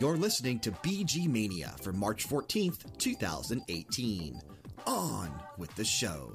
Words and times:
You're 0.00 0.16
listening 0.16 0.58
to 0.60 0.72
BG 0.72 1.28
Mania 1.28 1.72
for 1.80 1.92
March 1.92 2.28
14th, 2.28 2.98
2018. 2.98 4.40
On 4.86 5.40
with 5.56 5.72
the 5.76 5.84
show. 5.84 6.32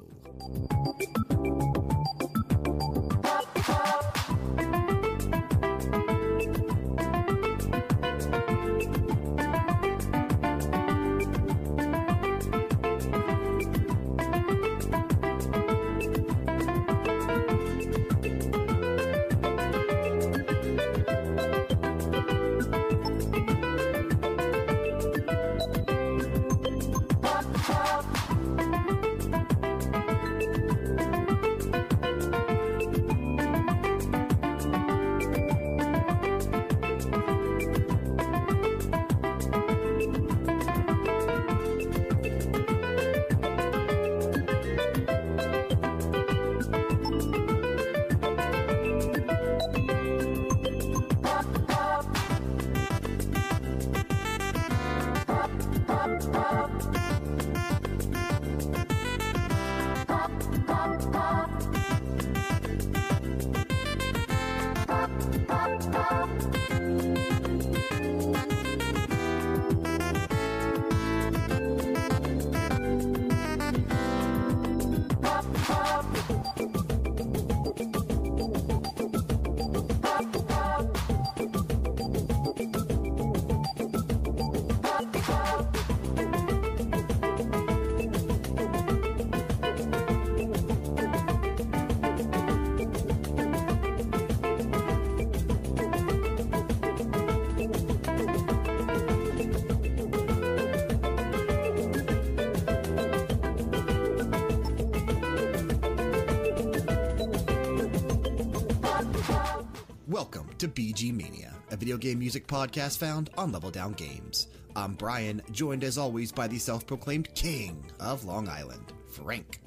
BG 110.80 111.12
Mania, 111.14 111.52
a 111.70 111.76
video 111.76 111.98
game 111.98 112.18
music 112.18 112.46
podcast 112.46 112.96
found 112.96 113.28
on 113.36 113.52
Level 113.52 113.70
Down 113.70 113.92
Games. 113.92 114.48
I'm 114.74 114.94
Brian, 114.94 115.42
joined 115.50 115.84
as 115.84 115.98
always 115.98 116.32
by 116.32 116.48
the 116.48 116.56
self 116.58 116.86
proclaimed 116.86 117.34
king 117.34 117.84
of 118.00 118.24
Long 118.24 118.48
Island, 118.48 118.94
Frank. 119.10 119.60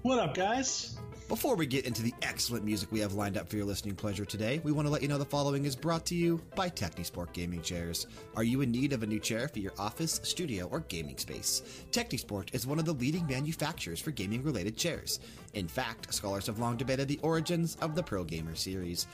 What 0.00 0.20
up, 0.20 0.34
guys? 0.34 0.96
Before 1.28 1.54
we 1.54 1.66
get 1.66 1.84
into 1.84 2.00
the 2.00 2.14
excellent 2.22 2.64
music 2.64 2.90
we 2.90 3.00
have 3.00 3.12
lined 3.12 3.36
up 3.36 3.46
for 3.50 3.56
your 3.56 3.66
listening 3.66 3.94
pleasure 3.94 4.24
today, 4.24 4.58
we 4.64 4.72
want 4.72 4.86
to 4.86 4.90
let 4.90 5.02
you 5.02 5.08
know 5.08 5.18
the 5.18 5.26
following 5.26 5.66
is 5.66 5.76
brought 5.76 6.06
to 6.06 6.14
you 6.14 6.40
by 6.54 6.70
Technisport 6.70 7.34
Gaming 7.34 7.60
Chairs. 7.60 8.06
Are 8.34 8.42
you 8.42 8.62
in 8.62 8.70
need 8.70 8.94
of 8.94 9.02
a 9.02 9.06
new 9.06 9.20
chair 9.20 9.48
for 9.48 9.58
your 9.58 9.74
office, 9.78 10.18
studio, 10.22 10.64
or 10.68 10.80
gaming 10.80 11.18
space? 11.18 11.84
Technisport 11.90 12.54
is 12.54 12.66
one 12.66 12.78
of 12.78 12.86
the 12.86 12.94
leading 12.94 13.26
manufacturers 13.26 14.00
for 14.00 14.12
gaming 14.12 14.42
related 14.42 14.78
chairs. 14.78 15.20
In 15.52 15.68
fact, 15.68 16.14
scholars 16.14 16.46
have 16.46 16.58
long 16.58 16.78
debated 16.78 17.06
the 17.06 17.20
origins 17.20 17.76
of 17.82 17.94
the 17.94 18.02
Pro 18.02 18.24
Gamer 18.24 18.54
series. 18.54 19.06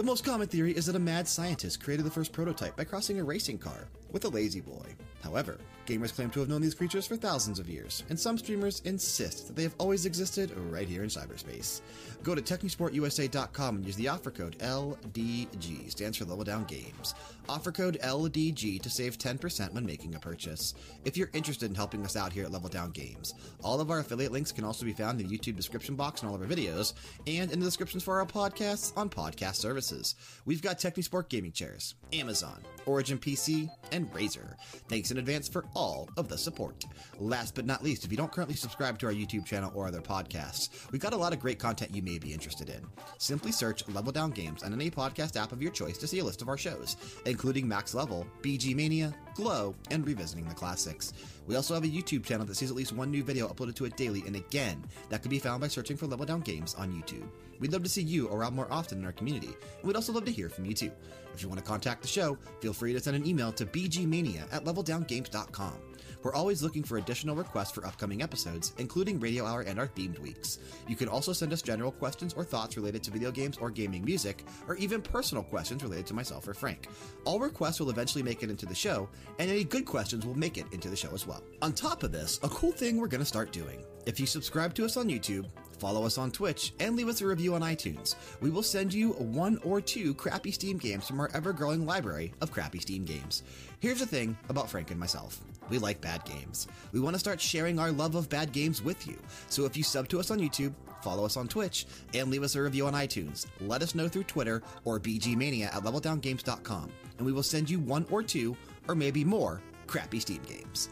The 0.00 0.06
most 0.06 0.24
common 0.24 0.48
theory 0.48 0.74
is 0.74 0.86
that 0.86 0.96
a 0.96 0.98
mad 0.98 1.28
scientist 1.28 1.84
created 1.84 2.06
the 2.06 2.10
first 2.10 2.32
prototype 2.32 2.74
by 2.74 2.84
crossing 2.84 3.20
a 3.20 3.22
racing 3.22 3.58
car 3.58 3.86
with 4.10 4.24
a 4.24 4.30
lazy 4.30 4.62
boy. 4.62 4.94
However, 5.22 5.58
gamers 5.90 6.14
claim 6.14 6.30
to 6.30 6.40
have 6.40 6.48
known 6.48 6.62
these 6.62 6.74
creatures 6.74 7.06
for 7.06 7.16
thousands 7.16 7.58
of 7.58 7.68
years, 7.68 8.04
and 8.10 8.18
some 8.18 8.38
streamers 8.38 8.80
insist 8.84 9.48
that 9.48 9.56
they 9.56 9.64
have 9.64 9.74
always 9.78 10.06
existed 10.06 10.52
right 10.70 10.86
here 10.86 11.02
in 11.02 11.08
cyberspace. 11.08 11.80
Go 12.22 12.34
to 12.34 12.42
TechnisportUSA.com 12.42 13.76
and 13.76 13.84
use 13.84 13.96
the 13.96 14.08
offer 14.08 14.30
code 14.30 14.56
LDG, 14.58 15.90
stands 15.90 16.18
for 16.18 16.26
Level 16.26 16.44
Down 16.44 16.64
Games. 16.64 17.14
Offer 17.48 17.72
code 17.72 17.98
LDG 18.04 18.80
to 18.80 18.90
save 18.90 19.18
10% 19.18 19.72
when 19.72 19.84
making 19.84 20.14
a 20.14 20.20
purchase. 20.20 20.74
If 21.04 21.16
you're 21.16 21.30
interested 21.32 21.68
in 21.68 21.74
helping 21.74 22.04
us 22.04 22.14
out 22.14 22.32
here 22.32 22.44
at 22.44 22.52
Level 22.52 22.68
Down 22.68 22.90
Games, 22.90 23.34
all 23.64 23.80
of 23.80 23.90
our 23.90 23.98
affiliate 23.98 24.30
links 24.30 24.52
can 24.52 24.64
also 24.64 24.84
be 24.84 24.92
found 24.92 25.20
in 25.20 25.26
the 25.26 25.36
YouTube 25.36 25.56
description 25.56 25.96
box 25.96 26.22
in 26.22 26.28
all 26.28 26.36
of 26.36 26.42
our 26.42 26.46
videos 26.46 26.92
and 27.26 27.50
in 27.50 27.58
the 27.58 27.66
descriptions 27.66 28.04
for 28.04 28.20
our 28.20 28.26
podcasts 28.26 28.96
on 28.96 29.10
podcast 29.10 29.56
services. 29.56 30.14
We've 30.44 30.62
got 30.62 30.78
Technisport 30.78 31.28
gaming 31.28 31.52
chairs, 31.52 31.96
Amazon, 32.12 32.60
Origin 32.86 33.18
PC, 33.18 33.68
and 33.90 34.12
Razer. 34.12 34.54
Thanks 34.88 35.10
in 35.10 35.18
advance 35.18 35.48
for 35.48 35.64
all 35.74 35.79
of 35.80 36.28
the 36.28 36.36
support. 36.36 36.84
Last 37.18 37.54
but 37.54 37.64
not 37.64 37.82
least, 37.82 38.04
if 38.04 38.10
you 38.10 38.16
don't 38.16 38.30
currently 38.30 38.54
subscribe 38.54 38.98
to 38.98 39.06
our 39.06 39.12
YouTube 39.12 39.46
channel 39.46 39.72
or 39.74 39.86
other 39.86 40.00
podcasts, 40.00 40.90
we've 40.92 41.00
got 41.00 41.12
a 41.12 41.16
lot 41.16 41.32
of 41.32 41.40
great 41.40 41.58
content 41.58 41.94
you 41.94 42.02
may 42.02 42.18
be 42.18 42.32
interested 42.32 42.68
in. 42.68 42.84
Simply 43.18 43.50
search 43.50 43.88
Level 43.88 44.12
Down 44.12 44.30
Games 44.30 44.62
on 44.62 44.72
any 44.72 44.90
podcast 44.90 45.40
app 45.40 45.52
of 45.52 45.62
your 45.62 45.72
choice 45.72 45.96
to 45.98 46.06
see 46.06 46.18
a 46.18 46.24
list 46.24 46.42
of 46.42 46.48
our 46.48 46.58
shows, 46.58 46.96
including 47.24 47.66
Max 47.66 47.94
Level, 47.94 48.26
BG 48.42 48.74
Mania, 48.74 49.14
Glow, 49.34 49.74
and 49.90 50.06
Revisiting 50.06 50.48
the 50.48 50.54
Classics. 50.54 51.12
We 51.46 51.56
also 51.56 51.74
have 51.74 51.84
a 51.84 51.88
YouTube 51.88 52.24
channel 52.24 52.46
that 52.46 52.56
sees 52.56 52.70
at 52.70 52.76
least 52.76 52.92
one 52.92 53.10
new 53.10 53.24
video 53.24 53.48
uploaded 53.48 53.74
to 53.76 53.86
it 53.86 53.96
daily, 53.96 54.22
and 54.26 54.36
again, 54.36 54.84
that 55.08 55.22
can 55.22 55.30
be 55.30 55.38
found 55.38 55.60
by 55.60 55.68
searching 55.68 55.96
for 55.96 56.06
Level 56.06 56.26
Down 56.26 56.40
Games 56.40 56.74
on 56.74 56.92
YouTube. 56.92 57.28
We'd 57.58 57.72
love 57.72 57.82
to 57.82 57.88
see 57.88 58.02
you 58.02 58.28
around 58.28 58.54
more 58.54 58.68
often 58.70 58.98
in 58.98 59.04
our 59.04 59.12
community, 59.12 59.48
and 59.78 59.84
we'd 59.84 59.96
also 59.96 60.12
love 60.12 60.24
to 60.26 60.32
hear 60.32 60.48
from 60.48 60.66
you 60.66 60.74
too. 60.74 60.92
If 61.34 61.42
you 61.42 61.48
want 61.48 61.58
to 61.58 61.66
contact 61.66 62.02
the 62.02 62.08
show, 62.08 62.36
feel 62.60 62.72
free 62.72 62.92
to 62.92 63.00
send 63.00 63.16
an 63.16 63.26
email 63.26 63.52
to 63.52 63.66
bgmania 63.66 64.52
at 64.52 64.64
leveldowngames.com. 64.64 65.89
We're 66.22 66.34
always 66.34 66.62
looking 66.62 66.82
for 66.82 66.98
additional 66.98 67.34
requests 67.34 67.70
for 67.70 67.86
upcoming 67.86 68.22
episodes, 68.22 68.74
including 68.78 69.20
Radio 69.20 69.46
Hour 69.46 69.62
and 69.62 69.78
our 69.78 69.88
themed 69.88 70.18
weeks. 70.18 70.58
You 70.86 70.96
can 70.96 71.08
also 71.08 71.32
send 71.32 71.52
us 71.52 71.62
general 71.62 71.92
questions 71.92 72.34
or 72.34 72.44
thoughts 72.44 72.76
related 72.76 73.02
to 73.04 73.10
video 73.10 73.30
games 73.30 73.56
or 73.58 73.70
gaming 73.70 74.04
music, 74.04 74.44
or 74.68 74.76
even 74.76 75.00
personal 75.00 75.42
questions 75.42 75.82
related 75.82 76.06
to 76.08 76.14
myself 76.14 76.46
or 76.46 76.54
Frank. 76.54 76.88
All 77.24 77.40
requests 77.40 77.80
will 77.80 77.90
eventually 77.90 78.22
make 78.22 78.42
it 78.42 78.50
into 78.50 78.66
the 78.66 78.74
show, 78.74 79.08
and 79.38 79.50
any 79.50 79.64
good 79.64 79.86
questions 79.86 80.26
will 80.26 80.36
make 80.36 80.58
it 80.58 80.66
into 80.72 80.90
the 80.90 80.96
show 80.96 81.12
as 81.14 81.26
well. 81.26 81.42
On 81.62 81.72
top 81.72 82.02
of 82.02 82.12
this, 82.12 82.38
a 82.42 82.48
cool 82.48 82.72
thing 82.72 82.98
we're 82.98 83.08
going 83.08 83.20
to 83.20 83.26
start 83.26 83.50
doing. 83.52 83.82
If 84.06 84.20
you 84.20 84.26
subscribe 84.26 84.74
to 84.74 84.84
us 84.84 84.96
on 84.96 85.08
YouTube, 85.08 85.46
follow 85.78 86.04
us 86.04 86.18
on 86.18 86.30
Twitch, 86.30 86.74
and 86.80 86.96
leave 86.96 87.08
us 87.08 87.22
a 87.22 87.26
review 87.26 87.54
on 87.54 87.62
iTunes, 87.62 88.14
we 88.40 88.50
will 88.50 88.62
send 88.62 88.92
you 88.92 89.12
one 89.12 89.58
or 89.64 89.80
two 89.80 90.14
crappy 90.14 90.50
Steam 90.50 90.76
games 90.76 91.06
from 91.06 91.20
our 91.20 91.30
ever 91.32 91.52
growing 91.54 91.86
library 91.86 92.34
of 92.42 92.52
crappy 92.52 92.78
Steam 92.78 93.04
games. 93.04 93.42
Here's 93.80 94.00
the 94.00 94.06
thing 94.06 94.36
about 94.50 94.68
Frank 94.68 94.90
and 94.90 95.00
myself 95.00 95.40
we 95.70 95.78
like 95.78 96.00
bad 96.00 96.24
games. 96.24 96.68
We 96.92 97.00
want 97.00 97.14
to 97.14 97.20
start 97.20 97.40
sharing 97.40 97.78
our 97.78 97.90
love 97.92 98.14
of 98.14 98.28
bad 98.28 98.52
games 98.52 98.82
with 98.82 99.06
you. 99.06 99.18
So 99.48 99.64
if 99.64 99.76
you 99.76 99.82
sub 99.82 100.08
to 100.08 100.20
us 100.20 100.30
on 100.30 100.40
YouTube, 100.40 100.74
follow 101.02 101.24
us 101.24 101.36
on 101.36 101.48
Twitch, 101.48 101.86
and 102.12 102.30
leave 102.30 102.42
us 102.42 102.56
a 102.56 102.62
review 102.62 102.86
on 102.86 102.92
iTunes, 102.92 103.46
let 103.60 103.82
us 103.82 103.94
know 103.94 104.08
through 104.08 104.24
Twitter 104.24 104.62
or 104.84 105.00
bgmania 105.00 105.66
at 105.74 105.82
leveldowngames.com, 105.82 106.90
and 107.16 107.26
we 107.26 107.32
will 107.32 107.42
send 107.42 107.70
you 107.70 107.78
one 107.78 108.04
or 108.10 108.22
two, 108.22 108.56
or 108.88 108.94
maybe 108.94 109.24
more, 109.24 109.62
crappy 109.86 110.20
Steam 110.20 110.42
games. 110.42 110.90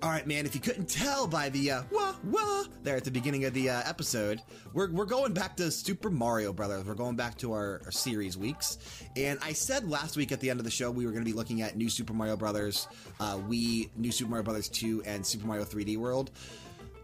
All 0.00 0.10
right, 0.10 0.26
man, 0.28 0.46
if 0.46 0.54
you 0.54 0.60
couldn't 0.60 0.88
tell 0.88 1.26
by 1.26 1.48
the 1.48 1.72
uh, 1.72 1.82
wah 1.90 2.14
wah 2.22 2.64
there 2.84 2.96
at 2.96 3.02
the 3.02 3.10
beginning 3.10 3.46
of 3.46 3.54
the 3.54 3.68
uh, 3.68 3.82
episode, 3.84 4.40
we're, 4.72 4.92
we're 4.92 5.04
going 5.04 5.32
back 5.32 5.56
to 5.56 5.72
Super 5.72 6.08
Mario 6.08 6.52
Brothers. 6.52 6.84
We're 6.84 6.94
going 6.94 7.16
back 7.16 7.36
to 7.38 7.52
our, 7.52 7.80
our 7.84 7.90
series 7.90 8.38
weeks. 8.38 8.78
And 9.16 9.40
I 9.42 9.52
said 9.52 9.90
last 9.90 10.16
week 10.16 10.30
at 10.30 10.38
the 10.38 10.50
end 10.50 10.60
of 10.60 10.64
the 10.64 10.70
show 10.70 10.88
we 10.88 11.04
were 11.04 11.10
going 11.10 11.24
to 11.24 11.28
be 11.28 11.36
looking 11.36 11.62
at 11.62 11.76
New 11.76 11.88
Super 11.88 12.12
Mario 12.12 12.36
Brothers, 12.36 12.86
uh, 13.18 13.38
Wii, 13.38 13.90
New 13.96 14.12
Super 14.12 14.30
Mario 14.30 14.44
Brothers 14.44 14.68
2, 14.68 15.02
and 15.04 15.26
Super 15.26 15.48
Mario 15.48 15.64
3D 15.64 15.96
World. 15.96 16.30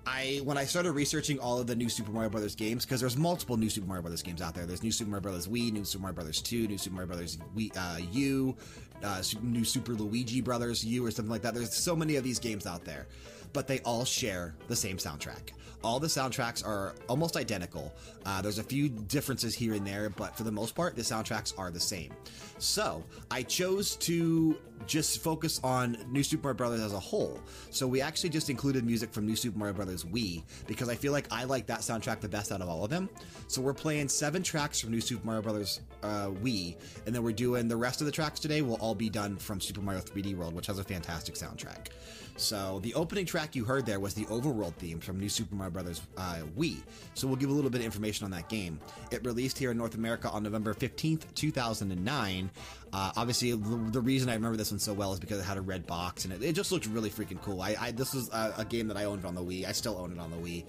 I 0.07 0.41
when 0.45 0.59
I 0.59 0.65
started 0.65 0.93
researching 0.93 1.39
all 1.39 1.61
of 1.61 1.67
the 1.67 1.75
new 1.75 1.89
Super 1.89 2.11
Mario 2.11 2.29
Brothers 2.31 2.55
games 2.55 2.85
because 2.85 3.01
there's 3.01 3.17
multiple 3.17 3.57
new 3.57 3.71
Super 3.71 3.87
Mario 3.87 4.03
Brothers 4.03 4.23
games 4.23 4.43
out 4.43 4.55
there. 4.55 4.67
There's 4.67 4.83
New 4.83 4.93
Super 4.93 5.11
Mario 5.11 5.23
Brothers 5.23 5.49
Wii, 5.49 5.73
New 5.73 5.85
Super 5.85 6.03
Mario 6.03 6.15
Brothers 6.15 6.43
2, 6.43 6.69
New 6.69 6.79
Super 6.79 6.97
Mario 6.97 7.09
Brothers 7.09 7.39
Wii, 7.57 7.73
uh, 7.77 7.99
U, 8.13 8.57
uh, 9.05 9.23
New 9.43 9.65
Super 9.65 9.93
Luigi 9.93 10.41
Brothers 10.41 10.85
U, 10.85 11.05
or 11.07 11.11
something 11.11 11.31
like 11.31 11.43
that. 11.43 11.55
There's 11.55 11.77
so 11.85 11.95
many 11.95 12.17
of 12.17 12.25
these 12.25 12.39
games 12.39 12.67
out 12.67 12.85
there. 12.85 13.07
but 13.55 13.67
they 13.69 13.79
all 13.81 14.05
share 14.05 14.55
the 14.69 14.77
same 14.77 14.99
soundtrack. 14.99 15.53
All 15.83 16.01
the 16.01 16.09
soundtracks 16.09 16.67
are 16.67 16.95
almost 17.09 17.37
identical. 17.37 17.93
Uh, 18.27 18.43
there's 18.43 18.59
a 18.59 18.65
few 18.65 18.89
differences 18.89 19.55
here 19.55 19.75
and 19.75 19.87
there, 19.87 20.11
but 20.11 20.37
for 20.37 20.43
the 20.43 20.51
most 20.51 20.75
part, 20.75 20.97
the 20.97 21.03
soundtracks 21.03 21.57
are 21.59 21.71
the 21.71 21.81
same. 21.81 22.11
So 22.59 23.05
I 23.31 23.43
chose 23.43 23.97
to 23.97 24.57
just 24.87 25.23
focus 25.23 25.61
on 25.65 25.97
New 26.11 26.23
Super 26.23 26.49
Mario 26.49 26.57
Brothers 26.57 26.81
as 26.81 26.93
a 26.93 26.99
whole. 27.01 27.41
So 27.71 27.87
we 27.87 28.01
actually 28.01 28.31
just 28.31 28.51
included 28.51 28.85
music 28.85 29.13
from 29.13 29.27
New 29.27 29.37
Super 29.37 29.59
Mario 29.59 29.75
Brothers 29.75 30.05
Wii 30.05 30.43
because 30.67 30.89
I 30.89 30.95
feel 30.95 31.13
like 31.13 31.27
I 31.31 31.45
like 31.45 31.67
that 31.67 31.81
soundtrack 31.81 32.21
the 32.21 32.29
best 32.29 32.53
out 32.53 32.61
of 32.61 32.69
all 32.69 32.85
of 32.85 32.91
them. 32.91 33.09
So 33.49 33.63
we're 33.63 33.75
playing 33.75 34.09
seven 34.09 34.43
tracks 34.43 34.81
from 34.81 34.91
New 34.91 35.01
Super 35.01 35.25
Mario 35.25 35.43
Brothers 35.43 35.81
uh, 36.03 36.29
Wii, 36.43 36.77
and 37.07 37.15
then 37.15 37.23
we're 37.23 37.33
doing 37.33 37.67
the 37.69 37.77
rest 37.77 38.01
of 38.01 38.07
the 38.07 38.13
tracks 38.13 38.41
today 38.41 38.63
will 38.63 38.77
all 38.77 38.95
be 38.95 39.09
done 39.09 39.37
from 39.37 39.61
Super 39.61 39.81
Mario 39.81 40.01
3D 40.01 40.37
World, 40.37 40.55
which 40.55 40.67
has 40.67 40.79
a 40.79 40.85
fantastic 40.85 41.35
soundtrack. 41.35 41.89
So 42.37 42.81
the 42.83 42.93
opening 42.95 43.27
track 43.27 43.55
you 43.55 43.65
heard 43.65 43.87
there 43.87 44.01
was 44.01 44.13
the 44.13 44.25
Overworld 44.25 44.75
theme 44.75 44.99
from 44.99 45.21
New 45.21 45.29
Super 45.29 45.55
Mario 45.55 45.71
Brothers 45.71 46.03
Uh, 46.17 46.41
Wii. 46.59 46.83
So 47.15 47.29
we'll 47.29 47.37
give 47.37 47.49
a 47.49 47.53
little 47.53 47.71
bit 47.71 47.79
of 47.81 47.85
information 47.85 48.25
on 48.25 48.31
that 48.33 48.49
game. 48.49 48.81
It 49.13 49.25
released 49.25 49.57
here 49.57 49.71
in 49.71 49.79
North 49.79 49.95
America 49.95 50.29
on 50.31 50.43
November 50.43 50.75
15th, 50.75 51.33
2009. 51.35 52.51
Uh, 52.93 53.11
obviously, 53.17 53.51
the, 53.53 54.01
reason 54.01 54.29
I 54.29 54.35
remember 54.35 54.57
this 54.57 54.71
one 54.71 54.79
so 54.79 54.93
well 54.93 55.13
is 55.13 55.19
because 55.19 55.41
it 55.41 55.45
had 55.45 55.57
a 55.57 55.61
red 55.61 55.85
box 55.85 56.25
and 56.25 56.33
it, 56.33 56.43
it 56.45 56.53
just 56.53 56.71
looked 56.71 56.87
really 56.87 57.11
freaking 57.11 57.43
cool. 57.43 57.61
I, 57.61 57.75
I 57.79 57.91
this 57.91 58.15
was 58.15 58.29
a, 58.29 58.55
a, 58.59 58.65
game 58.65 58.87
that 58.87 58.97
I 58.97 59.05
owned 59.05 59.25
on 59.25 59.35
the 59.35 59.43
Wii. 59.43 59.67
I 59.67 59.73
still 59.73 59.99
own 59.99 60.13
it 60.13 60.21
on 60.21 60.31
the 60.31 60.37
Wii. 60.37 60.65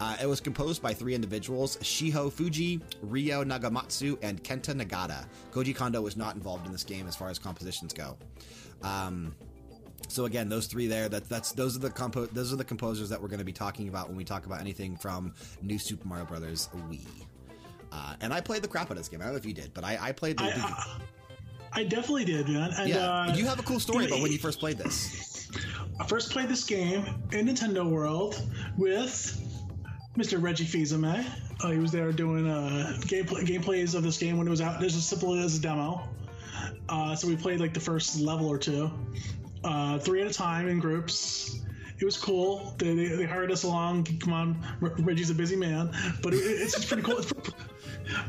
Uh, 0.00 0.16
it 0.20 0.26
was 0.26 0.40
composed 0.40 0.82
by 0.82 0.92
three 0.92 1.14
individuals 1.14 1.76
Shiho 1.78 2.32
Fujii, 2.32 2.80
Ryo 3.02 3.44
Nagamatsu, 3.44 4.18
and 4.22 4.42
Kenta 4.42 4.74
Nagata. 4.74 5.26
Koji 5.52 5.74
Kondo 5.74 6.00
was 6.00 6.16
not 6.16 6.34
involved 6.34 6.66
in 6.66 6.72
this 6.72 6.84
game 6.84 7.06
as 7.06 7.14
far 7.14 7.30
as 7.30 7.38
compositions 7.38 7.92
go. 7.92 8.16
Um, 8.82 9.34
so 10.08 10.24
again, 10.24 10.48
those 10.48 10.66
three 10.66 10.86
there. 10.86 11.08
That, 11.08 11.28
that's 11.28 11.52
those 11.52 11.76
are 11.76 11.80
the 11.80 11.90
compo 11.90 12.26
those 12.26 12.52
are 12.52 12.56
the 12.56 12.64
composers 12.64 13.08
that 13.10 13.20
we're 13.20 13.28
going 13.28 13.38
to 13.38 13.44
be 13.44 13.52
talking 13.52 13.88
about 13.88 14.08
when 14.08 14.16
we 14.16 14.24
talk 14.24 14.46
about 14.46 14.60
anything 14.60 14.96
from 14.96 15.34
New 15.62 15.78
Super 15.78 16.08
Mario 16.08 16.24
Brothers 16.24 16.68
Wii. 16.74 17.06
Uh, 17.90 18.14
and 18.20 18.32
I 18.32 18.40
played 18.40 18.62
the 18.62 18.68
crap 18.68 18.86
out 18.86 18.92
of 18.92 18.96
this 18.98 19.08
game. 19.08 19.20
I 19.20 19.24
don't 19.24 19.34
know 19.34 19.38
if 19.38 19.46
you 19.46 19.54
did, 19.54 19.72
but 19.74 19.84
I, 19.84 19.98
I 20.00 20.12
played 20.12 20.38
the. 20.38 20.44
I, 20.44 20.52
uh, 20.56 20.98
I, 21.72 21.84
definitely 21.84 22.24
did, 22.24 22.48
man. 22.48 22.70
And, 22.76 22.88
yeah, 22.88 22.96
uh, 22.96 23.34
you 23.34 23.44
have 23.46 23.58
a 23.58 23.62
cool 23.62 23.80
story 23.80 24.06
about 24.06 24.20
when 24.20 24.32
you 24.32 24.38
first 24.38 24.58
played 24.58 24.78
this. 24.78 25.48
I 26.00 26.06
first 26.06 26.30
played 26.30 26.48
this 26.48 26.64
game 26.64 27.04
in 27.32 27.46
Nintendo 27.46 27.88
World 27.88 28.40
with 28.76 29.40
Mr. 30.16 30.40
Reggie 30.40 30.64
Fils-Aimé. 30.64 31.24
Uh, 31.62 31.70
he 31.70 31.78
was 31.78 31.90
there 31.90 32.12
doing 32.12 32.48
uh, 32.48 32.98
gameplay, 33.00 33.44
gameplays 33.44 33.94
of 33.94 34.02
this 34.02 34.18
game 34.18 34.38
when 34.38 34.46
it 34.46 34.50
was 34.50 34.60
out. 34.60 34.80
This 34.80 34.96
as 34.96 35.06
simple 35.06 35.34
as 35.34 35.58
a 35.58 35.60
demo. 35.60 36.08
Uh, 36.88 37.14
so 37.14 37.26
we 37.28 37.36
played 37.36 37.60
like 37.60 37.74
the 37.74 37.80
first 37.80 38.20
level 38.20 38.48
or 38.48 38.58
two 38.58 38.90
uh, 39.64 39.98
three 39.98 40.20
at 40.20 40.26
a 40.26 40.32
time 40.32 40.68
in 40.68 40.78
groups. 40.78 41.60
It 42.00 42.04
was 42.04 42.16
cool. 42.16 42.74
They, 42.78 42.94
they, 42.94 43.08
they 43.08 43.24
hired 43.24 43.50
us 43.50 43.64
along. 43.64 44.04
Come 44.20 44.32
on, 44.32 44.64
Reggie's 44.80 45.30
a 45.30 45.34
busy 45.34 45.56
man, 45.56 45.90
but 46.22 46.32
it, 46.32 46.38
it's 46.38 46.74
just 46.74 46.88
pretty 46.88 47.02
cool. 47.02 47.20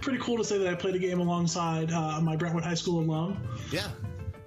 Pretty 0.02 0.20
cool 0.20 0.38
to 0.38 0.44
say 0.44 0.58
that 0.58 0.68
I 0.68 0.76
played 0.76 0.96
a 0.96 1.00
game 1.00 1.20
alongside 1.20 1.92
uh, 1.92 2.20
my 2.22 2.36
Brentwood 2.36 2.64
High 2.64 2.74
School 2.74 3.00
alum. 3.02 3.42
Yeah, 3.72 3.88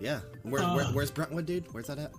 yeah. 0.00 0.20
Where, 0.42 0.62
uh, 0.62 0.74
where, 0.74 0.84
where's 0.86 1.10
Brentwood, 1.10 1.46
dude? 1.46 1.72
Where's 1.72 1.86
that 1.86 1.98
at? 1.98 2.12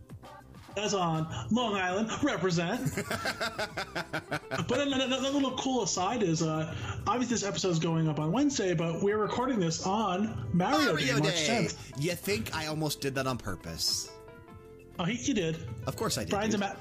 That's 0.75 0.93
on 0.93 1.27
Long 1.51 1.75
Island. 1.75 2.09
Represent. 2.23 2.95
but 2.95 4.79
another, 4.79 5.29
little 5.29 5.55
cool 5.57 5.83
aside 5.83 6.23
is, 6.23 6.41
uh, 6.41 6.73
obviously 7.05 7.35
this 7.35 7.43
episode 7.43 7.69
is 7.69 7.79
going 7.79 8.07
up 8.09 8.19
on 8.19 8.31
Wednesday, 8.31 8.73
but 8.73 9.01
we're 9.01 9.17
recording 9.17 9.59
this 9.59 9.85
on 9.85 10.47
Mario, 10.53 10.93
Mario 10.93 11.15
Day, 11.15 11.21
March 11.21 11.35
10th. 11.35 11.75
You 11.99 12.13
think 12.13 12.55
I 12.55 12.67
almost 12.67 13.01
did 13.01 13.13
that 13.15 13.27
on 13.27 13.37
purpose? 13.37 14.09
Oh, 14.99 15.05
he, 15.05 15.15
he 15.15 15.33
did. 15.33 15.57
Of 15.87 15.95
course 15.95 16.19
I 16.19 16.23
did. 16.23 16.29
Brian's, 16.29 16.53
a, 16.53 16.59
ma- 16.59 16.73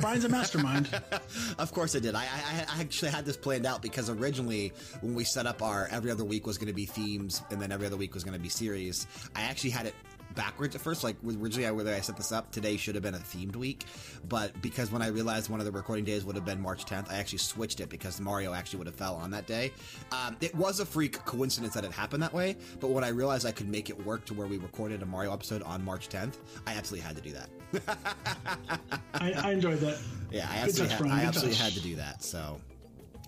Brian's 0.00 0.24
a 0.24 0.28
mastermind. 0.28 0.88
of 1.58 1.72
course 1.72 1.96
I 1.96 1.98
did. 1.98 2.14
I, 2.14 2.22
I, 2.22 2.66
I, 2.76 2.80
actually 2.80 3.10
had 3.10 3.24
this 3.24 3.36
planned 3.36 3.66
out 3.66 3.82
because 3.82 4.08
originally, 4.08 4.72
when 5.00 5.14
we 5.14 5.24
set 5.24 5.44
up 5.44 5.60
our 5.60 5.88
every 5.90 6.12
other 6.12 6.24
week 6.24 6.46
was 6.46 6.56
going 6.56 6.68
to 6.68 6.74
be 6.74 6.86
themes 6.86 7.42
and 7.50 7.60
then 7.60 7.72
every 7.72 7.86
other 7.86 7.96
week 7.96 8.14
was 8.14 8.22
going 8.22 8.34
to 8.34 8.40
be 8.40 8.48
series, 8.48 9.08
I 9.34 9.42
actually 9.42 9.70
had 9.70 9.86
it 9.86 9.94
backwards 10.38 10.76
at 10.76 10.80
first. 10.80 11.02
Like 11.02 11.16
originally, 11.26 11.70
whether 11.72 11.92
I 11.92 12.00
set 12.00 12.16
this 12.16 12.30
up 12.30 12.52
today 12.52 12.76
should 12.76 12.94
have 12.94 13.02
been 13.02 13.16
a 13.16 13.18
themed 13.18 13.56
week, 13.56 13.84
but 14.28 14.58
because 14.62 14.90
when 14.92 15.02
I 15.02 15.08
realized 15.08 15.50
one 15.50 15.58
of 15.58 15.66
the 15.66 15.72
recording 15.72 16.04
days 16.04 16.24
would 16.24 16.36
have 16.36 16.44
been 16.44 16.60
March 16.60 16.86
10th, 16.86 17.10
I 17.10 17.16
actually 17.16 17.38
switched 17.38 17.80
it 17.80 17.88
because 17.88 18.20
Mario 18.20 18.54
actually 18.54 18.78
would 18.78 18.86
have 18.86 18.94
fell 18.94 19.16
on 19.16 19.32
that 19.32 19.46
day. 19.46 19.72
Um, 20.12 20.36
it 20.40 20.54
was 20.54 20.78
a 20.78 20.86
freak 20.86 21.24
coincidence 21.24 21.74
that 21.74 21.84
it 21.84 21.90
happened 21.90 22.22
that 22.22 22.32
way, 22.32 22.56
but 22.78 22.90
when 22.90 23.02
I 23.02 23.08
realized 23.08 23.46
I 23.46 23.50
could 23.50 23.68
make 23.68 23.90
it 23.90 24.06
work 24.06 24.24
to 24.26 24.34
where 24.34 24.46
we 24.46 24.58
recorded 24.58 25.02
a 25.02 25.06
Mario 25.06 25.32
episode 25.32 25.62
on 25.64 25.84
March 25.84 26.08
10th, 26.08 26.36
I 26.68 26.74
absolutely 26.74 27.06
had 27.06 27.16
to 27.16 27.22
do 27.22 27.32
that. 27.32 28.78
I, 29.14 29.32
I, 29.32 29.52
enjoyed 29.52 29.80
that. 29.80 29.98
Yeah, 30.30 30.48
I 30.48 30.58
absolutely, 30.58 30.96
touch, 30.96 31.06
had, 31.08 31.18
I 31.18 31.24
absolutely 31.24 31.56
had 31.56 31.72
to 31.72 31.80
do 31.80 31.96
that. 31.96 32.22
So. 32.22 32.60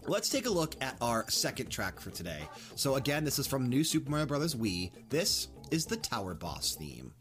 Let's 0.07 0.31
take 0.31 0.47
a 0.47 0.51
look 0.51 0.75
at 0.81 0.97
our 1.03 1.29
second 1.29 1.69
track 1.69 2.01
for 2.01 2.09
today. 2.11 2.41
So 2.75 2.95
again, 2.95 3.23
this 3.23 3.39
is 3.39 3.47
from 3.47 3.69
New 3.69 3.85
Super 3.85 4.11
Mario 4.11 4.25
Bros. 4.25 4.55
Wii. 4.55 4.91
This 5.11 5.49
is 5.71 5.87
the 5.87 5.97
Tower 5.97 6.35
Boss 6.35 6.77
theme. 6.77 7.13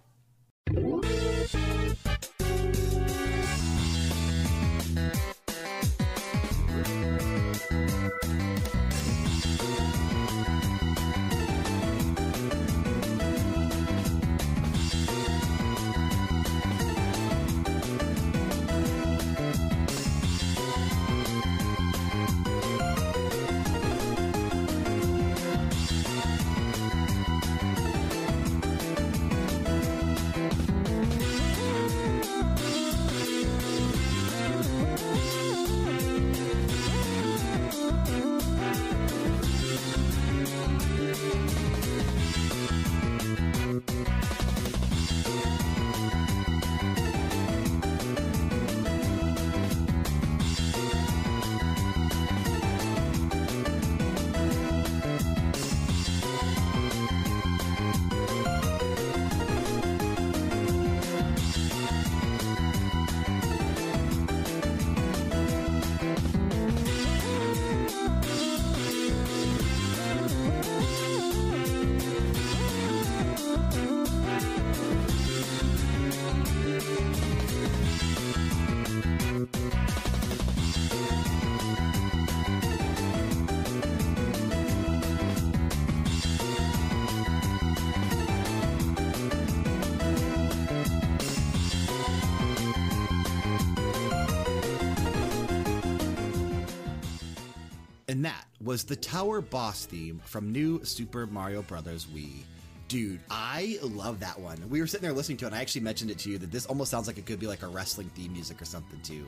Was 98.69 98.83
the 98.83 98.95
Tower 98.95 99.41
Boss 99.41 99.87
theme 99.87 100.21
from 100.25 100.51
New 100.51 100.85
Super 100.85 101.25
Mario 101.25 101.63
Bros. 101.63 102.05
Wii. 102.05 102.43
Dude, 102.87 103.19
I 103.31 103.79
love 103.81 104.19
that 104.19 104.39
one. 104.39 104.57
We 104.69 104.79
were 104.79 104.85
sitting 104.85 105.07
there 105.07 105.11
listening 105.11 105.39
to 105.39 105.45
it, 105.45 105.47
and 105.47 105.55
I 105.55 105.61
actually 105.61 105.81
mentioned 105.81 106.11
it 106.11 106.19
to 106.19 106.29
you 106.29 106.37
that 106.37 106.51
this 106.51 106.67
almost 106.67 106.91
sounds 106.91 107.07
like 107.07 107.17
it 107.17 107.25
could 107.25 107.39
be 107.39 107.47
like 107.47 107.63
a 107.63 107.67
wrestling 107.67 108.09
theme 108.09 108.31
music 108.31 108.61
or 108.61 108.65
something, 108.65 108.99
too. 109.01 109.27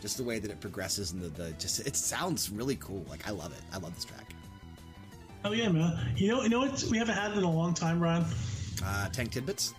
Just 0.00 0.16
the 0.16 0.24
way 0.24 0.38
that 0.38 0.50
it 0.50 0.58
progresses 0.62 1.12
and 1.12 1.20
the, 1.20 1.28
the 1.28 1.50
just 1.58 1.86
it 1.86 1.96
sounds 1.96 2.48
really 2.48 2.76
cool. 2.76 3.04
Like 3.10 3.28
I 3.28 3.30
love 3.32 3.52
it. 3.52 3.60
I 3.74 3.76
love 3.76 3.94
this 3.94 4.06
track. 4.06 4.32
Oh 5.44 5.52
yeah, 5.52 5.68
man. 5.68 6.14
You 6.16 6.28
know, 6.28 6.42
you 6.44 6.48
know 6.48 6.60
what 6.60 6.82
we 6.90 6.96
haven't 6.96 7.14
had 7.14 7.32
in 7.32 7.42
a 7.44 7.50
long 7.50 7.74
time, 7.74 8.02
Ron. 8.02 8.24
Uh, 8.82 9.10
tank 9.10 9.32
tidbits. 9.32 9.74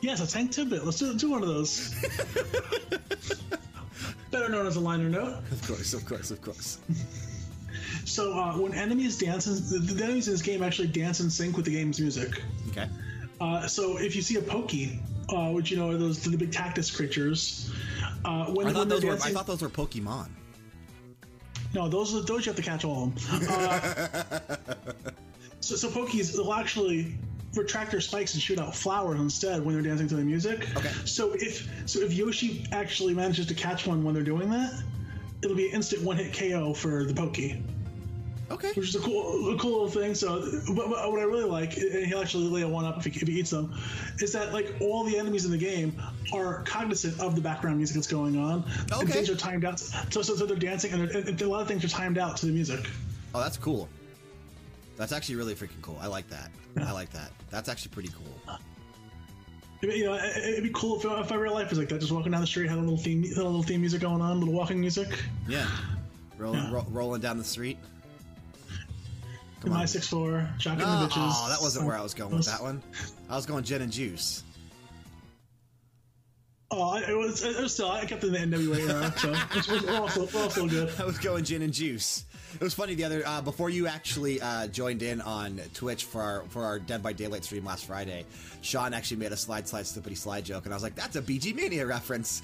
Yes, 0.00 0.20
a 0.20 0.30
tank 0.30 0.52
tidbit. 0.52 0.84
Let's 0.84 1.00
do, 1.00 1.12
do 1.18 1.28
one 1.28 1.42
of 1.42 1.48
those. 1.48 1.92
Better 4.30 4.48
known 4.48 4.68
as 4.68 4.76
a 4.76 4.80
liner 4.80 5.08
note. 5.08 5.38
Of 5.50 5.66
course, 5.66 5.92
of 5.92 6.06
course, 6.06 6.30
of 6.30 6.40
course. 6.40 6.78
so 8.04 8.32
uh, 8.38 8.52
when 8.54 8.74
enemies 8.74 9.18
dance, 9.18 9.44
the, 9.44 9.78
the, 9.78 10.04
enemies 10.04 10.28
in 10.28 10.34
this 10.34 10.42
game 10.42 10.62
actually 10.62 10.88
dance 10.88 11.20
in 11.20 11.30
sync 11.30 11.56
with 11.56 11.64
the 11.64 11.72
game's 11.72 12.00
music. 12.00 12.42
Okay. 12.70 12.88
Uh, 13.40 13.66
so 13.66 13.98
if 13.98 14.14
you 14.14 14.22
see 14.22 14.36
a 14.36 14.42
Pokey, 14.42 15.00
uh, 15.30 15.50
which 15.50 15.70
you 15.70 15.76
know 15.76 15.90
are 15.90 15.96
those 15.96 16.22
the 16.22 16.36
big 16.36 16.50
Tactus 16.50 16.94
creatures, 16.94 17.70
Uh, 18.24 18.46
when, 18.46 18.66
I 18.66 18.72
thought 18.72 18.88
they're 18.88 19.00
those 19.00 19.04
were 19.04 19.28
I 19.28 19.32
thought 19.32 19.46
those 19.46 19.62
were 19.62 19.70
Pokemon. 19.70 20.28
No, 21.72 21.88
those 21.88 22.14
are 22.14 22.22
those 22.22 22.44
you 22.46 22.50
have 22.52 22.56
to 22.56 22.62
catch 22.62 22.84
all 22.84 23.04
of 23.04 23.30
them. 23.30 23.48
Uh, 23.48 24.40
so, 25.60 25.76
so 25.76 25.88
Pokies 25.88 26.36
will 26.36 26.52
actually 26.52 27.16
retract 27.54 27.90
their 27.90 28.00
spikes 28.00 28.34
and 28.34 28.42
shoot 28.42 28.58
out 28.58 28.74
flowers 28.74 29.20
instead 29.20 29.64
when 29.64 29.74
they're 29.74 29.82
dancing 29.82 30.08
to 30.08 30.16
the 30.16 30.22
music. 30.22 30.68
Okay. 30.76 30.90
So 31.04 31.32
if 31.34 31.68
so 31.86 32.00
if 32.00 32.12
Yoshi 32.12 32.66
actually 32.72 33.14
manages 33.14 33.46
to 33.46 33.54
catch 33.54 33.86
one 33.86 34.04
when 34.04 34.14
they're 34.14 34.22
doing 34.22 34.50
that, 34.50 34.82
it'll 35.42 35.56
be 35.56 35.68
an 35.68 35.74
instant 35.76 36.02
one 36.02 36.16
hit 36.16 36.36
KO 36.36 36.74
for 36.74 37.04
the 37.04 37.14
Pokey, 37.14 37.62
Okay. 38.50 38.72
which 38.74 38.88
is 38.88 38.96
a 38.96 38.98
cool 38.98 39.54
a 39.54 39.58
cool 39.58 39.70
little 39.70 39.88
thing. 39.88 40.14
So, 40.14 40.40
but, 40.74 40.88
but 40.90 41.10
what 41.10 41.20
I 41.20 41.22
really 41.22 41.44
like, 41.44 41.76
and 41.76 42.04
he'll 42.06 42.20
actually 42.20 42.48
lay 42.48 42.62
a 42.62 42.68
one 42.68 42.84
up 42.84 42.98
if 42.98 43.04
he, 43.04 43.10
if 43.20 43.28
he 43.28 43.38
eats 43.38 43.50
them, 43.50 43.72
is 44.18 44.32
that 44.32 44.52
like 44.52 44.74
all 44.80 45.04
the 45.04 45.16
enemies 45.18 45.44
in 45.44 45.52
the 45.52 45.58
game 45.58 45.94
are 46.32 46.62
cognizant 46.64 47.20
of 47.20 47.36
the 47.36 47.40
background 47.40 47.76
music 47.76 47.94
that's 47.94 48.08
going 48.08 48.36
on. 48.36 48.64
And 48.80 48.92
Okay. 48.92 49.06
things 49.12 49.30
are 49.30 49.36
timed 49.36 49.64
out. 49.64 49.78
So, 49.78 50.22
so, 50.22 50.34
so 50.34 50.46
they're 50.46 50.56
dancing, 50.56 50.92
and, 50.92 51.08
they're, 51.08 51.22
and 51.28 51.40
a 51.42 51.48
lot 51.48 51.62
of 51.62 51.68
things 51.68 51.84
are 51.84 51.88
timed 51.88 52.18
out 52.18 52.36
to 52.38 52.46
the 52.46 52.52
music. 52.52 52.88
Oh, 53.34 53.40
that's 53.40 53.56
cool. 53.56 53.88
That's 54.96 55.12
actually 55.12 55.36
really 55.36 55.54
freaking 55.54 55.80
cool. 55.80 55.96
I 56.00 56.08
like 56.08 56.28
that. 56.30 56.50
I 56.76 56.90
like 56.92 57.10
that. 57.10 57.30
That's 57.50 57.68
actually 57.68 57.92
pretty 57.92 58.10
cool. 58.10 58.56
It'd 59.82 59.94
be- 59.94 59.98
You 60.00 60.06
know, 60.06 60.14
it- 60.14 60.36
it'd 60.54 60.64
be 60.64 60.70
cool 60.74 60.98
if, 60.98 61.04
if 61.04 61.30
my 61.30 61.36
real 61.36 61.54
life 61.54 61.70
was 61.70 61.78
like 61.78 61.88
that. 61.88 62.00
Just 62.00 62.12
walking 62.12 62.32
down 62.32 62.40
the 62.40 62.46
street, 62.46 62.68
had 62.68 62.78
a 62.78 62.80
little 62.80 62.96
theme, 62.98 63.22
had 63.22 63.38
a 63.38 63.44
little 63.44 63.62
theme 63.62 63.80
music 63.80 64.00
going 64.02 64.20
on, 64.20 64.32
a 64.36 64.38
little 64.40 64.52
walking 64.54 64.80
music. 64.80 65.08
Yeah. 65.48 65.66
Rolling, 66.36 66.70
ro- 66.72 66.86
rolling 66.90 67.20
down 67.20 67.38
the 67.38 67.44
street. 67.44 67.78
In 69.64 69.70
my 69.70 69.84
six 69.84 70.06
four, 70.06 70.48
shocking 70.58 70.84
Oh, 70.86 71.00
the 71.02 71.06
bitches. 71.08 71.32
oh, 71.34 71.48
that 71.50 71.60
wasn't 71.60 71.86
where 71.86 71.96
I 71.96 72.02
was 72.02 72.14
going 72.14 72.34
with 72.34 72.46
that 72.46 72.62
one. 72.62 72.82
I 73.28 73.36
was 73.36 73.44
going 73.46 73.62
gin 73.62 73.82
and 73.82 73.92
juice. 73.92 74.42
Oh, 76.70 76.96
it 76.96 77.16
was, 77.16 77.42
it 77.42 77.60
was 77.60 77.74
still. 77.74 77.90
I 77.90 78.04
kept 78.06 78.22
it 78.24 78.32
in 78.32 78.50
the 78.50 78.56
NWA 78.56 78.88
era, 78.88 79.12
so 79.18 79.34
it's, 79.54 79.68
we're, 79.68 79.96
all 79.96 80.08
still, 80.08 80.28
we're 80.32 80.42
all 80.42 80.50
still 80.50 80.68
good. 80.68 80.90
I 81.00 81.04
was 81.04 81.18
going 81.18 81.44
gin 81.44 81.62
and 81.62 81.72
juice. 81.72 82.24
It 82.54 82.60
was 82.60 82.74
funny 82.74 82.94
the 82.94 83.04
other 83.04 83.22
uh, 83.26 83.40
before 83.40 83.70
you 83.70 83.86
actually 83.86 84.40
uh, 84.40 84.66
joined 84.66 85.02
in 85.02 85.20
on 85.20 85.60
Twitch 85.74 86.04
for 86.04 86.20
our 86.20 86.42
for 86.48 86.64
our 86.64 86.78
Dead 86.78 87.02
by 87.02 87.12
Daylight 87.12 87.44
stream 87.44 87.64
last 87.64 87.86
Friday. 87.86 88.24
Sean 88.62 88.92
actually 88.92 89.18
made 89.18 89.32
a 89.32 89.36
slide 89.36 89.68
slide 89.68 89.84
slippity 89.84 90.16
slide 90.16 90.44
joke, 90.44 90.64
and 90.64 90.74
I 90.74 90.76
was 90.76 90.82
like, 90.82 90.94
"That's 90.94 91.16
a 91.16 91.22
BG 91.22 91.54
Mania 91.54 91.86
reference." 91.86 92.42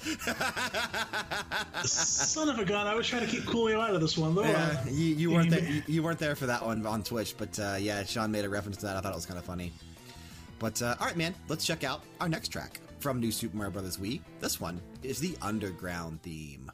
Son 1.83 2.49
of 2.49 2.59
a 2.59 2.65
gun! 2.65 2.87
I 2.87 2.95
was 2.95 3.07
trying 3.07 3.25
to 3.25 3.31
keep 3.31 3.43
Coolio 3.43 3.81
out 3.81 3.93
of 3.93 4.01
this 4.01 4.17
one, 4.17 4.33
though. 4.33 4.43
Yeah, 4.43 4.87
you, 4.87 5.15
you 5.15 5.31
weren't 5.31 5.49
there. 5.49 5.63
You, 5.63 5.83
you 5.87 6.03
weren't 6.03 6.19
there 6.19 6.35
for 6.35 6.45
that 6.45 6.65
one 6.65 6.85
on 6.85 7.03
Twitch, 7.03 7.35
but 7.37 7.59
uh, 7.59 7.75
yeah, 7.79 8.03
Sean 8.03 8.31
made 8.31 8.45
a 8.45 8.49
reference 8.49 8.77
to 8.77 8.85
that. 8.85 8.95
I 8.95 9.01
thought 9.01 9.11
it 9.11 9.15
was 9.15 9.25
kind 9.25 9.39
of 9.39 9.45
funny. 9.45 9.71
But 10.59 10.81
uh, 10.81 10.95
all 10.99 11.07
right, 11.07 11.17
man, 11.17 11.35
let's 11.49 11.65
check 11.65 11.83
out 11.83 12.03
our 12.19 12.29
next 12.29 12.49
track 12.49 12.79
from 12.99 13.19
New 13.19 13.31
Super 13.31 13.57
Mario 13.57 13.71
Bros. 13.71 13.97
Wii. 13.97 14.21
This 14.39 14.59
one 14.59 14.81
is 15.03 15.19
the 15.19 15.37
Underground 15.41 16.21
theme. 16.23 16.71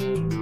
And 0.00 0.30
that 0.30 0.37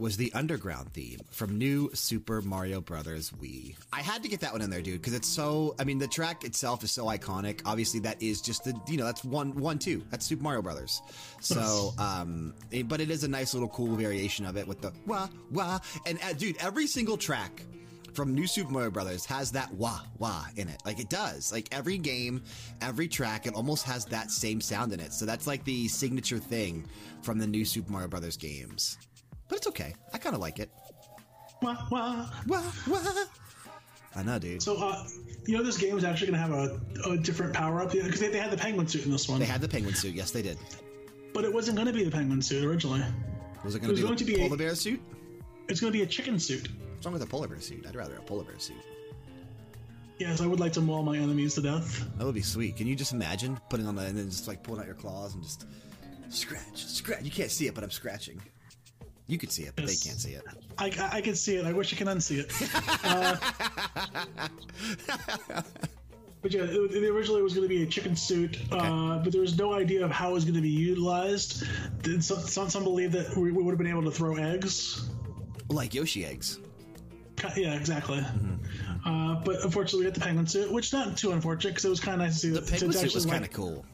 was 0.00 0.16
the 0.16 0.32
Underground 0.32 0.92
theme 0.92 1.20
from 1.30 1.58
New 1.58 1.90
Super 1.92 2.40
Mario 2.40 2.80
Brothers 2.80 3.30
Wii. 3.40 3.76
I 3.92 4.00
had 4.00 4.22
to 4.22 4.28
get 4.28 4.40
that 4.40 4.52
one 4.52 4.62
in 4.62 4.70
there, 4.70 4.80
dude, 4.80 5.00
because 5.00 5.14
it's 5.14 5.28
so. 5.28 5.74
I 5.78 5.84
mean, 5.84 5.98
the 5.98 6.08
track 6.08 6.44
itself 6.44 6.82
is 6.82 6.90
so 6.90 7.04
iconic. 7.06 7.60
Obviously, 7.66 8.00
that 8.00 8.20
is 8.22 8.40
just 8.40 8.64
the. 8.64 8.74
You 8.88 8.96
know, 8.96 9.04
that's 9.04 9.22
one, 9.22 9.54
one, 9.54 9.78
two. 9.78 10.02
That's 10.10 10.26
Super 10.26 10.42
Mario 10.42 10.62
Brothers. 10.62 11.02
So, 11.40 11.92
um, 11.98 12.54
but 12.86 13.00
it 13.00 13.10
is 13.10 13.24
a 13.24 13.28
nice 13.28 13.54
little 13.54 13.68
cool 13.68 13.94
variation 13.94 14.46
of 14.46 14.56
it 14.56 14.66
with 14.66 14.80
the 14.80 14.92
wah 15.06 15.28
wah. 15.50 15.78
And 16.06 16.18
uh, 16.24 16.32
dude, 16.32 16.56
every 16.58 16.86
single 16.86 17.16
track 17.16 17.62
from 18.14 18.34
New 18.34 18.46
Super 18.46 18.72
Mario 18.72 18.90
Brothers 18.90 19.24
has 19.26 19.52
that 19.52 19.72
wah 19.74 20.00
wah 20.18 20.44
in 20.56 20.68
it. 20.68 20.80
Like 20.84 20.98
it 20.98 21.08
does. 21.08 21.52
Like 21.52 21.68
every 21.72 21.98
game, 21.98 22.42
every 22.80 23.08
track, 23.08 23.46
it 23.46 23.54
almost 23.54 23.84
has 23.84 24.04
that 24.06 24.30
same 24.30 24.60
sound 24.60 24.92
in 24.92 25.00
it. 25.00 25.12
So 25.12 25.26
that's 25.26 25.46
like 25.46 25.64
the 25.64 25.88
signature 25.88 26.38
thing 26.38 26.86
from 27.22 27.38
the 27.38 27.46
New 27.46 27.64
Super 27.64 27.92
Mario 27.92 28.08
Brothers 28.08 28.36
games. 28.36 28.98
But 29.50 29.58
it's 29.58 29.66
okay. 29.66 29.94
I 30.14 30.18
kind 30.18 30.34
of 30.34 30.40
like 30.40 30.58
it. 30.60 30.70
Wah, 31.60 31.76
wah. 31.90 32.26
Wah 32.46 32.62
wah. 32.86 33.24
I 34.16 34.22
know, 34.22 34.38
dude. 34.38 34.62
So, 34.62 34.76
uh, 34.76 35.04
you 35.46 35.56
know, 35.56 35.62
this 35.62 35.76
game 35.76 35.96
is 35.98 36.04
actually 36.04 36.32
going 36.32 36.40
to 36.40 36.56
have 36.56 37.06
a, 37.06 37.10
a 37.10 37.16
different 37.18 37.52
power 37.52 37.82
up 37.82 37.92
because 37.92 38.18
they, 38.20 38.28
they 38.28 38.38
had 38.38 38.50
the 38.50 38.56
penguin 38.56 38.86
suit 38.88 39.04
in 39.04 39.10
this 39.10 39.28
one, 39.28 39.38
They 39.38 39.44
had 39.46 39.60
the 39.60 39.68
penguin 39.68 39.94
suit. 39.94 40.14
Yes, 40.14 40.30
they 40.30 40.42
did. 40.42 40.56
but 41.34 41.44
it 41.44 41.52
wasn't 41.52 41.76
going 41.76 41.86
to 41.86 41.92
be 41.92 42.02
the 42.04 42.10
penguin 42.10 42.40
suit 42.42 42.64
originally. 42.64 43.04
Was 43.64 43.74
it 43.74 43.80
going 43.80 43.90
was 43.90 44.00
to 44.00 44.02
be 44.04 44.06
going 44.06 44.16
to 44.18 44.24
be 44.24 44.34
a- 44.36 44.38
polar 44.38 44.56
bear 44.56 44.74
suit? 44.74 45.00
It's 45.68 45.80
going 45.80 45.92
to 45.92 45.96
be 45.98 46.02
a 46.02 46.06
chicken 46.06 46.38
suit. 46.40 46.68
What's 46.94 47.06
wrong 47.06 47.12
with 47.12 47.22
a 47.22 47.26
polar 47.26 47.46
bear 47.48 47.60
suit? 47.60 47.86
I'd 47.86 47.94
rather 47.94 48.16
a 48.16 48.22
polar 48.22 48.44
bear 48.44 48.58
suit. 48.58 48.76
Yes, 50.18 50.40
I 50.40 50.46
would 50.46 50.60
like 50.60 50.72
to 50.74 50.80
maul 50.80 51.02
my 51.02 51.16
enemies 51.16 51.54
to 51.54 51.62
death. 51.62 52.04
That 52.18 52.24
would 52.24 52.34
be 52.34 52.42
sweet. 52.42 52.76
Can 52.76 52.86
you 52.86 52.94
just 52.96 53.12
imagine 53.12 53.58
putting 53.68 53.86
on 53.86 53.94
the 53.96 54.02
and 54.02 54.16
then 54.18 54.28
just 54.30 54.48
like 54.48 54.62
pulling 54.62 54.80
out 54.80 54.86
your 54.86 54.94
claws 54.96 55.34
and 55.34 55.42
just 55.42 55.66
scratch, 56.28 56.62
scratch? 56.74 57.22
You 57.22 57.30
can't 57.30 57.50
see 57.50 57.66
it, 57.68 57.74
but 57.74 57.82
I'm 57.84 57.90
scratching. 57.90 58.40
You 59.30 59.38
can 59.38 59.48
see 59.48 59.62
it, 59.62 59.72
but 59.76 59.84
Yes. 59.86 60.00
they 60.00 60.08
can't 60.08 60.20
see 60.20 60.30
it. 60.32 60.42
I, 60.76 61.08
I, 61.18 61.20
can 61.20 61.36
see 61.36 61.54
it. 61.54 61.64
I 61.64 61.72
wish 61.72 61.94
I 61.94 61.96
could 61.96 62.08
unsee 62.08 62.40
it. 62.40 62.50
Uh, 63.04 63.36
but 66.42 66.52
yeah, 66.52 66.62
it, 66.62 66.70
it 66.72 67.08
originally 67.10 67.42
was 67.42 67.54
going 67.54 67.64
to 67.64 67.68
be 67.68 67.82
a 67.82 67.86
chicken 67.86 68.16
suit, 68.16 68.58
uh, 68.72 69.18
but 69.18 69.30
there 69.30 69.40
was 69.42 69.56
no 69.58 69.72
idea 69.74 70.04
of 70.04 70.10
how 70.10 70.30
it 70.30 70.32
was 70.34 70.44
going 70.44 70.54
to 70.56 70.60
be 70.62 70.68
utilized. 70.70 71.64
Did 72.02 72.24
some, 72.24 72.38
some, 72.40 72.68
some 72.70 72.82
believe 72.82 73.12
that 73.12 73.36
we, 73.36 73.52
we 73.52 73.62
would 73.62 73.70
have 73.70 73.78
been 73.78 73.86
able 73.86 74.02
to 74.02 74.10
throw 74.10 74.36
eggs. 74.36 75.08
Like 75.68 75.94
Yoshi 75.94 76.24
eggs. 76.24 76.58
Yeah, 77.56 77.74
exactly. 77.74 78.18
Mm-hmm. 78.18 79.08
Uh, 79.08 79.36
but 79.44 79.62
unfortunately, 79.62 80.00
we 80.00 80.04
got 80.06 80.14
the 80.14 80.20
penguin 80.20 80.46
suit, 80.46 80.72
which 80.72 80.92
not 80.92 81.16
too 81.16 81.30
unfortunate 81.32 81.70
because 81.70 81.84
it 81.84 81.90
was 81.90 82.00
kind 82.00 82.20
of 82.20 82.26
nice 82.26 82.34
to 82.34 82.38
see 82.40 82.50
The 82.50 82.62
penguin 82.62 82.92
suit 82.92 83.14
was 83.14 83.26
kind 83.26 83.42
like- 83.42 83.50
of 83.50 83.56
cool. 83.56 83.84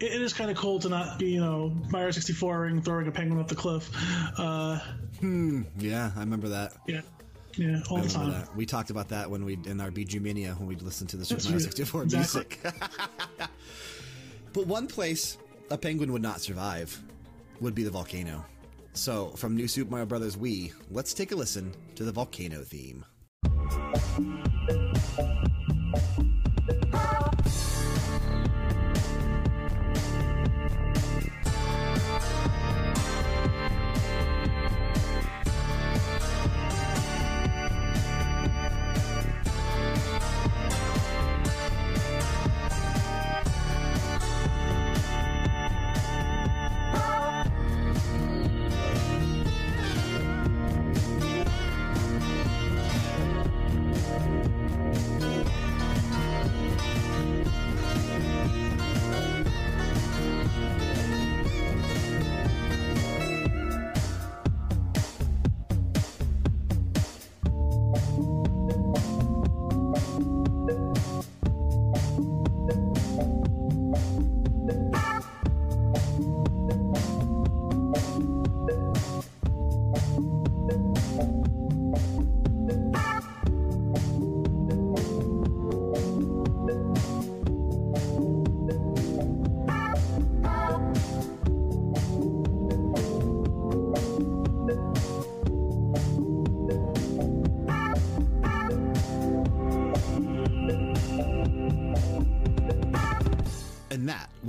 It, 0.00 0.04
it 0.12 0.22
is 0.22 0.32
kind 0.32 0.50
of 0.50 0.56
cool 0.56 0.78
to 0.80 0.88
not 0.88 1.18
be, 1.18 1.30
you 1.30 1.40
know, 1.40 1.72
Mario 1.90 2.10
64 2.10 2.66
and 2.66 2.84
throwing 2.84 3.06
a 3.08 3.12
penguin 3.12 3.40
off 3.40 3.48
the 3.48 3.54
cliff. 3.54 3.90
Uh, 4.38 4.78
Yeah, 5.78 6.10
I 6.16 6.20
remember 6.20 6.48
that. 6.48 6.72
yeah, 6.86 7.00
yeah, 7.56 7.80
all 7.90 7.98
the 7.98 8.08
time. 8.08 8.30
that. 8.30 8.54
We 8.56 8.64
talked 8.66 8.90
about 8.90 9.08
that 9.10 9.30
when 9.30 9.44
we 9.44 9.58
in 9.66 9.80
our 9.80 9.90
BG 9.90 10.20
Mania 10.20 10.54
when 10.54 10.66
we 10.68 10.76
listened 10.76 11.10
to 11.10 11.16
the 11.16 11.24
Super 11.24 11.42
Mario 11.44 11.58
64 11.58 12.02
Exactly. 12.04 12.40
music. 12.40 12.60
but 14.52 14.66
one 14.66 14.86
place 14.86 15.36
a 15.70 15.78
penguin 15.78 16.12
would 16.12 16.22
not 16.22 16.40
survive 16.40 17.00
would 17.60 17.74
be 17.74 17.82
the 17.84 17.90
volcano. 17.90 18.44
So, 18.92 19.28
from 19.36 19.54
New 19.54 19.68
Super 19.68 19.90
Mario 19.90 20.06
Bros. 20.06 20.36
Wii, 20.36 20.72
let's 20.90 21.14
take 21.14 21.30
a 21.30 21.36
listen 21.36 21.72
to 21.94 22.02
the 22.04 22.10
volcano 22.10 22.62
theme. 22.64 23.04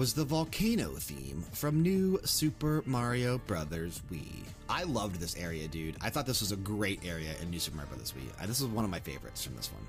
Was 0.02 0.14
the 0.14 0.26
volcano 0.26 0.90
theme 0.96 1.46
from 1.52 1.84
New 1.84 2.20
Super 2.24 2.82
Mario 2.88 3.38
Bros. 3.46 4.02
Wii. 4.12 4.46
I 4.68 4.82
loved 4.82 5.18
this 5.18 5.38
area, 5.38 5.68
dude. 5.68 5.96
I 6.02 6.10
thought 6.10 6.26
this 6.26 6.42
was 6.42 6.52
a 6.52 6.56
great 6.56 7.06
area 7.06 7.36
in 7.40 7.52
New 7.52 7.60
Super 7.60 7.78
Mario 7.78 7.94
Bros. 7.94 8.12
Wii. 8.14 8.48
This 8.48 8.60
is 8.60 8.66
one 8.66 8.84
of 8.84 8.90
my 8.90 9.00
favorites 9.00 9.46
from 9.46 9.56
this 9.56 9.72
one. 9.72 9.86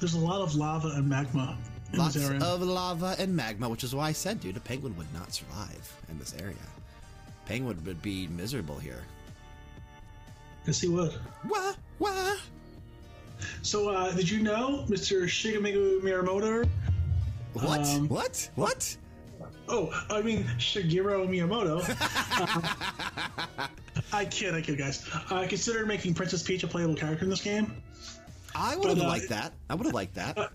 There's 0.00 0.14
a 0.14 0.18
lot 0.18 0.40
of 0.40 0.56
lava 0.56 0.88
and 0.96 1.08
magma 1.08 1.56
in 1.92 1.98
Lots 2.00 2.14
this 2.14 2.28
area. 2.28 2.42
of 2.42 2.60
lava 2.60 3.14
and 3.20 3.36
magma, 3.36 3.68
which 3.68 3.84
is 3.84 3.94
why 3.94 4.08
I 4.08 4.12
said, 4.12 4.40
dude, 4.40 4.56
a 4.56 4.60
penguin 4.60 4.96
would 4.96 5.14
not 5.14 5.32
survive 5.32 5.96
in 6.08 6.18
this 6.18 6.34
area. 6.42 6.56
Penguin 7.46 7.80
would 7.84 8.02
be 8.02 8.26
miserable 8.26 8.80
here. 8.80 9.04
yes, 10.66 10.80
he 10.80 10.88
would. 10.88 11.14
Wah, 11.48 11.74
wah. 12.00 12.34
So, 13.62 13.90
uh, 13.90 14.10
did 14.10 14.28
you 14.28 14.42
know 14.42 14.86
Mr. 14.88 15.22
Shigeru 15.22 16.00
Miyamoto? 16.00 16.68
What? 17.54 17.80
Um, 17.86 18.08
what? 18.08 18.50
What? 18.54 18.96
Oh, 19.68 19.92
I 20.10 20.22
mean 20.22 20.44
Shigeru 20.58 21.28
Miyamoto. 21.28 21.82
Uh, 22.34 23.68
I 24.12 24.24
kid, 24.24 24.54
I 24.54 24.60
kid, 24.60 24.78
guys. 24.78 25.08
I 25.30 25.46
considered 25.46 25.86
making 25.86 26.14
Princess 26.14 26.42
Peach 26.42 26.62
a 26.64 26.66
playable 26.66 26.94
character 26.94 27.24
in 27.24 27.30
this 27.30 27.40
game. 27.40 27.82
I 28.54 28.76
would 28.76 28.88
have 28.88 29.00
uh, 29.00 29.08
liked 29.08 29.28
that. 29.30 29.52
I 29.70 29.74
would 29.74 29.86
have 29.86 29.94
liked 29.94 30.14
that. 30.14 30.50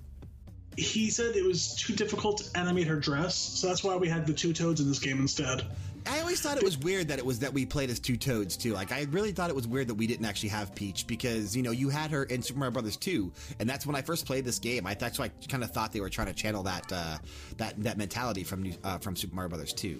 He 0.75 1.09
said 1.09 1.35
it 1.35 1.43
was 1.43 1.75
too 1.75 1.95
difficult 1.95 2.37
to 2.39 2.57
animate 2.57 2.87
her 2.87 2.99
dress, 2.99 3.35
so 3.35 3.67
that's 3.67 3.83
why 3.83 3.95
we 3.95 4.07
had 4.07 4.27
the 4.27 4.33
two 4.33 4.53
toads 4.53 4.79
in 4.79 4.87
this 4.87 4.99
game 4.99 5.19
instead. 5.19 5.65
I 6.09 6.19
always 6.19 6.41
thought 6.41 6.57
it 6.57 6.63
was 6.63 6.77
weird 6.77 7.07
that 7.09 7.19
it 7.19 7.25
was 7.25 7.39
that 7.39 7.53
we 7.53 7.65
played 7.65 7.89
as 7.89 7.99
two 7.99 8.17
Toads 8.17 8.55
too. 8.57 8.73
Like 8.73 8.91
I 8.91 9.03
really 9.11 9.31
thought 9.31 9.49
it 9.49 9.55
was 9.55 9.67
weird 9.67 9.87
that 9.87 9.95
we 9.95 10.07
didn't 10.07 10.25
actually 10.25 10.49
have 10.49 10.73
Peach 10.73 11.05
because 11.07 11.55
you 11.55 11.63
know 11.63 11.71
you 11.71 11.89
had 11.89 12.11
her 12.11 12.23
in 12.23 12.41
Super 12.41 12.59
Mario 12.59 12.71
Brothers 12.71 12.97
2, 12.97 13.31
and 13.59 13.69
that's 13.69 13.85
when 13.85 13.95
I 13.95 14.01
first 14.01 14.25
played 14.25 14.45
this 14.45 14.59
game. 14.59 14.85
I 14.87 14.93
that's 14.93 15.19
why 15.19 15.25
I 15.25 15.31
kind 15.47 15.63
of 15.63 15.71
thought 15.71 15.91
they 15.91 16.01
were 16.01 16.09
trying 16.09 16.27
to 16.27 16.33
channel 16.33 16.63
that 16.63 16.91
uh, 16.91 17.17
that 17.57 17.81
that 17.83 17.97
mentality 17.97 18.43
from 18.43 18.71
uh, 18.83 18.97
from 18.99 19.15
Super 19.15 19.35
Mario 19.35 19.49
Brothers 19.49 19.73
2. 19.73 19.99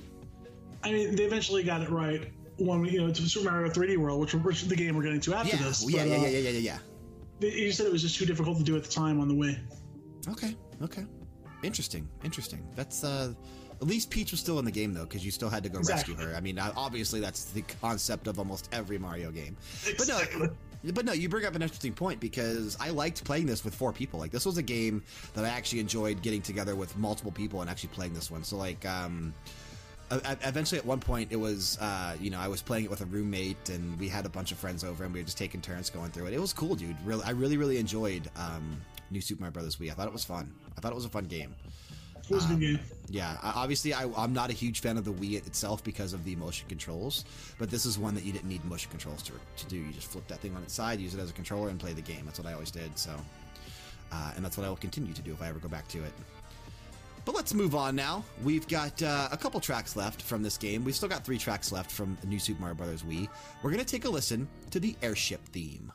I 0.83 0.91
mean, 0.91 1.15
they 1.15 1.23
eventually 1.23 1.63
got 1.63 1.81
it 1.81 1.89
right 1.89 2.31
when 2.59 2.85
you 2.85 2.99
know, 3.05 3.11
to 3.11 3.21
Super 3.23 3.49
Mario 3.51 3.69
3D 3.71 3.97
World, 3.97 4.19
which, 4.19 4.33
which 4.33 4.63
the 4.63 4.75
game 4.75 4.95
we're 4.95 5.03
getting 5.03 5.19
to 5.21 5.33
after 5.35 5.55
Yeah, 5.55 5.63
this. 5.63 5.83
yeah, 5.89 5.99
but, 6.03 6.07
yeah, 6.09 6.15
uh, 6.15 6.19
yeah, 6.21 6.27
yeah, 6.27 6.37
yeah, 6.39 6.49
yeah, 6.49 6.59
yeah. 6.59 6.77
they- 7.39 7.49
He 7.51 7.71
said 7.71 7.85
it 7.85 7.91
was 7.91 8.01
just 8.01 8.17
too 8.17 8.25
difficult 8.25 8.57
to 8.57 8.63
do 8.63 8.75
at 8.77 8.83
the 8.83 8.89
time 8.91 9.19
on 9.19 9.27
the 9.27 9.33
Wii. 9.35 9.57
Okay, 10.29 10.55
okay, 10.81 11.05
interesting, 11.63 12.07
interesting. 12.23 12.65
That's 12.75 13.03
uh, 13.03 13.33
at 13.81 13.87
least 13.87 14.09
Peach 14.09 14.31
was 14.31 14.39
still 14.39 14.59
in 14.59 14.65
the 14.65 14.71
game 14.71 14.93
though, 14.93 15.03
because 15.03 15.23
you 15.25 15.31
still 15.31 15.49
had 15.49 15.63
to 15.63 15.69
go 15.69 15.79
Exactly. 15.79 16.13
rescue 16.15 16.29
her. 16.31 16.35
I 16.35 16.41
mean, 16.41 16.57
obviously 16.59 17.19
that's 17.19 17.45
the 17.45 17.61
concept 17.81 18.27
of 18.27 18.39
almost 18.39 18.69
every 18.71 18.97
Mario 18.97 19.31
game. 19.31 19.55
But 19.97 20.07
no, 20.07 20.49
But 20.93 21.05
no, 21.05 21.11
you 21.13 21.27
bring 21.27 21.43
up 21.45 21.55
an 21.55 21.61
interesting 21.61 21.93
point 21.93 22.19
because 22.19 22.77
I 22.79 22.91
liked 22.91 23.23
playing 23.23 23.45
this 23.47 23.63
with 23.65 23.73
four 23.75 23.91
people. 23.91 24.19
Like 24.19 24.31
this 24.31 24.45
was 24.45 24.57
a 24.57 24.63
game 24.63 25.03
that 25.33 25.43
I 25.43 25.49
actually 25.49 25.79
enjoyed 25.79 26.21
getting 26.21 26.41
together 26.41 26.75
with 26.75 26.95
multiple 26.97 27.31
people 27.31 27.61
and 27.61 27.69
actually 27.69 27.89
playing 27.89 28.13
this 28.13 28.29
one. 28.31 28.43
So 28.43 28.57
like, 28.57 28.85
um, 28.85 29.33
eventually 30.09 30.79
at 30.79 30.85
one 30.85 30.99
point 30.99 31.31
it 31.31 31.35
was, 31.35 31.77
uh, 31.81 32.15
you 32.21 32.29
know, 32.29 32.39
I 32.39 32.47
was 32.47 32.61
playing 32.61 32.85
it 32.85 32.89
with 32.89 33.01
a 33.01 33.05
roommate 33.05 33.69
and 33.69 33.99
we 33.99 34.07
had 34.07 34.25
a 34.25 34.29
bunch 34.29 34.51
of 34.51 34.57
friends 34.57 34.83
over 34.83 35.03
and 35.03 35.13
we 35.13 35.19
were 35.19 35.25
just 35.25 35.37
taking 35.37 35.61
turns 35.61 35.89
going 35.89 36.11
through 36.11 36.27
it. 36.27 36.33
It 36.33 36.39
was 36.39 36.53
cool, 36.53 36.75
dude. 36.75 36.95
Really, 37.05 37.23
I 37.25 37.31
really, 37.31 37.57
really 37.57 37.77
enjoyed 37.77 38.29
um, 38.37 38.79
New 39.11 39.19
Super 39.21 39.41
Mario 39.41 39.53
Brothers 39.53 39.75
Wii. 39.77 39.91
I 39.91 39.93
thought 39.93 40.07
it 40.07 40.13
was 40.13 40.23
fun. 40.23 40.53
I 40.77 40.81
thought 40.81 40.91
it 40.91 40.95
was 40.95 41.05
a 41.05 41.09
fun 41.09 41.25
game. 41.25 41.55
Um, 42.31 42.59
game. 42.59 42.79
Yeah, 43.09 43.37
obviously, 43.41 43.93
I, 43.93 44.09
I'm 44.17 44.33
not 44.33 44.49
a 44.49 44.53
huge 44.53 44.81
fan 44.81 44.97
of 44.97 45.05
the 45.05 45.13
Wii 45.13 45.35
itself 45.35 45.83
because 45.83 46.13
of 46.13 46.25
the 46.25 46.35
motion 46.35 46.67
controls, 46.67 47.23
but 47.57 47.69
this 47.69 47.85
is 47.85 47.97
one 47.97 48.13
that 48.15 48.25
you 48.25 48.33
didn't 48.33 48.49
need 48.49 48.63
motion 48.65 48.91
controls 48.91 49.23
to, 49.23 49.33
to 49.57 49.65
do. 49.67 49.77
You 49.77 49.93
just 49.93 50.07
flip 50.07 50.27
that 50.27 50.39
thing 50.39 50.55
on 50.55 50.63
its 50.63 50.73
side, 50.73 50.99
use 50.99 51.13
it 51.13 51.19
as 51.19 51.29
a 51.29 51.33
controller, 51.33 51.69
and 51.69 51.79
play 51.79 51.93
the 51.93 52.01
game. 52.01 52.23
That's 52.25 52.39
what 52.39 52.47
I 52.47 52.53
always 52.53 52.71
did. 52.71 52.97
So, 52.97 53.11
uh, 54.11 54.31
and 54.35 54.43
that's 54.43 54.57
what 54.57 54.65
I 54.65 54.69
will 54.69 54.75
continue 54.75 55.13
to 55.13 55.21
do 55.21 55.31
if 55.31 55.41
I 55.41 55.47
ever 55.47 55.59
go 55.59 55.69
back 55.69 55.87
to 55.89 56.03
it. 56.03 56.11
But 57.23 57.35
let's 57.35 57.53
move 57.53 57.75
on 57.75 57.95
now. 57.95 58.23
We've 58.41 58.67
got 58.69 59.03
uh, 59.03 59.27
a 59.31 59.37
couple 59.37 59.59
tracks 59.59 59.97
left 59.97 60.21
from 60.21 60.41
this 60.43 60.57
game. 60.57 60.85
We've 60.85 60.95
still 60.95 61.09
got 61.09 61.25
three 61.25 61.37
tracks 61.37 61.73
left 61.73 61.91
from 61.91 62.17
New 62.25 62.39
Super 62.39 62.61
Mario 62.61 62.75
Bros. 62.75 63.03
Wii. 63.03 63.27
We're 63.61 63.71
going 63.71 63.83
to 63.83 63.89
take 63.89 64.05
a 64.05 64.09
listen 64.09 64.47
to 64.71 64.79
the 64.79 64.95
airship 65.01 65.45
theme. 65.49 65.91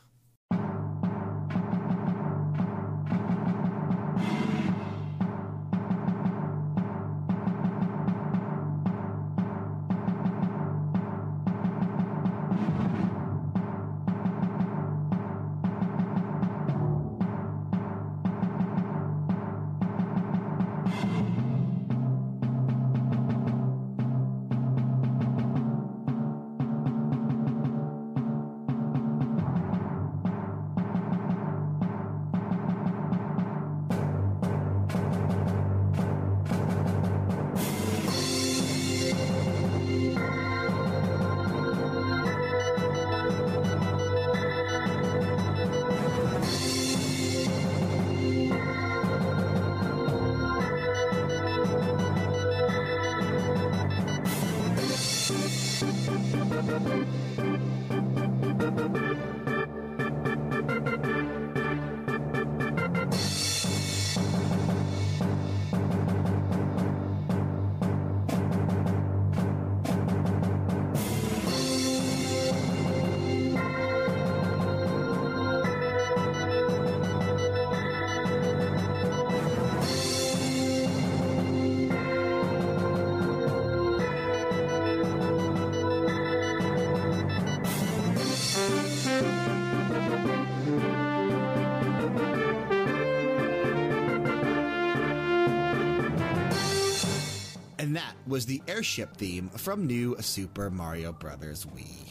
Airship 98.83 99.15
theme 99.15 99.47
from 99.55 99.87
New 99.87 100.13
Super 100.19 100.69
Mario 100.69 101.13
Bros. 101.13 101.63
Wii. 101.73 102.09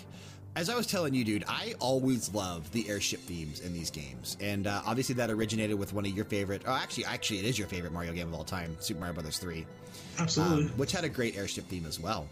As 0.56 0.70
I 0.70 0.74
was 0.74 0.86
telling 0.86 1.12
you, 1.12 1.22
dude, 1.22 1.44
I 1.46 1.74
always 1.80 2.32
love 2.32 2.72
the 2.72 2.88
airship 2.88 3.20
themes 3.20 3.60
in 3.60 3.74
these 3.74 3.90
games, 3.90 4.38
and 4.40 4.66
uh, 4.66 4.80
obviously 4.86 5.14
that 5.16 5.28
originated 5.30 5.78
with 5.78 5.92
one 5.92 6.06
of 6.06 6.12
your 6.12 6.24
favorite. 6.24 6.62
Oh, 6.66 6.72
actually, 6.72 7.04
actually, 7.04 7.40
it 7.40 7.44
is 7.44 7.58
your 7.58 7.68
favorite 7.68 7.92
Mario 7.92 8.14
game 8.14 8.28
of 8.28 8.32
all 8.34 8.42
time, 8.44 8.74
Super 8.80 9.00
Mario 9.00 9.20
Bros. 9.20 9.36
Three, 9.36 9.66
Absolutely. 10.18 10.64
um, 10.64 10.70
which 10.78 10.92
had 10.92 11.04
a 11.04 11.10
great 11.10 11.36
airship 11.36 11.66
theme 11.68 11.84
as 11.84 12.00
well. 12.00 12.26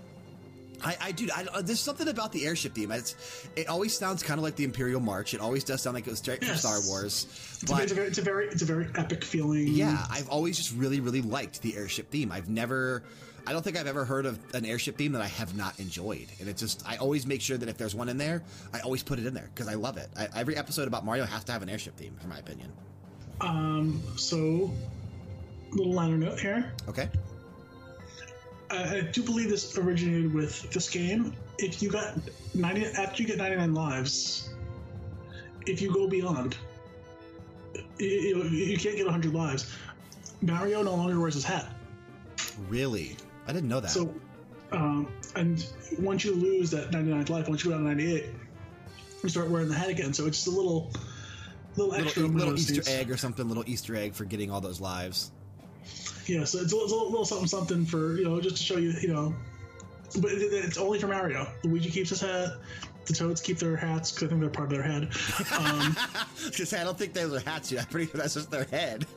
I, 0.83 0.97
I 1.03 1.13
dude, 1.13 1.31
I, 1.33 1.45
uh, 1.53 1.61
there's 1.61 1.81
something 1.81 2.09
about 2.09 2.33
the 2.33 2.47
airship 2.47 2.73
theme. 2.73 2.91
It's, 2.93 3.47
it 3.57 3.69
always 3.69 3.95
sounds 3.95 4.23
kind 4.23 4.39
of 4.39 4.45
like 4.45 4.57
the 4.57 4.65
Imperial 4.65 5.01
March. 5.03 5.35
It 5.35 5.41
always 5.43 5.65
does 5.65 5.83
sound 5.83 5.93
like 5.93 6.07
it 6.07 6.11
was 6.11 6.21
straight 6.21 6.41
Yes. 6.41 6.63
from 6.63 6.71
Star 6.81 6.81
Wars. 6.89 7.27
it's, 7.61 7.71
but- 7.71 7.91
a 7.91 7.95
very, 7.95 8.07
it's 8.09 8.17
a 8.17 8.23
very 8.23 8.47
it's 8.49 8.63
a 8.63 8.65
very 8.65 8.89
epic 8.95 9.23
feeling. 9.23 9.67
yeah, 9.69 10.07
I've 10.11 10.31
always 10.31 10.57
just 10.57 10.75
really, 10.75 11.01
really 11.01 11.21
liked 11.21 11.61
the 11.61 11.77
airship 11.77 12.11
theme. 12.11 12.33
I've 12.33 12.49
never, 12.49 13.03
I 13.47 13.53
don't 13.53 13.63
think 13.63 13.79
I've 13.79 13.87
ever 13.87 14.05
heard 14.05 14.27
of 14.27 14.39
an 14.55 14.65
airship 14.65 14.97
theme 14.97 15.13
that 15.13 15.23
I 15.23 15.27
have 15.27 15.57
not 15.57 15.79
enjoyed. 15.81 16.27
And 16.39 16.49
it's 16.49 16.61
just, 16.61 16.87
I 16.87 16.97
always 16.97 17.27
make 17.27 17.41
sure 17.41 17.57
that 17.57 17.69
if 17.69 17.77
there's 17.77 17.95
one 17.95 18.09
in 18.09 18.19
there, 18.19 18.43
I 18.73 18.81
always 18.81 19.03
put 19.03 19.19
it 19.19 19.27
in 19.27 19.35
there 19.35 19.51
because 19.55 19.69
I 19.69 19.75
love 19.75 19.97
it. 19.97 20.09
I, 20.17 20.29
every 20.35 20.57
episode 20.57 20.89
about 20.89 21.05
Mario 21.05 21.25
has 21.25 21.45
to 21.45 21.53
have 21.53 21.63
an 21.63 21.69
airship 21.69 21.97
theme, 21.97 22.17
in 22.23 22.29
my 22.29 22.39
opinion. 22.39 22.73
Um. 23.41 24.03
So, 24.17 24.71
little 25.73 25.93
liner 25.93 26.19
note 26.19 26.39
here. 26.39 26.73
Okay. 26.89 27.09
I, 28.71 28.97
I 28.97 29.01
do 29.01 29.23
believe 29.23 29.49
this 29.49 29.77
originated 29.79 30.35
with 30.35 30.71
this 30.71 30.91
game. 30.91 31.35
If 31.59 31.83
you 31.83 31.91
got 31.91 32.15
ninety 32.55 32.85
after 32.87 33.23
you 33.23 33.29
get 33.29 33.39
ninety 33.39 33.57
nine 33.57 33.75
lives, 33.75 34.51
if 35.67 35.81
you 35.81 35.93
go 35.93 36.07
beyond, 36.07 36.57
you, 37.99 38.45
you, 38.45 38.77
can't 38.77 38.97
get 38.97 39.07
hundred 39.09 39.35
lives. 39.35 39.75
Mario 40.43 40.83
no 40.83 40.95
longer 40.95 41.19
wears 41.19 41.35
his 41.35 41.45
hat. 41.45 41.67
Really? 42.69 43.17
I 43.47 43.53
didn't 43.53 43.69
know 43.69 43.81
that. 43.81 43.91
So, 43.91 44.15
um, 44.73 45.09
and 45.35 45.65
once 45.99 46.25
you 46.25 46.35
lose 46.35 46.71
that 46.71 46.91
99th 46.91 47.31
life, 47.31 47.49
once 47.49 47.65
you 47.65 47.71
go 47.71 47.77
down 47.77 47.85
to 47.85 47.91
98, 47.91 48.27
you 49.23 49.29
start 49.29 49.51
wearing 49.51 49.69
the 49.69 49.75
hat 49.75 49.89
again. 49.89 50.13
So 50.13 50.27
it's 50.27 50.45
just 50.45 50.49
a 50.49 50.57
little, 50.59 50.93
little 51.77 51.95
extra 51.95 52.23
little, 52.23 52.37
little 52.37 52.55
Easter 52.55 52.75
things. 52.75 52.89
egg 52.89 53.11
or 53.11 53.17
something, 53.17 53.49
little 53.49 53.65
Easter 53.67 53.97
egg 53.97 54.15
for 54.15 54.25
getting 54.25 54.51
all 54.51 54.61
those 54.61 54.81
lives. 54.81 55.33
Yeah, 56.27 56.45
so 56.45 56.59
it's 56.59 56.73
a, 56.73 56.77
it's 56.77 56.93
a 56.93 56.97
little 56.97 57.25
something, 57.25 57.49
something 57.49 57.85
for 57.85 58.17
you 58.17 58.25
know, 58.25 58.41
just 58.41 58.57
to 58.59 58.63
show 58.63 58.77
you, 58.77 58.93
you 59.01 59.09
know. 59.09 59.35
But 60.21 60.33
it, 60.33 60.53
it's 60.53 60.79
only 60.79 60.99
for 60.99 61.09
Mario. 61.09 61.47
Luigi 61.65 61.91
keeps 61.91 62.11
his 62.11 62.21
hat. 62.21 62.59
The 63.07 63.15
Toads 63.15 63.41
keep 63.41 63.59
their 63.59 63.77
hats 63.77 64.13
because 64.13 64.27
I 64.27 64.29
think 64.29 64.41
they're 64.41 64.51
part 64.51 64.71
of 64.71 64.79
their 64.79 64.83
head. 64.83 65.09
Um, 65.59 65.97
Because 66.45 66.73
I 66.73 66.85
don't 66.85 66.97
think 66.97 67.13
those 67.13 67.33
are 67.35 67.41
hats 67.41 67.73
yet. 67.73 67.83
I'm 67.83 67.89
pretty 67.89 68.11
sure 68.11 68.21
that's 68.21 68.35
just 68.35 68.51
their 68.51 68.65
head. 68.65 69.07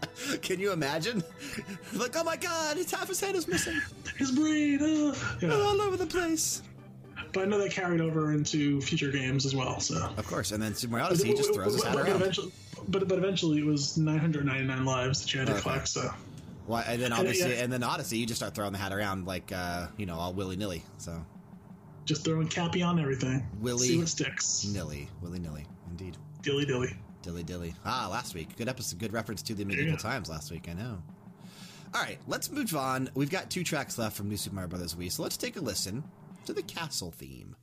Can 0.42 0.60
you 0.60 0.72
imagine? 0.72 1.22
Like, 1.94 2.14
oh 2.16 2.24
my 2.24 2.36
god, 2.36 2.76
his 2.76 2.90
half 2.90 3.08
his 3.08 3.20
head 3.20 3.34
is 3.34 3.46
missing. 3.48 3.80
his 4.16 4.30
brain, 4.32 4.80
uh, 4.82 5.14
yeah. 5.40 5.52
all 5.54 5.80
over 5.80 5.96
the 5.96 6.06
place. 6.06 6.62
But 7.32 7.42
I 7.42 7.44
know 7.46 7.58
that 7.58 7.70
carried 7.72 8.00
over 8.00 8.32
into 8.32 8.80
future 8.80 9.10
games 9.10 9.44
as 9.44 9.54
well. 9.54 9.80
So 9.80 9.96
Of 10.16 10.26
course, 10.26 10.52
and 10.52 10.62
then 10.62 10.74
Super 10.74 10.92
Mario 10.92 11.06
Odyssey 11.06 11.34
just 11.34 11.52
throws 11.52 11.74
his 11.74 11.82
hat 11.82 11.94
but, 11.94 12.06
around. 12.06 12.16
eventually, 12.22 12.52
but 12.88 13.06
but 13.06 13.18
eventually 13.18 13.58
it 13.58 13.66
was 13.66 13.96
999 13.98 14.84
lives 14.84 15.20
that 15.22 15.32
you 15.34 15.40
had 15.40 15.46
to 15.48 15.52
Okay. 15.54 15.62
collect. 15.62 15.88
So 15.88 16.10
Well, 16.66 16.82
and 16.86 17.00
then 17.02 17.12
obviously, 17.12 17.52
yeah. 17.54 17.62
and 17.64 17.72
then 17.72 17.82
Odyssey, 17.82 18.16
you 18.18 18.26
just 18.26 18.38
start 18.38 18.54
throwing 18.54 18.72
the 18.72 18.78
hat 18.78 18.92
around 18.92 19.26
like, 19.26 19.52
uh, 19.52 19.88
you 19.98 20.06
know, 20.06 20.14
all 20.14 20.32
willy 20.32 20.56
nilly. 20.56 20.82
So 20.98 21.22
just 22.06 22.24
throwing 22.24 22.48
Cappy 22.48 22.80
on 22.82 22.98
everything. 22.98 23.46
Willy- 23.60 23.88
See 23.88 23.98
what 23.98 24.08
sticks. 24.08 24.64
nilly, 24.72 25.08
willy 25.20 25.38
nilly, 25.38 25.66
indeed. 25.90 26.16
Dilly 26.42 26.64
dilly. 26.64 26.96
Dilly 27.28 27.42
dilly. 27.42 27.74
Ah, 27.84 28.08
last 28.10 28.34
week. 28.34 28.56
Good 28.56 28.70
episode. 28.70 28.98
Good 28.98 29.12
reference 29.12 29.42
to 29.42 29.54
the 29.54 29.62
medieval 29.66 29.96
go. 29.96 29.98
times 29.98 30.30
last 30.30 30.50
week. 30.50 30.66
I 30.66 30.72
know. 30.72 31.02
All 31.92 32.00
right, 32.00 32.16
let's 32.26 32.50
move 32.50 32.74
on. 32.74 33.10
We've 33.14 33.28
got 33.28 33.50
two 33.50 33.64
tracks 33.64 33.98
left 33.98 34.16
from 34.16 34.30
New 34.30 34.38
Super 34.38 34.54
Mario 34.54 34.70
Bros. 34.70 34.94
Wii, 34.94 35.12
so 35.12 35.24
let's 35.24 35.36
take 35.36 35.56
a 35.56 35.60
listen 35.60 36.04
to 36.46 36.54
the 36.54 36.62
castle 36.62 37.10
theme. 37.10 37.54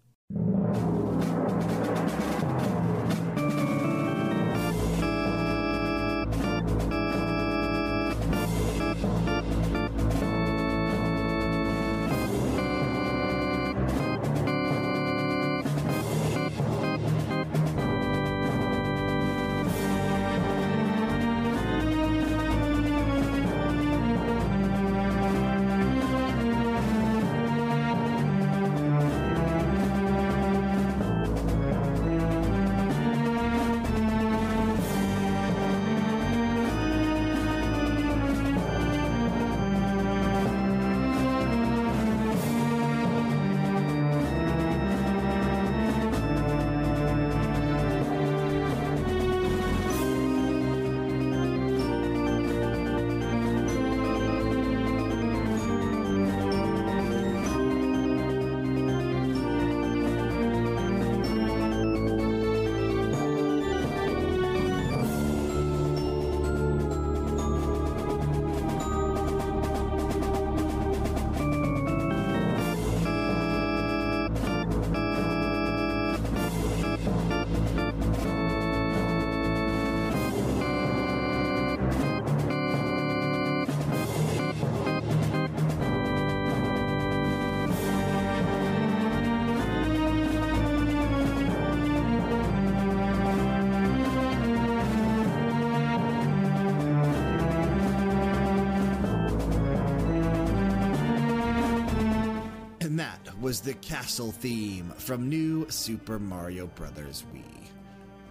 Was 103.42 103.62
the 103.62 103.74
castle 103.76 104.32
theme 104.32 104.94
from 104.98 105.30
New 105.30 105.70
Super 105.70 106.20
Mario 106.20 106.68
Bros. 106.68 107.24
Wii. 107.34 107.44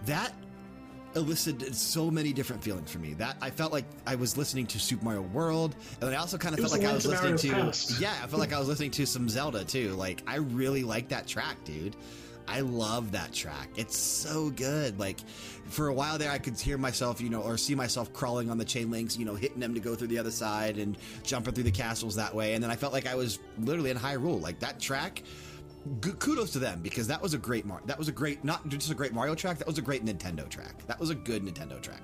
That 0.05 0.33
elicited 1.15 1.73
so 1.75 2.11
many 2.11 2.33
different 2.33 2.63
feelings 2.63 2.91
for 2.91 2.99
me. 2.99 3.13
That 3.13 3.37
I 3.41 3.49
felt 3.49 3.71
like 3.71 3.85
I 4.05 4.15
was 4.15 4.37
listening 4.37 4.67
to 4.67 4.79
Super 4.79 5.05
Mario 5.05 5.21
World, 5.21 5.75
and 6.01 6.09
I 6.09 6.15
also 6.17 6.37
kind 6.37 6.53
of 6.53 6.59
It 6.59 6.63
felt 6.63 6.73
like 6.73 6.89
I 6.89 6.93
was 6.93 7.05
listening 7.05 7.37
to 7.37 7.49
past. 7.51 7.99
yeah, 7.99 8.13
I 8.23 8.27
felt 8.27 8.39
like 8.39 8.53
I 8.53 8.59
was 8.59 8.67
listening 8.67 8.91
to 8.91 9.05
some 9.05 9.29
Zelda 9.29 9.63
too. 9.63 9.91
Like 9.91 10.21
I 10.27 10.37
really 10.37 10.83
like 10.83 11.09
that 11.09 11.27
track, 11.27 11.57
dude. 11.63 11.95
I 12.47 12.61
love 12.61 13.11
that 13.13 13.33
track. 13.33 13.69
It's 13.75 13.97
so 13.97 14.49
good. 14.49 14.99
Like 14.99 15.19
for 15.65 15.87
a 15.87 15.93
while 15.93 16.17
there, 16.17 16.31
I 16.31 16.37
could 16.37 16.59
hear 16.59 16.77
myself, 16.77 17.21
you 17.21 17.29
know, 17.29 17.41
or 17.41 17.57
see 17.57 17.75
myself 17.75 18.13
crawling 18.13 18.49
on 18.49 18.57
the 18.57 18.65
chain 18.65 18.91
links, 18.91 19.17
you 19.17 19.25
know, 19.25 19.35
hitting 19.35 19.59
them 19.59 19.73
to 19.73 19.79
go 19.79 19.95
through 19.95 20.07
the 20.07 20.19
other 20.19 20.31
side 20.31 20.77
and 20.77 20.97
jumping 21.23 21.53
through 21.53 21.63
the 21.63 21.71
castles 21.71 22.15
that 22.15 22.33
way. 22.33 22.53
And 22.53 22.63
then 22.63 22.71
I 22.71 22.75
felt 22.75 22.93
like 22.93 23.07
I 23.07 23.15
was 23.15 23.39
literally 23.59 23.89
in 23.89 23.97
Hyrule. 23.97 24.41
Like 24.41 24.59
that 24.59 24.79
track. 24.79 25.23
Kudos 26.01 26.51
to 26.53 26.59
them 26.59 26.81
because 26.81 27.07
that 27.07 27.21
was 27.21 27.35
a 27.35 27.37
great 27.37 27.63
Mar- 27.63 27.81
that 27.85 27.99
was 27.99 28.07
a 28.07 28.11
great 28.11 28.43
not 28.43 28.67
just 28.69 28.89
a 28.89 28.95
great 28.95 29.13
Mario 29.13 29.35
track 29.35 29.59
that 29.59 29.67
was 29.67 29.77
a 29.77 29.83
great 29.83 30.03
Nintendo 30.03 30.49
track 30.49 30.83
that 30.87 30.99
was 30.99 31.11
a 31.11 31.15
good 31.15 31.43
Nintendo 31.43 31.79
track. 31.79 32.01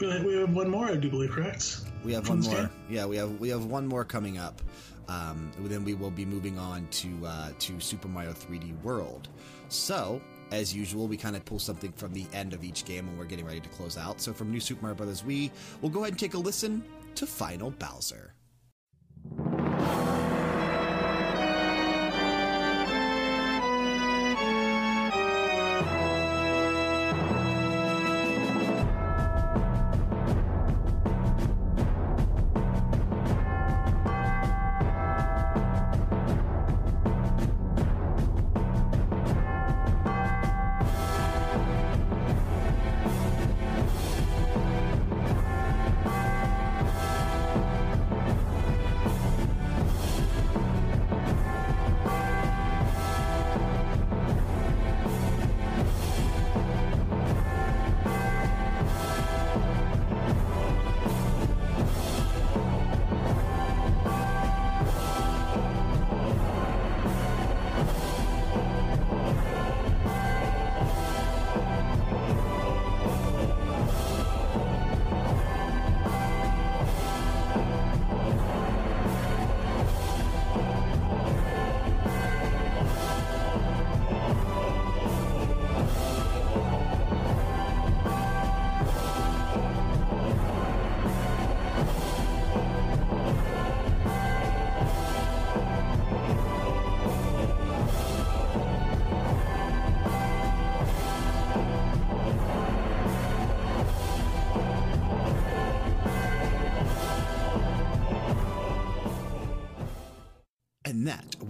We 0.00 0.06
we 0.20 0.34
have 0.36 0.54
one 0.54 0.68
more, 0.68 0.86
I 0.86 0.96
do 0.96 1.10
believe, 1.10 1.30
correct? 1.30 1.80
We 2.04 2.12
have 2.12 2.28
one 2.28 2.40
more. 2.40 2.70
Yeah, 2.88 3.06
we 3.06 3.16
have 3.16 3.40
we 3.40 3.48
have 3.48 3.64
one 3.64 3.86
more 3.86 4.04
coming 4.04 4.38
up. 4.38 4.62
Um, 5.08 5.50
then 5.58 5.84
we 5.84 5.94
will 5.94 6.10
be 6.10 6.24
moving 6.24 6.58
on 6.58 6.86
to 6.92 7.26
uh, 7.26 7.50
to 7.58 7.80
Super 7.80 8.08
Mario 8.08 8.32
3D 8.32 8.80
World. 8.82 9.28
So, 9.72 10.20
as 10.50 10.74
usual, 10.74 11.08
we 11.08 11.16
kind 11.16 11.34
of 11.34 11.44
pull 11.44 11.58
something 11.58 11.92
from 11.92 12.12
the 12.12 12.26
end 12.32 12.52
of 12.52 12.62
each 12.62 12.84
game 12.84 13.06
when 13.06 13.16
we're 13.18 13.24
getting 13.24 13.46
ready 13.46 13.60
to 13.60 13.68
close 13.70 13.96
out. 13.96 14.20
So, 14.20 14.32
from 14.32 14.50
New 14.50 14.60
Super 14.60 14.82
Mario 14.82 14.96
Bros. 14.96 15.22
Wii, 15.22 15.50
we'll 15.80 15.90
go 15.90 16.00
ahead 16.00 16.12
and 16.12 16.18
take 16.18 16.34
a 16.34 16.38
listen 16.38 16.84
to 17.14 17.26
Final 17.26 17.70
Bowser. 17.70 18.34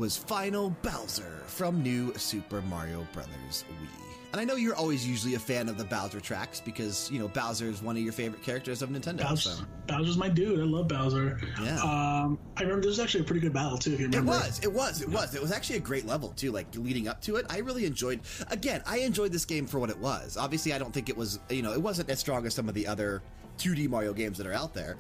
Was 0.03 0.17
Final 0.17 0.71
Bowser 0.83 1.45
from 1.47 1.81
New 1.81 2.13
Super 2.15 2.61
Mario 2.63 3.07
Brothers 3.13 3.65
Wii. 3.71 3.87
And 4.33 4.41
I 4.41 4.45
know 4.45 4.57
you're 4.57 4.75
always 4.75 5.07
usually 5.07 5.37
a 5.37 5.39
fan 5.39 5.69
of 5.69 5.79
the 5.79 5.85
Bowser 5.85 6.19
tracks 6.19 6.61
because, 6.61 7.09
you 7.09 7.21
know, 7.21 7.29
Bowser 7.29 7.67
is 7.67 7.85
one 7.85 7.97
of 7.97 8.03
your 8.03 8.13
favorite 8.13 8.43
characters 8.43 8.83
of 8.83 8.91
Nintendo. 8.91 9.19
Bowser, 9.29 9.51
so. 9.51 9.65
Bowser's 9.87 10.17
my 10.17 10.29
dude. 10.29 10.59
I 10.59 10.65
love 10.65 10.89
Bowser. 10.89 11.41
Yeah. 11.63 11.81
Um, 11.85 12.37
I 12.57 12.63
remember 12.63 12.81
there 12.81 12.89
was 12.89 12.99
actually 12.99 13.21
a 13.21 13.25
pretty 13.27 13.43
good 13.43 13.53
battle, 13.53 13.79
too, 13.79 13.93
if 13.93 14.01
you 14.01 14.09
It 14.09 14.25
was, 14.25 14.59
it 14.65 14.73
was, 14.73 15.03
it 15.03 15.09
was. 15.09 15.37
It 15.37 15.41
was 15.41 15.53
actually 15.53 15.77
a 15.77 15.81
great 15.81 16.05
level, 16.05 16.31
too, 16.31 16.51
like 16.51 16.67
leading 16.75 17.07
up 17.07 17.23
to 17.23 17.37
it. 17.37 17.47
I 17.49 17.59
really 17.59 17.87
enjoyed, 17.87 18.23
again, 18.51 18.83
I 18.85 18.99
enjoyed 18.99 19.31
this 19.31 19.45
game 19.45 19.69
for 19.69 19.79
what 19.79 19.89
it 19.89 19.99
was. 19.99 20.37
Obviously, 20.37 20.73
I 20.73 20.79
don't 20.79 20.93
think 20.93 21.11
it 21.11 21.17
was, 21.17 21.39
you 21.49 21.63
know, 21.63 21.75
it 21.75 21.81
wasn't 21.81 22.11
as 22.11 22.19
strong 22.19 22.45
as 22.45 22.55
some 22.55 22.69
of 22.69 22.75
the 22.75 22.89
other 22.89 23.23
2D 23.59 23.89
Mario 23.89 24.13
games 24.13 24.37
that 24.39 24.49
are 24.49 24.53
out 24.53 24.75
there. 24.75 24.97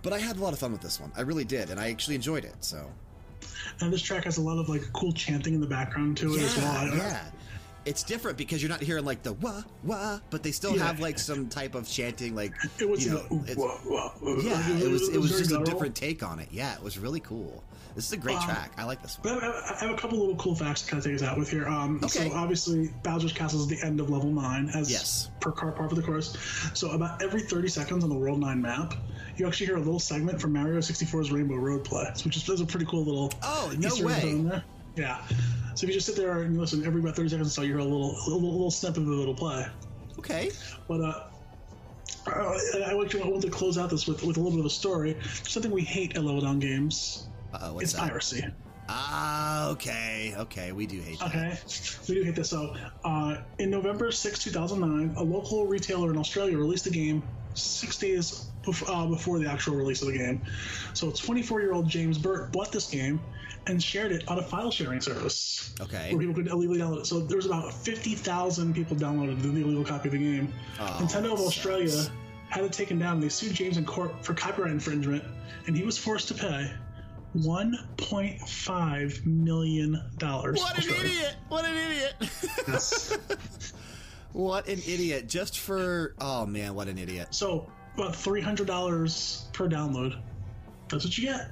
But 0.00 0.14
I 0.14 0.18
had 0.18 0.38
a 0.38 0.40
lot 0.40 0.54
of 0.54 0.58
fun 0.58 0.72
with 0.72 0.80
this 0.80 0.98
one. 0.98 1.12
I 1.14 1.20
really 1.20 1.44
did, 1.44 1.68
and 1.68 1.78
I 1.78 1.90
actually 1.90 2.14
enjoyed 2.14 2.46
it, 2.46 2.54
so. 2.60 2.90
And 3.80 3.92
this 3.92 4.02
track 4.02 4.24
has 4.24 4.36
a 4.38 4.42
lot 4.42 4.58
of 4.58 4.68
like 4.68 4.82
cool 4.92 5.12
chanting 5.12 5.54
in 5.54 5.60
the 5.60 5.66
background 5.66 6.16
to 6.18 6.34
it 6.34 6.42
as 6.42 6.56
well. 6.56 6.88
Yeah. 6.96 7.20
It's 7.84 8.02
different 8.02 8.38
because 8.38 8.62
you're 8.62 8.70
not 8.70 8.80
hearing 8.80 9.04
like 9.04 9.22
the 9.22 9.34
wah 9.34 9.62
wah, 9.82 10.18
but 10.30 10.42
they 10.42 10.52
still 10.52 10.74
Yeah. 10.74 10.86
have 10.86 11.00
like 11.00 11.18
some 11.18 11.48
type 11.48 11.74
of 11.74 11.86
chanting, 11.86 12.34
like 12.34 12.54
It 12.78 12.88
was 12.88 13.04
you 13.04 13.12
know, 13.12 13.18
the, 13.28 13.54
whoa, 13.54 13.68
whoa, 13.84 14.08
whoa. 14.20 14.40
yeah, 14.40 14.78
it 14.78 14.90
was 14.90 15.08
it 15.10 15.18
was 15.20 15.32
very 15.32 15.42
just 15.42 15.52
a 15.52 15.62
different 15.64 15.94
take 15.94 16.22
on 16.22 16.38
it. 16.38 16.48
Yeah, 16.50 16.74
it 16.74 16.82
was 16.82 16.98
really 16.98 17.20
cool. 17.20 17.62
This 17.94 18.06
is 18.06 18.12
a 18.12 18.16
great 18.16 18.36
Um, 18.38 18.44
track. 18.44 18.72
I 18.76 18.84
like 18.84 19.00
this 19.02 19.18
one. 19.22 19.38
I 19.38 19.44
have, 19.44 19.54
I 19.54 19.84
have 19.86 19.90
a 19.90 19.96
couple 19.96 20.18
little 20.18 20.34
cool 20.36 20.54
facts 20.56 20.82
to 20.82 20.90
kind 20.90 20.98
of 20.98 21.04
take 21.04 21.14
us 21.14 21.22
out 21.22 21.38
with 21.38 21.48
here. 21.48 21.68
Um, 21.68 22.00
Okay. 22.02 22.28
So 22.28 22.34
obviously, 22.34 22.92
Bowser's 23.04 23.32
Castle 23.32 23.60
is 23.60 23.68
the 23.68 23.80
end 23.86 24.00
of 24.00 24.10
level 24.10 24.30
nine, 24.30 24.68
as 24.74 24.90
Yes. 24.90 25.30
per 25.40 25.52
car 25.52 25.70
part 25.70 25.92
of 25.92 25.96
the 25.96 26.02
course. 26.02 26.36
So 26.74 26.90
about 26.90 27.22
every 27.22 27.40
30 27.42 27.68
seconds 27.68 28.02
on 28.02 28.10
the 28.10 28.16
World 28.16 28.40
Nine 28.40 28.60
map, 28.60 28.94
you 29.36 29.46
actually 29.46 29.66
hear 29.66 29.76
a 29.76 29.80
little 29.80 30.00
segment 30.00 30.40
from 30.40 30.52
Mario 30.52 30.78
64's 30.80 31.30
Rainbow 31.30 31.54
Road 31.56 31.84
play, 31.84 32.04
which 32.24 32.36
is, 32.36 32.48
is 32.48 32.60
a 32.60 32.66
pretty 32.66 32.86
cool 32.86 33.04
little. 33.04 33.32
Oh, 33.42 33.72
no 33.78 33.88
Easter 33.88 34.06
way. 34.06 34.62
Yeah. 34.96 35.18
So 35.74 35.84
if 35.84 35.88
you 35.88 35.92
just 35.94 36.06
sit 36.06 36.16
there 36.16 36.42
and 36.42 36.58
listen, 36.58 36.84
every 36.84 37.00
about 37.00 37.14
30 37.16 37.28
seconds 37.28 37.52
so, 37.54 37.62
you 37.62 37.68
hear 37.68 37.78
a 37.78 37.84
little, 37.84 38.14
little, 38.26 38.40
little 38.42 38.70
snippet 38.70 39.02
of 39.02 39.08
little 39.08 39.34
play. 39.34 39.66
Okay. 40.18 40.50
But 40.88 41.00
uh, 41.00 41.24
uh, 42.26 42.58
I 42.86 42.94
want 42.94 43.10
to 43.10 43.50
close 43.50 43.76
out 43.78 43.90
this 43.90 44.06
with, 44.06 44.22
with 44.24 44.36
a 44.36 44.40
little 44.40 44.52
bit 44.52 44.60
of 44.60 44.66
a 44.66 44.70
story. 44.70 45.16
Something 45.44 45.70
we 45.72 45.82
hate 45.82 46.16
at 46.16 46.24
level 46.24 46.40
down 46.40 46.58
games. 46.58 47.26
Uh 47.54 47.70
what's 47.70 47.84
It's 47.84 47.92
that? 47.94 48.08
piracy. 48.08 48.44
Ah, 48.88 49.68
okay, 49.70 50.34
okay. 50.36 50.72
We 50.72 50.86
do 50.86 51.00
hate 51.00 51.18
that. 51.18 51.28
Okay, 51.28 51.58
we 52.08 52.14
do 52.16 52.22
hate 52.22 52.34
this. 52.36 52.50
So, 52.50 52.76
uh, 53.04 53.38
in 53.58 53.70
November 53.70 54.12
6, 54.12 54.38
2009, 54.44 55.14
a 55.16 55.22
local 55.22 55.66
retailer 55.66 56.10
in 56.10 56.18
Australia 56.18 56.58
released 56.58 56.84
the 56.84 56.90
game 56.90 57.22
six 57.54 57.96
days 57.96 58.50
bef- 58.62 58.84
uh, 58.86 59.06
before 59.06 59.38
the 59.38 59.48
actual 59.48 59.74
release 59.76 60.02
of 60.02 60.08
the 60.08 60.18
game. 60.18 60.42
So, 60.92 61.10
24 61.10 61.62
year 61.62 61.72
old 61.72 61.88
James 61.88 62.18
Burt 62.18 62.52
bought 62.52 62.72
this 62.72 62.90
game 62.90 63.20
and 63.66 63.82
shared 63.82 64.12
it 64.12 64.28
on 64.28 64.38
a 64.38 64.42
file 64.42 64.70
sharing 64.70 65.00
service 65.00 65.72
Okay. 65.80 66.10
where 66.12 66.18
people 66.20 66.34
could 66.34 66.48
illegally 66.48 66.78
download 66.78 67.00
it. 67.00 67.06
So, 67.06 67.20
there 67.20 67.38
was 67.38 67.46
about 67.46 67.72
50,000 67.72 68.74
people 68.74 68.96
downloaded 68.98 69.40
the 69.40 69.48
illegal 69.48 69.82
copy 69.84 70.08
of 70.08 70.12
the 70.12 70.18
game. 70.18 70.52
Oh, 70.78 70.84
Nintendo 71.00 71.32
of 71.32 71.40
Australia 71.40 71.88
sucks. 71.88 72.10
had 72.50 72.64
it 72.64 72.72
taken 72.74 72.98
down. 72.98 73.18
They 73.20 73.30
sued 73.30 73.54
James 73.54 73.78
in 73.78 73.86
court 73.86 74.22
for 74.22 74.34
copyright 74.34 74.72
infringement, 74.72 75.24
and 75.66 75.74
he 75.74 75.84
was 75.84 75.96
forced 75.96 76.28
to 76.28 76.34
pay. 76.34 76.70
$1.5 77.36 79.26
million. 79.26 80.00
What 80.20 80.78
an 80.78 80.94
idiot! 80.94 81.36
What 81.48 81.64
an 81.64 81.76
idiot! 81.76 82.14
Yes. 82.68 83.18
what 84.32 84.68
an 84.68 84.78
idiot! 84.86 85.28
Just 85.28 85.58
for 85.58 86.14
oh 86.20 86.46
man, 86.46 86.74
what 86.74 86.88
an 86.88 86.98
idiot! 86.98 87.28
So 87.30 87.70
about 87.94 88.14
three 88.14 88.40
hundred 88.40 88.66
dollars 88.66 89.46
per 89.52 89.68
download. 89.68 90.20
That's 90.88 91.04
what 91.04 91.18
you 91.18 91.24
get. 91.24 91.50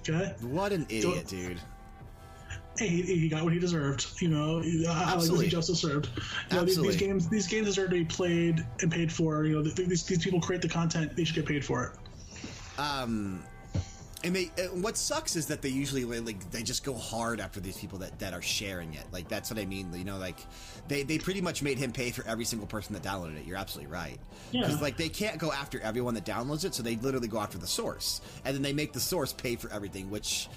Okay. 0.00 0.34
What 0.42 0.72
an 0.72 0.86
idiot, 0.88 1.26
dude! 1.26 1.60
Hey, 2.78 2.88
he, 2.88 3.02
he 3.02 3.28
got 3.28 3.44
what 3.44 3.52
he 3.52 3.58
deserved. 3.58 4.06
You 4.20 4.28
know, 4.28 4.60
I- 4.60 4.64
I 4.64 4.64
like 4.64 5.14
Absolutely. 5.14 5.36
what 5.36 5.44
he 5.44 5.50
just 5.50 5.68
deserved. 5.68 6.08
You 6.50 6.56
know, 6.56 6.64
these, 6.64 6.80
these 6.80 6.96
games, 6.96 7.28
these 7.28 7.46
games 7.46 7.66
deserve 7.66 7.90
to 7.90 7.96
be 7.96 8.04
played 8.04 8.66
and 8.80 8.90
paid 8.90 9.12
for. 9.12 9.44
You 9.44 9.56
know, 9.56 9.62
these, 9.62 10.04
these 10.04 10.24
people 10.24 10.40
create 10.40 10.62
the 10.62 10.68
content; 10.68 11.14
they 11.16 11.24
should 11.24 11.36
get 11.36 11.46
paid 11.46 11.64
for 11.64 11.84
it. 11.84 12.80
Um, 12.80 13.44
and 14.24 14.34
they 14.34 14.50
and 14.56 14.82
what 14.82 14.96
sucks 14.96 15.36
is 15.36 15.46
that 15.46 15.62
they 15.62 15.68
usually 15.68 16.04
like 16.04 16.50
they 16.50 16.62
just 16.62 16.84
go 16.84 16.94
hard 16.94 17.40
after 17.40 17.60
these 17.60 17.76
people 17.76 17.98
that, 17.98 18.18
that 18.20 18.32
are 18.32 18.42
sharing 18.42 18.94
it. 18.94 19.04
Like 19.12 19.28
that's 19.28 19.50
what 19.50 19.58
I 19.58 19.64
mean. 19.64 19.92
You 19.92 20.04
know, 20.04 20.18
like 20.18 20.38
they 20.88 21.02
they 21.02 21.18
pretty 21.18 21.40
much 21.40 21.62
made 21.62 21.78
him 21.78 21.92
pay 21.92 22.10
for 22.10 22.26
every 22.26 22.44
single 22.44 22.66
person 22.66 22.94
that 22.94 23.02
downloaded 23.02 23.38
it. 23.38 23.46
You're 23.46 23.56
absolutely 23.56 23.92
right. 23.92 24.18
Yeah. 24.52 24.62
Because 24.62 24.80
like 24.80 24.96
they 24.96 25.08
can't 25.08 25.38
go 25.38 25.50
after 25.52 25.80
everyone 25.80 26.14
that 26.14 26.24
downloads 26.24 26.64
it, 26.64 26.74
so 26.74 26.82
they 26.82 26.96
literally 26.96 27.28
go 27.28 27.38
after 27.38 27.58
the 27.58 27.66
source, 27.66 28.20
and 28.44 28.54
then 28.54 28.62
they 28.62 28.72
make 28.72 28.92
the 28.92 29.00
source 29.00 29.32
pay 29.32 29.56
for 29.56 29.70
everything, 29.72 30.10
which. 30.10 30.48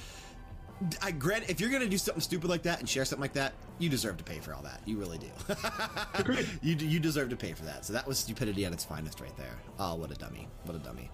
I 1.02 1.12
grant 1.12 1.50
if 1.50 1.62
you're 1.62 1.70
gonna 1.70 1.88
do 1.88 1.98
something 1.98 2.20
stupid 2.20 2.50
like 2.50 2.64
that 2.64 2.82
and 2.82 2.90
share 2.90 3.06
something 3.06 3.22
like 3.22 3.32
that, 3.34 3.54
you 3.80 3.88
deserve 3.88 4.18
to 4.18 4.26
pay 4.26 4.40
for 4.40 4.54
all 4.54 4.62
that. 4.64 4.82
You 4.86 4.98
really 4.98 5.18
do. 5.18 5.30
Agreed. 6.16 6.50
you 6.62 6.76
you 6.76 7.00
deserve 7.00 7.30
to 7.30 7.38
pay 7.38 7.54
for 7.54 7.64
that. 7.64 7.86
So 7.86 7.94
that 7.94 8.06
was 8.06 8.20
stupidity 8.20 8.66
at 8.66 8.74
its 8.74 8.84
finest 8.84 9.22
right 9.22 9.36
there. 9.38 9.56
Oh, 9.80 9.96
what 9.96 10.12
a 10.12 10.16
dummy! 10.16 10.50
What 10.66 10.76
a 10.76 10.80
dummy! 10.80 11.10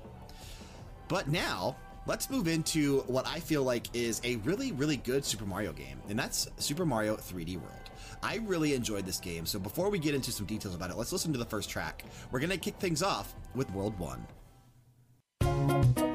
But 1.09 1.27
now 1.27 1.75
let's 2.05 2.29
move 2.29 2.47
into 2.47 2.99
what 3.01 3.27
I 3.27 3.39
feel 3.39 3.63
like 3.63 3.87
is 3.95 4.21
a 4.23 4.37
really, 4.37 4.71
really 4.71 4.97
good 4.97 5.25
Super 5.25 5.45
Mario 5.45 5.73
game, 5.73 5.99
and 6.09 6.17
that's 6.17 6.47
Super 6.57 6.85
Mario 6.85 7.15
3D 7.15 7.57
World. 7.57 7.89
I 8.23 8.37
really 8.45 8.73
enjoyed 8.73 9.05
this 9.05 9.19
game, 9.19 9.45
so 9.45 9.59
before 9.59 9.89
we 9.89 9.99
get 9.99 10.13
into 10.13 10.31
some 10.31 10.45
details 10.45 10.75
about 10.75 10.91
it, 10.91 10.97
let's 10.97 11.11
listen 11.11 11.31
to 11.33 11.39
the 11.39 11.45
first 11.45 11.69
track. 11.69 12.03
We're 12.31 12.39
going 12.39 12.51
to 12.51 12.57
kick 12.57 12.75
things 12.75 13.01
off 13.01 13.33
with 13.55 13.71
World 13.71 13.97
1. 15.41 16.10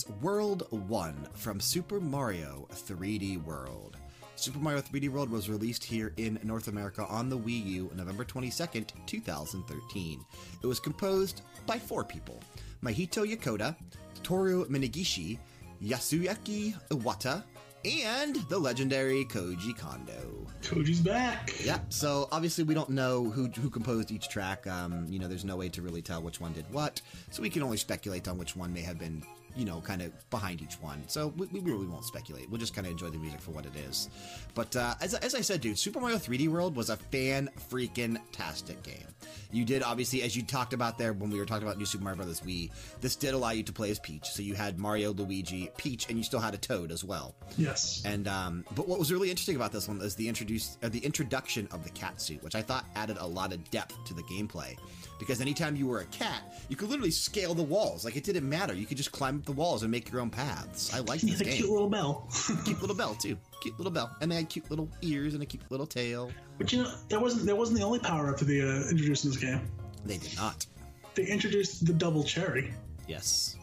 Was 0.00 0.16
World 0.22 0.66
1 0.70 1.28
from 1.34 1.60
Super 1.60 2.00
Mario 2.00 2.66
3D 2.72 3.44
World. 3.44 3.98
Super 4.34 4.58
Mario 4.58 4.80
3D 4.80 5.10
World 5.10 5.28
was 5.28 5.50
released 5.50 5.84
here 5.84 6.14
in 6.16 6.38
North 6.42 6.68
America 6.68 7.04
on 7.06 7.28
the 7.28 7.36
Wii 7.36 7.66
U 7.66 7.90
November 7.94 8.24
22nd, 8.24 8.92
2013. 9.04 10.24
It 10.62 10.66
was 10.66 10.80
composed 10.80 11.42
by 11.66 11.78
four 11.78 12.02
people 12.04 12.42
Mahito 12.82 13.30
Yokota, 13.30 13.76
Toru 14.22 14.64
Minegishi, 14.68 15.38
Yasuaki 15.82 16.74
Iwata, 16.90 17.42
and 17.84 18.36
the 18.48 18.58
legendary 18.58 19.24
Koji 19.24 19.76
Kondo. 19.76 20.46
Koji's 20.62 21.00
back. 21.00 21.52
Yeah, 21.64 21.78
so 21.88 22.28
obviously 22.32 22.64
we 22.64 22.74
don't 22.74 22.90
know 22.90 23.24
who, 23.24 23.48
who 23.48 23.70
composed 23.70 24.10
each 24.10 24.28
track. 24.28 24.66
Um, 24.66 25.06
you 25.08 25.18
know, 25.18 25.28
there's 25.28 25.44
no 25.44 25.56
way 25.56 25.68
to 25.70 25.82
really 25.82 26.02
tell 26.02 26.22
which 26.22 26.40
one 26.40 26.52
did 26.52 26.70
what. 26.70 27.00
So 27.30 27.42
we 27.42 27.50
can 27.50 27.62
only 27.62 27.76
speculate 27.78 28.28
on 28.28 28.38
which 28.38 28.56
one 28.56 28.72
may 28.72 28.82
have 28.82 28.98
been, 28.98 29.22
you 29.56 29.64
know, 29.64 29.80
kind 29.80 30.02
of 30.02 30.30
behind 30.30 30.62
each 30.62 30.74
one. 30.80 31.02
So 31.06 31.28
we, 31.36 31.46
we 31.46 31.60
really 31.60 31.86
won't 31.86 32.04
speculate. 32.04 32.48
We'll 32.50 32.60
just 32.60 32.74
kind 32.74 32.86
of 32.86 32.92
enjoy 32.92 33.10
the 33.10 33.18
music 33.18 33.40
for 33.40 33.50
what 33.50 33.66
it 33.66 33.76
is. 33.88 34.08
But 34.54 34.74
uh, 34.76 34.94
as, 35.00 35.14
as 35.14 35.34
I 35.34 35.40
said, 35.40 35.60
dude, 35.60 35.78
Super 35.78 36.00
Mario 36.00 36.16
3D 36.16 36.48
World 36.48 36.76
was 36.76 36.90
a 36.90 36.96
fan 36.96 37.50
freaking 37.70 38.18
tastic 38.32 38.82
game. 38.82 39.06
You 39.52 39.64
did, 39.64 39.82
obviously, 39.82 40.22
as 40.22 40.36
you 40.36 40.42
talked 40.42 40.72
about 40.72 40.98
there 40.98 41.12
when 41.12 41.30
we 41.30 41.38
were 41.38 41.46
talking 41.46 41.66
about 41.66 41.78
New 41.78 41.84
Super 41.84 42.04
Mario 42.04 42.22
Bros. 42.22 42.40
Wii, 42.40 42.70
this 43.00 43.16
did 43.16 43.34
allow 43.34 43.50
you 43.50 43.62
to 43.64 43.72
play 43.72 43.90
as 43.90 43.98
Peach. 43.98 44.28
So 44.28 44.42
you 44.42 44.54
had 44.54 44.78
Mario, 44.78 45.12
Luigi, 45.12 45.70
Peach, 45.76 46.08
and 46.08 46.16
you 46.16 46.24
still 46.24 46.40
had 46.40 46.54
a 46.54 46.58
Toad 46.58 46.92
as 46.92 47.02
well. 47.04 47.34
Yes. 47.58 48.02
And 48.04 48.28
um, 48.28 48.64
but 48.74 48.86
what 48.86 48.98
was 48.98 49.12
really 49.12 49.30
interesting 49.30 49.56
about 49.56 49.72
this 49.72 49.88
one 49.88 50.00
is 50.00 50.14
the 50.14 50.28
introduce 50.28 50.78
uh, 50.82 50.88
the 50.88 51.00
introduction 51.00 51.68
of 51.72 51.84
the 51.84 51.90
cat 51.90 52.20
suit, 52.20 52.42
which 52.42 52.54
I 52.54 52.62
thought 52.62 52.84
added 52.94 53.16
a 53.18 53.26
lot 53.26 53.52
of 53.52 53.70
depth 53.70 53.96
to 54.06 54.14
the 54.14 54.22
gameplay. 54.22 54.76
Because 55.20 55.40
anytime 55.40 55.76
you 55.76 55.86
were 55.86 56.00
a 56.00 56.04
cat, 56.06 56.42
you 56.68 56.74
could 56.74 56.88
literally 56.88 57.12
scale 57.12 57.54
the 57.54 57.62
walls. 57.62 58.04
Like 58.04 58.16
it 58.16 58.24
didn't 58.24 58.48
matter. 58.48 58.74
You 58.74 58.86
could 58.86 58.96
just 58.96 59.12
climb 59.12 59.36
up 59.36 59.44
the 59.44 59.52
walls 59.52 59.82
and 59.84 59.92
make 59.92 60.10
your 60.10 60.20
own 60.20 60.30
paths. 60.30 60.92
I 60.92 60.98
like 61.00 61.20
this 61.20 61.40
game. 61.40 61.52
cute 61.52 61.70
little 61.70 61.88
bell. 61.88 62.28
cute 62.64 62.80
little 62.80 62.96
bell 62.96 63.14
too. 63.14 63.36
Cute 63.62 63.78
little 63.78 63.92
bell, 63.92 64.10
and 64.20 64.32
they 64.32 64.36
had 64.36 64.48
cute 64.48 64.68
little 64.70 64.88
ears 65.02 65.34
and 65.34 65.42
a 65.44 65.46
cute 65.46 65.62
little 65.70 65.86
tail. 65.86 66.32
but 66.58 66.72
you 66.72 66.82
know, 66.82 66.92
that 67.10 67.20
wasn't 67.20 67.46
that 67.46 67.56
wasn't 67.56 67.78
the 67.78 67.84
only 67.84 68.00
power 68.00 68.30
up 68.30 68.38
that 68.38 68.46
they 68.46 68.60
uh, 68.60 68.88
introduced 68.90 69.24
in 69.24 69.30
this 69.30 69.38
game. 69.38 69.60
They 70.04 70.16
did 70.16 70.34
not. 70.36 70.66
They 71.14 71.26
introduced 71.26 71.86
the 71.86 71.92
double 71.92 72.24
cherry, 72.24 72.72
Yes. 73.06 73.56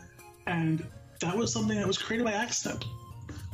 and 0.46 0.86
that 1.20 1.36
was 1.36 1.52
something 1.52 1.76
that 1.78 1.88
was 1.88 1.98
created 1.98 2.26
by 2.26 2.34
accident. 2.34 2.86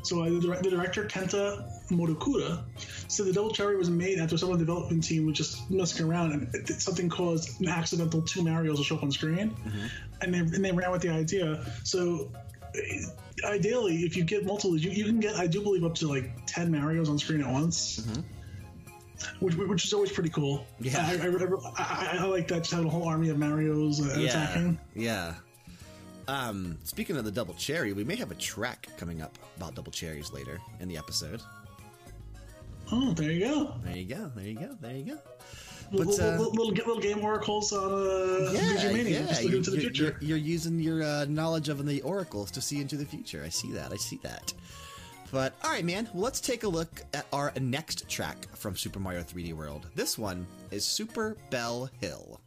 So 0.03 0.21
uh, 0.21 0.29
the, 0.29 0.39
dir- 0.41 0.61
the 0.61 0.69
director 0.69 1.05
Kenta 1.05 1.63
Motokura 1.89 2.61
said 3.07 3.25
the 3.25 3.33
double 3.33 3.51
cherry 3.51 3.77
was 3.77 3.89
made 3.89 4.19
after 4.19 4.37
someone 4.37 4.55
on 4.55 4.59
the 4.59 4.65
development 4.65 5.03
team 5.03 5.25
was 5.25 5.37
just 5.37 5.69
messing 5.71 6.05
around 6.05 6.33
and 6.33 6.53
it, 6.55 6.69
it- 6.69 6.81
something 6.81 7.09
caused 7.09 7.61
an 7.61 7.69
accidental 7.69 8.21
two 8.21 8.43
Mario's 8.43 8.77
to 8.79 8.83
show 8.83 8.95
up 8.97 9.03
on 9.03 9.11
screen, 9.11 9.55
and 10.21 10.33
they 10.33 10.39
and 10.39 10.63
they 10.65 10.71
ran 10.71 10.91
with 10.91 11.01
the 11.01 11.09
idea. 11.09 11.65
So 11.83 12.31
uh, 12.75 13.47
ideally, 13.47 13.97
if 14.03 14.15
you 14.17 14.23
get 14.23 14.45
multiple, 14.45 14.77
you, 14.77 14.91
you 14.91 15.05
can 15.05 15.19
get 15.19 15.35
I 15.35 15.47
do 15.47 15.61
believe 15.61 15.83
up 15.83 15.95
to 15.95 16.07
like 16.07 16.31
ten 16.47 16.71
Mario's 16.71 17.09
on 17.09 17.17
screen 17.17 17.41
at 17.41 17.51
once. 17.51 18.05
Which, 19.39 19.55
which 19.55 19.85
is 19.85 19.93
always 19.93 20.11
pretty 20.11 20.29
cool. 20.29 20.65
Yeah. 20.81 20.97
I, 20.99 21.13
I, 21.13 22.17
I, 22.17 22.17
I, 22.19 22.25
like 22.25 22.49
that. 22.49 22.59
Just 22.59 22.71
having 22.71 22.87
a 22.87 22.89
whole 22.89 23.07
army 23.07 23.29
of 23.29 23.37
Mario's 23.37 24.01
uh, 24.01 24.19
attacking. 24.27 24.79
Yeah. 24.95 25.35
Um, 26.27 26.77
speaking 26.83 27.17
of 27.17 27.25
the 27.25 27.31
double 27.31 27.53
cherry, 27.55 27.93
we 27.93 28.03
may 28.03 28.15
have 28.15 28.31
a 28.31 28.35
track 28.35 28.87
coming 28.97 29.21
up 29.21 29.37
about 29.57 29.75
double 29.75 29.91
cherries 29.91 30.31
later 30.31 30.59
in 30.79 30.87
the 30.87 30.97
episode. 30.97 31.41
Oh, 32.91 33.13
there 33.13 33.31
you 33.31 33.39
go. 33.47 33.73
There 33.83 33.95
you 33.97 34.05
go. 34.05 34.31
There 34.35 34.45
you 34.47 34.55
go. 34.59 34.77
There 34.81 34.95
you 34.95 35.03
go. 35.05 35.19
Little, 35.91 36.13
uh, 36.13 36.37
little, 36.37 36.51
little, 36.53 36.73
little 36.73 36.99
game 36.99 37.19
oracles 37.23 37.71
on 37.73 37.91
uh, 37.91 38.51
Yeah, 38.51 38.91
Mania. 38.93 39.19
yeah. 39.21 39.25
Just 39.27 39.41
You're, 39.43 39.51
looking 39.51 39.57
into 39.57 39.71
the 39.71 39.79
future. 39.79 40.03
you're- 40.03 40.15
you're 40.27 40.37
using 40.37 40.79
your 40.79 41.03
uh, 41.03 41.25
knowledge 41.25 41.69
of 41.69 41.85
the 41.85 42.01
oracles 42.01 42.49
to 42.51 42.61
see 42.61 42.79
into 42.81 42.95
the 42.97 43.05
future. 43.05 43.43
I 43.45 43.49
see 43.49 43.71
that. 43.73 43.91
I 43.91 43.97
see 43.97 44.19
that. 44.23 44.53
But 45.31 45.53
all 45.63 45.71
right, 45.71 45.83
man. 45.85 46.09
Well, 46.13 46.23
let's 46.23 46.39
take 46.39 46.63
a 46.63 46.67
look 46.67 47.01
at 47.13 47.25
our 47.33 47.51
next 47.59 48.07
track 48.07 48.47
from 48.55 48.75
Super 48.75 48.99
Mario 48.99 49.21
3D 49.23 49.53
World. 49.53 49.87
This 49.95 50.17
one 50.17 50.45
is 50.71 50.85
Super 50.85 51.35
Bell 51.49 51.89
Hill. 52.01 52.39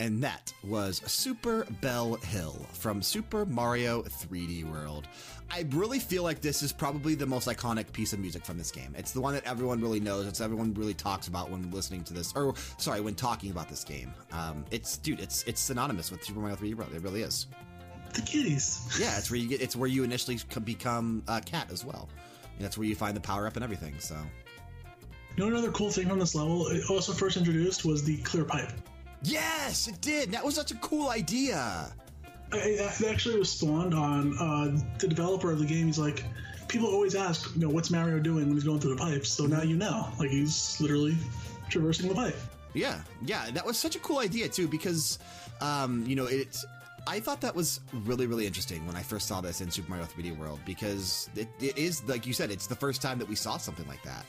And 0.00 0.22
that 0.22 0.50
was 0.64 1.02
Super 1.04 1.66
Bell 1.82 2.14
Hill 2.14 2.66
from 2.72 3.02
Super 3.02 3.44
Mario 3.44 4.02
3D 4.02 4.64
World. 4.64 5.06
I 5.50 5.66
really 5.72 5.98
feel 5.98 6.22
like 6.22 6.40
this 6.40 6.62
is 6.62 6.72
probably 6.72 7.14
the 7.14 7.26
most 7.26 7.46
iconic 7.46 7.92
piece 7.92 8.14
of 8.14 8.18
music 8.18 8.42
from 8.42 8.56
this 8.56 8.70
game. 8.70 8.94
It's 8.96 9.12
the 9.12 9.20
one 9.20 9.34
that 9.34 9.44
everyone 9.44 9.78
really 9.78 10.00
knows. 10.00 10.26
It's 10.26 10.40
everyone 10.40 10.72
really 10.72 10.94
talks 10.94 11.28
about 11.28 11.50
when 11.50 11.70
listening 11.70 12.02
to 12.04 12.14
this, 12.14 12.32
or 12.34 12.54
sorry, 12.78 13.02
when 13.02 13.14
talking 13.14 13.50
about 13.50 13.68
this 13.68 13.84
game. 13.84 14.10
Um, 14.32 14.64
it's 14.70 14.96
dude, 14.96 15.20
it's 15.20 15.42
it's 15.44 15.60
synonymous 15.60 16.10
with 16.10 16.24
Super 16.24 16.40
Mario 16.40 16.56
3D 16.56 16.76
World. 16.76 16.94
It 16.94 17.02
really 17.02 17.20
is. 17.20 17.46
The 18.14 18.22
kitties. 18.22 18.96
Yeah, 18.98 19.18
it's 19.18 19.30
where 19.30 19.38
you 19.38 19.48
get. 19.48 19.60
It's 19.60 19.76
where 19.76 19.88
you 19.88 20.02
initially 20.02 20.38
become 20.64 21.22
a 21.28 21.42
cat 21.42 21.70
as 21.70 21.84
well. 21.84 22.08
And 22.56 22.64
that's 22.64 22.78
where 22.78 22.86
you 22.86 22.94
find 22.94 23.14
the 23.14 23.20
power 23.20 23.46
up 23.46 23.56
and 23.56 23.62
everything. 23.62 23.98
So 23.98 24.16
You 25.36 25.44
know 25.44 25.50
another 25.50 25.70
cool 25.72 25.90
thing 25.90 26.08
from 26.08 26.18
this 26.18 26.34
level? 26.34 26.68
It 26.68 26.88
also 26.88 27.12
first 27.12 27.36
introduced 27.36 27.84
was 27.84 28.02
the 28.02 28.16
clear 28.22 28.46
pipe. 28.46 28.72
Yes, 29.22 29.88
it 29.88 30.00
did. 30.00 30.32
That 30.32 30.44
was 30.44 30.54
such 30.54 30.70
a 30.70 30.76
cool 30.76 31.10
idea. 31.10 31.92
It 32.52 33.04
actually 33.06 33.38
was 33.38 33.50
spawned 33.52 33.94
on 33.94 34.36
uh, 34.38 34.80
the 34.98 35.06
developer 35.06 35.52
of 35.52 35.60
the 35.60 35.64
game. 35.64 35.86
He's 35.86 35.98
like, 35.98 36.24
people 36.66 36.88
always 36.88 37.14
ask, 37.14 37.54
you 37.54 37.60
know, 37.60 37.68
what's 37.68 37.90
Mario 37.90 38.18
doing 38.18 38.46
when 38.46 38.54
he's 38.54 38.64
going 38.64 38.80
through 38.80 38.96
the 38.96 39.00
pipes? 39.00 39.28
So 39.28 39.46
now 39.46 39.62
you 39.62 39.76
know. 39.76 40.08
Like 40.18 40.30
he's 40.30 40.80
literally 40.80 41.16
traversing 41.68 42.08
the 42.08 42.14
pipe. 42.14 42.36
Yeah, 42.72 43.00
yeah, 43.24 43.50
that 43.50 43.66
was 43.66 43.76
such 43.76 43.96
a 43.96 43.98
cool 43.98 44.18
idea 44.18 44.48
too 44.48 44.68
because, 44.68 45.18
um, 45.60 46.04
you 46.06 46.16
know, 46.16 46.26
it's. 46.26 46.64
I 47.06 47.18
thought 47.18 47.40
that 47.40 47.56
was 47.56 47.80
really, 48.04 48.26
really 48.26 48.46
interesting 48.46 48.86
when 48.86 48.94
I 48.94 49.02
first 49.02 49.26
saw 49.26 49.40
this 49.40 49.62
in 49.62 49.70
Super 49.70 49.90
Mario 49.90 50.06
3D 50.06 50.36
World 50.36 50.60
because 50.66 51.30
it, 51.34 51.48
it 51.58 51.76
is 51.78 52.06
like 52.06 52.26
you 52.26 52.32
said, 52.32 52.50
it's 52.50 52.66
the 52.66 52.76
first 52.76 53.00
time 53.00 53.18
that 53.18 53.28
we 53.28 53.34
saw 53.34 53.56
something 53.56 53.88
like 53.88 54.02
that. 54.02 54.24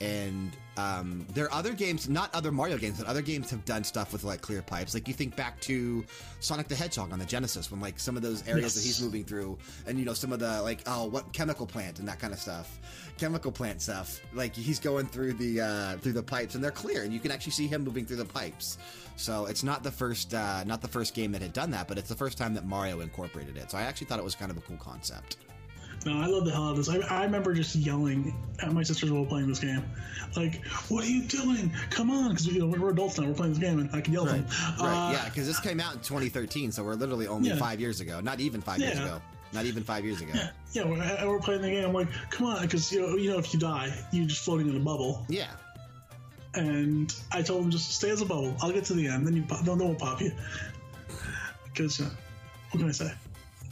And 0.00 0.56
um, 0.78 1.26
there 1.34 1.44
are 1.44 1.52
other 1.52 1.74
games, 1.74 2.08
not 2.08 2.34
other 2.34 2.50
Mario 2.50 2.78
games, 2.78 2.98
but 2.98 3.06
other 3.06 3.20
games 3.20 3.50
have 3.50 3.64
done 3.66 3.84
stuff 3.84 4.12
with 4.12 4.24
like 4.24 4.40
clear 4.40 4.62
pipes. 4.62 4.94
Like 4.94 5.06
you 5.06 5.12
think 5.12 5.36
back 5.36 5.60
to 5.62 6.04
Sonic 6.40 6.68
the 6.68 6.74
Hedgehog 6.74 7.12
on 7.12 7.18
the 7.18 7.26
Genesis, 7.26 7.70
when 7.70 7.80
like 7.80 7.98
some 7.98 8.16
of 8.16 8.22
those 8.22 8.46
areas 8.48 8.74
that 8.74 8.82
he's 8.82 9.02
moving 9.02 9.24
through, 9.24 9.58
and 9.86 9.98
you 9.98 10.06
know 10.06 10.14
some 10.14 10.32
of 10.32 10.38
the 10.38 10.62
like 10.62 10.80
oh 10.86 11.04
what 11.06 11.30
chemical 11.34 11.66
plant 11.66 11.98
and 11.98 12.08
that 12.08 12.18
kind 12.18 12.32
of 12.32 12.38
stuff, 12.38 12.80
chemical 13.18 13.52
plant 13.52 13.82
stuff. 13.82 14.20
Like 14.32 14.54
he's 14.56 14.78
going 14.78 15.06
through 15.06 15.34
the 15.34 15.60
uh, 15.60 15.96
through 15.98 16.12
the 16.12 16.22
pipes 16.22 16.54
and 16.54 16.64
they're 16.64 16.70
clear, 16.70 17.02
and 17.02 17.12
you 17.12 17.20
can 17.20 17.30
actually 17.30 17.52
see 17.52 17.66
him 17.66 17.84
moving 17.84 18.06
through 18.06 18.16
the 18.16 18.24
pipes. 18.24 18.78
So 19.16 19.44
it's 19.46 19.62
not 19.62 19.82
the 19.82 19.90
first 19.90 20.32
uh, 20.32 20.64
not 20.64 20.80
the 20.80 20.88
first 20.88 21.14
game 21.14 21.32
that 21.32 21.42
had 21.42 21.52
done 21.52 21.70
that, 21.72 21.88
but 21.88 21.98
it's 21.98 22.08
the 22.08 22.14
first 22.14 22.38
time 22.38 22.54
that 22.54 22.64
Mario 22.64 23.00
incorporated 23.00 23.58
it. 23.58 23.70
So 23.70 23.76
I 23.76 23.82
actually 23.82 24.06
thought 24.06 24.18
it 24.18 24.24
was 24.24 24.34
kind 24.34 24.50
of 24.50 24.56
a 24.56 24.62
cool 24.62 24.78
concept. 24.78 25.36
No, 26.06 26.18
I 26.18 26.26
love 26.26 26.44
the 26.46 26.50
hell 26.50 26.64
out 26.68 26.70
of 26.70 26.76
this. 26.78 26.88
I, 26.88 26.96
I 27.14 27.24
remember 27.24 27.52
just 27.52 27.74
yelling 27.76 28.34
at 28.62 28.72
my 28.72 28.82
sisters 28.82 29.10
while 29.10 29.26
playing 29.26 29.48
this 29.48 29.58
game, 29.58 29.82
like, 30.34 30.64
"What 30.88 31.04
are 31.04 31.08
you 31.08 31.24
doing? 31.24 31.70
Come 31.90 32.10
on!" 32.10 32.30
Because 32.30 32.46
you 32.46 32.58
know 32.58 32.66
we're 32.66 32.90
adults 32.90 33.18
now. 33.18 33.26
We're 33.28 33.34
playing 33.34 33.52
this 33.52 33.60
game, 33.62 33.78
and 33.80 33.90
I 33.94 34.00
can 34.00 34.14
yell 34.14 34.26
at 34.26 34.32
them. 34.36 34.46
Right, 34.80 35.08
Uh, 35.08 35.12
yeah, 35.12 35.24
because 35.26 35.46
this 35.46 35.60
came 35.60 35.78
out 35.78 35.92
in 35.94 36.00
2013, 36.00 36.72
so 36.72 36.82
we're 36.84 36.94
literally 36.94 37.26
only 37.26 37.50
Yeah. 37.50 37.56
five 37.56 37.80
years 37.80 38.00
ago. 38.00 38.20
Not 38.20 38.40
even 38.40 38.62
five 38.62 38.78
years 38.78 38.96
Yeah. 38.98 39.04
ago. 39.04 39.22
Not 39.52 39.66
even 39.66 39.82
five 39.84 40.04
years 40.04 40.20
ago. 40.20 40.30
Yeah, 40.34 40.50
yeah. 40.72 40.84
We're, 40.84 41.28
we're 41.28 41.40
playing 41.40 41.60
the 41.62 41.70
game. 41.70 41.84
I'm 41.84 41.92
like, 41.92 42.08
"Come 42.30 42.46
on!" 42.46 42.62
Because 42.62 42.90
you 42.92 43.00
know, 43.02 43.16
you 43.16 43.30
know, 43.30 43.38
if 43.38 43.52
you 43.52 43.60
die, 43.60 43.92
you're 44.12 44.26
just 44.26 44.42
floating 44.44 44.68
in 44.70 44.76
a 44.76 44.80
bubble. 44.80 45.26
Yeah. 45.28 45.48
and 46.54 47.14
I 47.30 47.42
told 47.42 47.64
him 47.64 47.70
just 47.70 47.92
stay 47.92 48.10
as 48.10 48.22
a 48.22 48.26
bubble. 48.26 48.56
I'll 48.60 48.72
get 48.72 48.84
to 48.86 48.94
the 48.94 49.06
end, 49.06 49.24
then 49.26 49.36
you 49.36 49.42
pop, 49.42 49.64
no, 49.64 49.74
no 49.76 49.84
one 49.84 49.92
will 49.94 50.00
pop 50.00 50.20
you. 50.20 50.32
Because 51.64 52.00
uh, 52.00 52.10
what 52.70 52.80
can 52.80 52.88
I 52.88 52.92
say? 52.92 53.12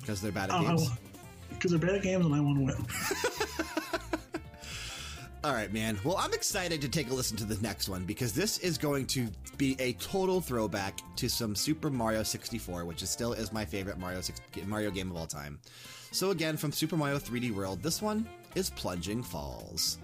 Because 0.01 0.21
they're 0.21 0.31
bad 0.33 0.51
at 0.51 0.57
I 0.57 0.63
games. 0.65 0.89
Because 1.59 1.73
they're 1.73 1.91
bad 1.91 2.03
games, 2.03 2.25
and 2.25 2.35
I 2.35 2.41
want 2.41 2.59
to 2.59 2.65
win. 2.65 2.87
All 5.45 5.53
right, 5.53 5.73
man. 5.73 5.99
Well, 6.05 6.17
I'm 6.19 6.35
excited 6.35 6.81
to 6.83 6.89
take 6.89 7.11
a 7.11 7.15
listen 7.15 7.37
to 7.39 7.45
the 7.45 7.61
next 7.63 7.89
one 7.89 8.05
because 8.05 8.33
this 8.33 8.59
is 8.59 8.77
going 8.77 9.07
to 9.07 9.29
be 9.57 9.77
a 9.79 9.93
total 9.95 10.41
throwback 10.41 10.99
to 11.17 11.29
some 11.29 11.55
Super 11.55 11.91
Mario 11.91 12.23
64, 12.23 12.85
which 12.85 13.03
is 13.03 13.11
still 13.11 13.33
is 13.33 13.53
my 13.53 13.65
favorite 13.65 13.99
Mario 13.99 14.21
Mario 14.67 14.91
game 14.91 15.11
of 15.11 15.17
all 15.17 15.27
time. 15.27 15.59
So 16.11 16.31
again, 16.31 16.57
from 16.57 16.73
Super 16.73 16.97
Mario 16.97 17.19
3D 17.19 17.53
World, 17.53 17.83
this 17.83 18.03
one 18.03 18.29
is 18.57 18.71
Plunging 18.71 19.23
Falls. 19.23 19.99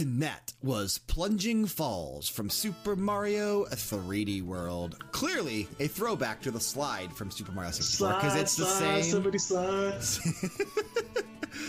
And 0.00 0.22
that 0.22 0.54
was 0.62 0.96
Plunging 0.96 1.66
Falls 1.66 2.26
from 2.26 2.48
Super 2.48 2.96
Mario 2.96 3.66
3D 3.66 4.40
World. 4.42 4.96
Clearly 5.12 5.68
a 5.78 5.88
throwback 5.88 6.40
to 6.40 6.50
the 6.50 6.58
slide 6.58 7.12
from 7.12 7.30
Super 7.30 7.52
Mario 7.52 7.70
64 7.70 8.14
because 8.14 8.32
Slide, 8.32 8.40
it's 8.40 8.56
the 8.56 8.64
same. 8.64 9.02
Somebody 9.02 9.38
slides. 9.38 10.20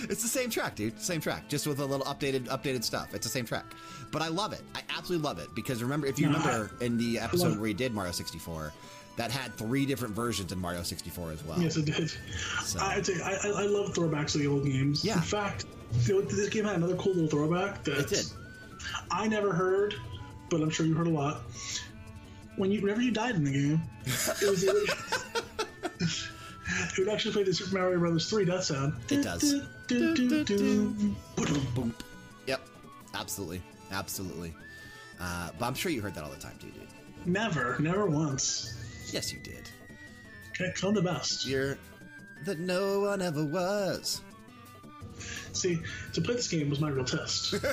It's 0.10 0.22
the 0.24 0.28
same 0.28 0.50
track, 0.50 0.76
dude. 0.76 1.00
Same 1.00 1.20
track, 1.22 1.48
just 1.48 1.68
with 1.68 1.80
a 1.80 1.86
little 1.86 2.06
updated 2.06 2.48
updated 2.48 2.84
stuff. 2.84 3.14
It's 3.14 3.26
the 3.26 3.32
same 3.32 3.46
track. 3.46 3.66
But 4.12 4.22
I 4.22 4.30
love 4.30 4.54
it. 4.54 4.62
I 4.74 4.82
absolutely 4.96 5.24
love 5.28 5.38
it 5.40 5.54
because 5.54 5.82
remember, 5.84 6.08
if 6.08 6.18
you 6.18 6.28
No, 6.28 6.38
remember 6.38 6.72
in 6.82 6.98
the 6.98 7.20
episode 7.20 7.58
where 7.60 7.68
he 7.68 7.74
did 7.74 7.94
Mario 7.94 8.12
64, 8.12 8.72
that 9.18 9.32
had 9.32 9.54
three 9.56 9.86
different 9.86 10.16
versions 10.16 10.52
in 10.52 10.60
Mario 10.60 10.82
64 10.84 11.32
as 11.32 11.44
well. 11.44 11.60
Yes, 11.62 11.78
it 11.78 11.86
did. 11.86 12.12
So- 12.64 12.80
I, 12.80 12.98
I, 12.98 13.02
tell 13.02 13.16
you, 13.16 13.22
I, 13.24 13.32
I 13.44 13.64
I 13.64 13.66
love 13.66 13.94
throwbacks 13.94 14.32
to 14.34 14.38
the 14.40 14.48
old 14.48 14.66
games. 14.66 15.04
Yeah. 15.04 15.16
In 15.16 15.22
fact, 15.22 15.66
this 15.92 16.50
game 16.50 16.66
had 16.66 16.76
another 16.76 16.96
cool 16.96 17.14
little 17.14 17.30
throwback 17.30 17.84
that 17.84 18.00
It 18.00 18.08
did. 18.10 18.26
I 19.10 19.28
never 19.28 19.54
heard, 19.54 19.96
but 20.50 20.62
I'm 20.62 20.70
sure 20.70 20.86
you 20.86 20.94
heard 20.94 21.08
a 21.08 21.12
lot. 21.12 21.42
When 22.56 22.72
you, 22.72 22.82
whenever 22.82 23.02
you 23.02 23.12
died 23.12 23.36
in 23.36 23.44
the 23.44 23.52
game, 23.52 23.82
it 24.06 24.50
was 24.50 24.64
it 26.94 26.98
would 26.98 27.10
actually 27.10 27.34
play 27.34 27.44
the 27.44 27.54
Super 27.54 27.78
Mario 27.78 28.00
Brothers 28.00 28.30
3 28.30 28.46
death 28.46 28.64
sound. 28.64 28.94
It 29.10 29.24
does. 29.24 29.62
Do, 29.88 30.16
do, 30.16 30.44
do. 30.44 31.16
Yep. 32.48 32.62
Absolutely. 33.14 33.62
Absolutely. 33.92 34.54
Uh, 35.20 35.50
but 35.60 35.66
I'm 35.66 35.74
sure 35.74 35.92
you 35.92 36.02
heard 36.02 36.16
that 36.16 36.24
all 36.24 36.30
the 36.30 36.38
time, 36.38 36.56
too, 36.60 36.68
dude. 36.68 36.88
Never, 37.26 37.78
never 37.80 38.08
once. 38.08 38.74
Yes, 39.14 39.32
you 39.32 39.40
did. 39.40 39.70
Okay, 40.52 40.74
I'm 40.84 40.94
the 40.94 41.02
best. 41.02 41.46
You're 41.46 41.78
that 42.46 42.60
no 42.60 43.02
one 43.02 43.22
ever 43.22 43.46
was. 43.46 44.22
See, 45.54 45.80
to 46.14 46.22
play 46.22 46.36
this 46.36 46.48
game 46.48 46.70
was 46.70 46.80
my 46.80 46.90
real 46.90 47.06
test. 47.06 47.56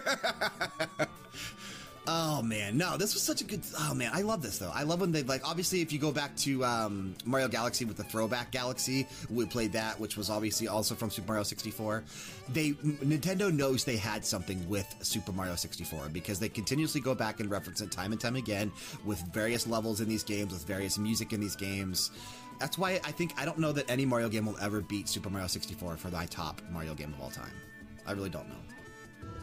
Oh 2.10 2.40
man, 2.40 2.78
no, 2.78 2.96
this 2.96 3.12
was 3.12 3.22
such 3.22 3.42
a 3.42 3.44
good. 3.44 3.60
Oh 3.78 3.92
man, 3.92 4.10
I 4.14 4.22
love 4.22 4.40
this 4.40 4.56
though. 4.56 4.70
I 4.74 4.84
love 4.84 5.02
when 5.02 5.12
they 5.12 5.22
like. 5.24 5.46
Obviously, 5.46 5.82
if 5.82 5.92
you 5.92 5.98
go 5.98 6.10
back 6.10 6.34
to 6.38 6.64
um, 6.64 7.14
Mario 7.26 7.48
Galaxy 7.48 7.84
with 7.84 7.98
the 7.98 8.02
throwback 8.02 8.50
Galaxy, 8.50 9.06
we 9.28 9.44
played 9.44 9.72
that, 9.72 10.00
which 10.00 10.16
was 10.16 10.30
obviously 10.30 10.68
also 10.68 10.94
from 10.94 11.10
Super 11.10 11.28
Mario 11.32 11.42
64. 11.42 12.02
They 12.48 12.70
Nintendo 12.70 13.52
knows 13.52 13.84
they 13.84 13.98
had 13.98 14.24
something 14.24 14.66
with 14.70 14.86
Super 15.02 15.32
Mario 15.32 15.54
64 15.54 16.08
because 16.08 16.38
they 16.38 16.48
continuously 16.48 17.02
go 17.02 17.14
back 17.14 17.40
and 17.40 17.50
reference 17.50 17.82
it 17.82 17.90
time 17.90 18.12
and 18.12 18.20
time 18.20 18.36
again 18.36 18.72
with 19.04 19.20
various 19.34 19.66
levels 19.66 20.00
in 20.00 20.08
these 20.08 20.24
games, 20.24 20.50
with 20.50 20.66
various 20.66 20.96
music 20.96 21.34
in 21.34 21.40
these 21.40 21.56
games. 21.56 22.10
That's 22.58 22.76
why 22.78 23.00
I 23.04 23.12
think 23.12 23.34
I 23.36 23.44
don't 23.44 23.58
know 23.58 23.72
that 23.72 23.90
any 23.90 24.04
Mario 24.04 24.28
game 24.28 24.46
will 24.46 24.58
ever 24.60 24.80
beat 24.80 25.08
Super 25.08 25.30
Mario 25.30 25.46
64 25.46 25.96
for 25.96 26.08
my 26.08 26.26
top 26.26 26.60
Mario 26.70 26.94
game 26.94 27.12
of 27.14 27.20
all 27.20 27.30
time. 27.30 27.52
I 28.06 28.12
really 28.12 28.30
don't 28.30 28.48
know. 28.48 28.56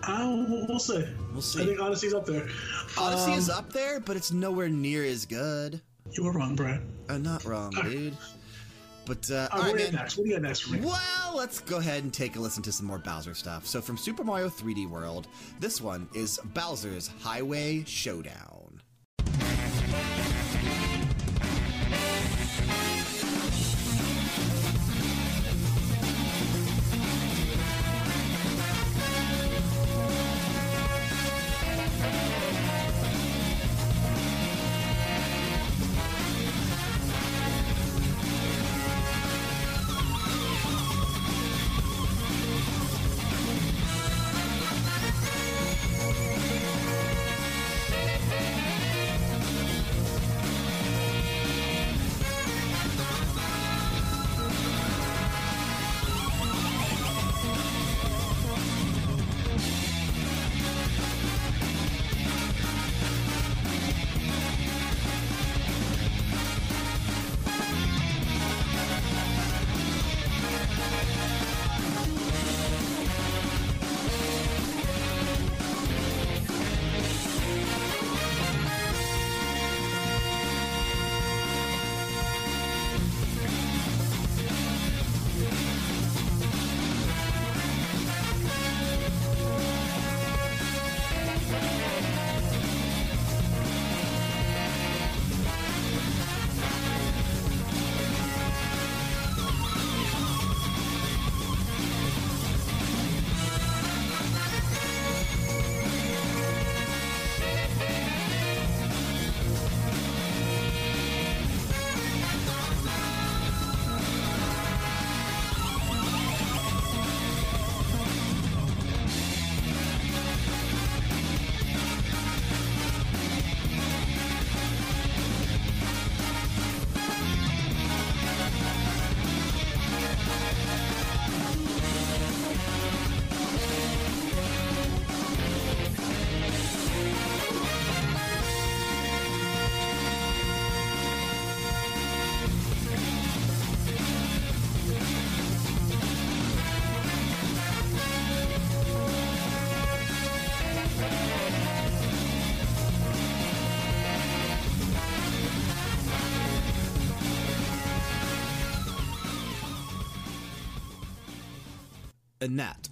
Oh, 0.08 0.66
we'll- 0.68 0.80
see. 0.80 1.06
We'll 1.32 1.42
see. 1.42 1.62
I 1.64 1.66
think 1.66 1.80
Odyssey's 1.80 2.14
up 2.14 2.26
there. 2.26 2.48
Odyssey 2.98 3.32
Um, 3.34 3.40
is 3.40 3.50
up 3.50 3.72
there, 3.74 4.00
but 4.00 4.16
it's 4.18 4.32
nowhere 4.32 4.70
near 4.70 5.04
as 5.04 5.26
good. 5.26 5.82
You 6.12 6.24
were 6.26 6.32
wrong, 6.32 6.56
Brad. 6.56 6.82
I'm 7.10 7.24
not 7.24 7.44
wrong, 7.46 7.72
dude. 7.72 8.16
But, 9.06 9.30
uh, 9.30 9.48
All 9.52 9.60
all 9.60 9.66
right, 9.66 9.66
right, 9.66 9.72
what 9.72 9.78
do 9.78 9.84
you 9.84 9.92
man. 9.92 9.94
next? 10.02 10.18
What 10.18 10.24
do 10.24 10.30
you 10.30 10.36
got 10.36 10.42
next 10.44 10.60
for 10.62 10.74
me? 10.74 10.80
Well, 10.82 11.36
let's 11.36 11.60
go 11.60 11.78
ahead 11.78 12.04
and 12.04 12.12
take 12.14 12.36
a 12.36 12.40
listen 12.40 12.64
to 12.64 12.72
some 12.72 12.88
more 12.88 12.98
Bowser 12.98 13.36
stuff. 13.36 13.66
So, 13.68 13.80
from 13.82 13.98
Super 13.98 14.24
Mario 14.24 14.50
3D 14.50 14.88
World, 14.88 15.28
this 15.60 15.80
one 15.80 16.08
is 16.16 16.40
Bowser's 16.56 17.08
Highway 17.22 17.84
Showdown. 17.86 18.65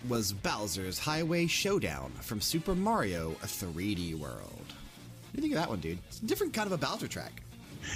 Was 0.07 0.33
Bowser's 0.33 0.99
Highway 0.99 1.47
Showdown 1.47 2.11
from 2.21 2.41
Super 2.41 2.75
Mario 2.75 3.31
3D 3.41 4.17
World. 4.17 4.41
What 4.41 5.35
do 5.35 5.37
you 5.37 5.41
think 5.41 5.53
of 5.53 5.59
that 5.59 5.69
one, 5.69 5.79
dude? 5.79 5.97
It's 6.07 6.19
a 6.19 6.25
different 6.25 6.53
kind 6.53 6.67
of 6.67 6.73
a 6.73 6.77
Bowser 6.77 7.07
track. 7.07 7.41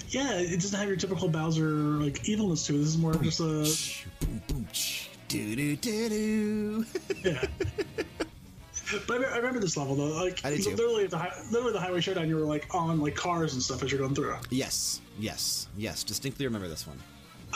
Yeah, 0.10 0.34
it 0.34 0.60
doesn't 0.60 0.78
have 0.78 0.88
your 0.88 0.98
typical 0.98 1.28
Bowser 1.30 1.70
like 1.70 2.28
evilness 2.28 2.66
to 2.68 2.76
it. 2.76 2.78
This 2.80 2.88
is 2.88 2.98
more 2.98 3.12
of 3.12 3.22
just 3.22 3.40
a 3.40 4.26
Boom, 4.26 4.42
boom, 4.48 4.68
do 5.28 5.56
do 5.56 5.76
do 5.76 6.10
do. 6.10 6.86
yeah. 7.24 7.46
But 9.06 9.26
I, 9.26 9.34
I 9.34 9.38
remember 9.38 9.60
this 9.60 9.76
level 9.78 9.96
though. 9.96 10.24
Like 10.24 10.44
I 10.46 10.52
did 10.52 10.64
too. 10.64 10.72
literally, 10.72 11.08
the 11.08 11.18
literally 11.52 11.74
the 11.74 11.80
highway 11.80 12.02
showdown, 12.02 12.28
you 12.30 12.36
were 12.36 12.42
like 12.46 12.74
on 12.74 13.00
like 13.02 13.16
cars 13.16 13.54
and 13.54 13.62
stuff 13.62 13.84
as 13.84 13.92
you're 13.92 14.00
going 14.00 14.16
through. 14.16 14.36
yes, 14.50 15.02
yes, 15.20 15.68
yes. 15.78 16.04
Distinctly 16.04 16.46
remember 16.46 16.68
this 16.68 16.88
one. 16.88 16.98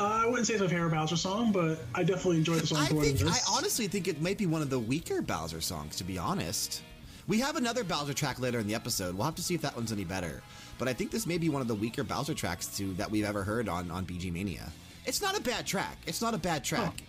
Uh, 0.01 0.21
I 0.23 0.25
wouldn't 0.25 0.47
say 0.47 0.53
it's 0.53 0.61
my 0.61 0.67
favorite 0.67 0.89
Bowser 0.89 1.15
song, 1.15 1.51
but 1.51 1.77
I 1.93 2.01
definitely 2.03 2.37
enjoyed 2.37 2.61
the 2.61 2.67
song 2.67 2.79
I 2.79 2.87
for 2.87 2.95
what 2.95 3.05
think 3.05 3.21
is. 3.21 3.27
I 3.27 3.39
honestly 3.55 3.87
think 3.87 4.07
it 4.07 4.19
might 4.19 4.39
be 4.39 4.47
one 4.47 4.63
of 4.63 4.71
the 4.71 4.79
weaker 4.79 5.21
Bowser 5.21 5.61
songs, 5.61 5.95
to 5.97 6.03
be 6.03 6.17
honest. 6.17 6.81
We 7.27 7.39
have 7.39 7.55
another 7.55 7.83
Bowser 7.83 8.15
track 8.15 8.39
later 8.39 8.57
in 8.57 8.65
the 8.65 8.73
episode. 8.73 9.15
We'll 9.15 9.25
have 9.25 9.35
to 9.35 9.43
see 9.43 9.53
if 9.53 9.61
that 9.61 9.75
one's 9.75 9.91
any 9.91 10.03
better. 10.03 10.41
But 10.79 10.87
I 10.87 10.93
think 10.93 11.11
this 11.11 11.27
may 11.27 11.37
be 11.37 11.49
one 11.49 11.61
of 11.61 11.67
the 11.67 11.75
weaker 11.75 12.03
Bowser 12.03 12.33
tracks 12.33 12.65
to 12.77 12.93
that 12.95 13.11
we've 13.11 13.25
ever 13.25 13.43
heard 13.43 13.69
on 13.69 13.91
on 13.91 14.05
BG 14.07 14.33
Mania. 14.33 14.71
It's 15.05 15.21
not 15.21 15.37
a 15.37 15.41
bad 15.41 15.67
track. 15.67 15.97
It's 16.07 16.21
not 16.21 16.33
a 16.33 16.39
bad 16.39 16.63
track, 16.63 17.03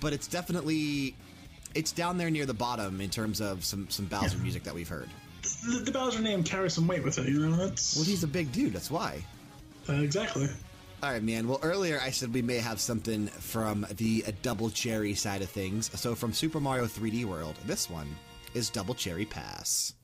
but 0.00 0.14
it's 0.14 0.26
definitely 0.26 1.14
it's 1.74 1.92
down 1.92 2.16
there 2.16 2.30
near 2.30 2.46
the 2.46 2.54
bottom 2.54 3.02
in 3.02 3.10
terms 3.10 3.42
of 3.42 3.62
some 3.62 3.90
some 3.90 4.06
Bowser 4.06 4.38
music 4.38 4.64
that 4.64 4.74
we've 4.74 4.88
heard. 4.88 5.10
the, 5.42 5.80
the 5.84 5.92
Bowser 5.92 6.20
name 6.20 6.42
carries 6.42 6.72
some 6.72 6.86
weight 6.86 7.04
with 7.04 7.18
it. 7.18 7.28
You 7.28 7.46
know, 7.46 7.56
that's 7.56 7.94
Well, 7.94 8.06
he's 8.06 8.24
a 8.24 8.28
big 8.28 8.50
dude. 8.52 8.72
That's 8.72 8.90
why. 8.90 9.22
uh, 9.88 9.92
exactly. 9.94 10.48
All 11.00 11.12
right, 11.12 11.22
man. 11.22 11.46
Well, 11.46 11.60
earlier 11.62 12.00
I 12.02 12.10
said 12.10 12.34
we 12.34 12.42
may 12.42 12.56
have 12.56 12.80
something 12.80 13.28
from 13.28 13.86
the 13.98 14.24
Double 14.42 14.68
Cherry 14.68 15.14
side 15.14 15.42
of 15.42 15.48
things. 15.48 15.92
So, 15.98 16.16
from 16.16 16.32
Super 16.32 16.58
Mario 16.58 16.86
3D 16.86 17.24
World, 17.24 17.54
this 17.66 17.88
one 17.88 18.08
is 18.52 18.68
Double 18.68 18.96
Cherry 18.96 19.24
Pass. 19.24 19.94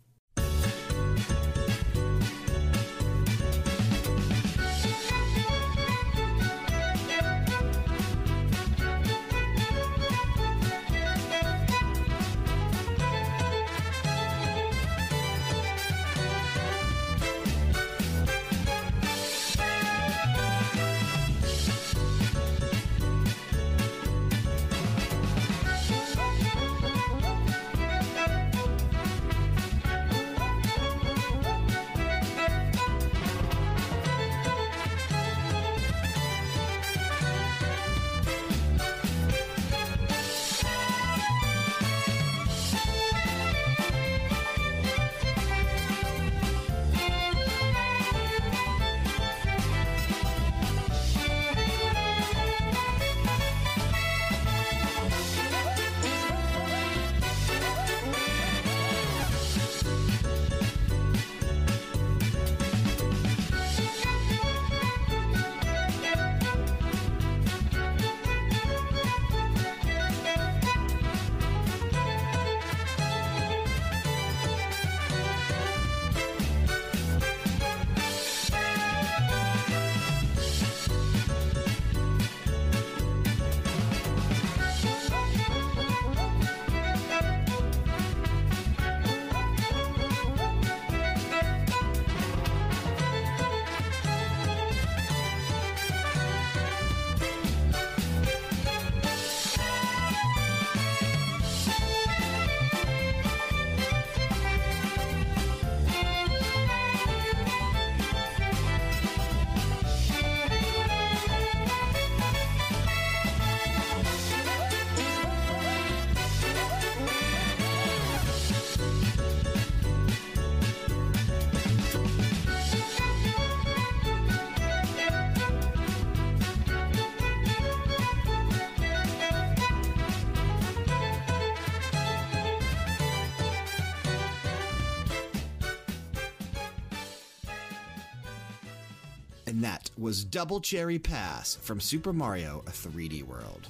Was 140.14 140.22
Double 140.22 140.60
Cherry 140.60 141.00
Pass 141.00 141.56
from 141.56 141.80
Super 141.80 142.12
Mario 142.12 142.62
3D 142.68 143.24
World. 143.24 143.66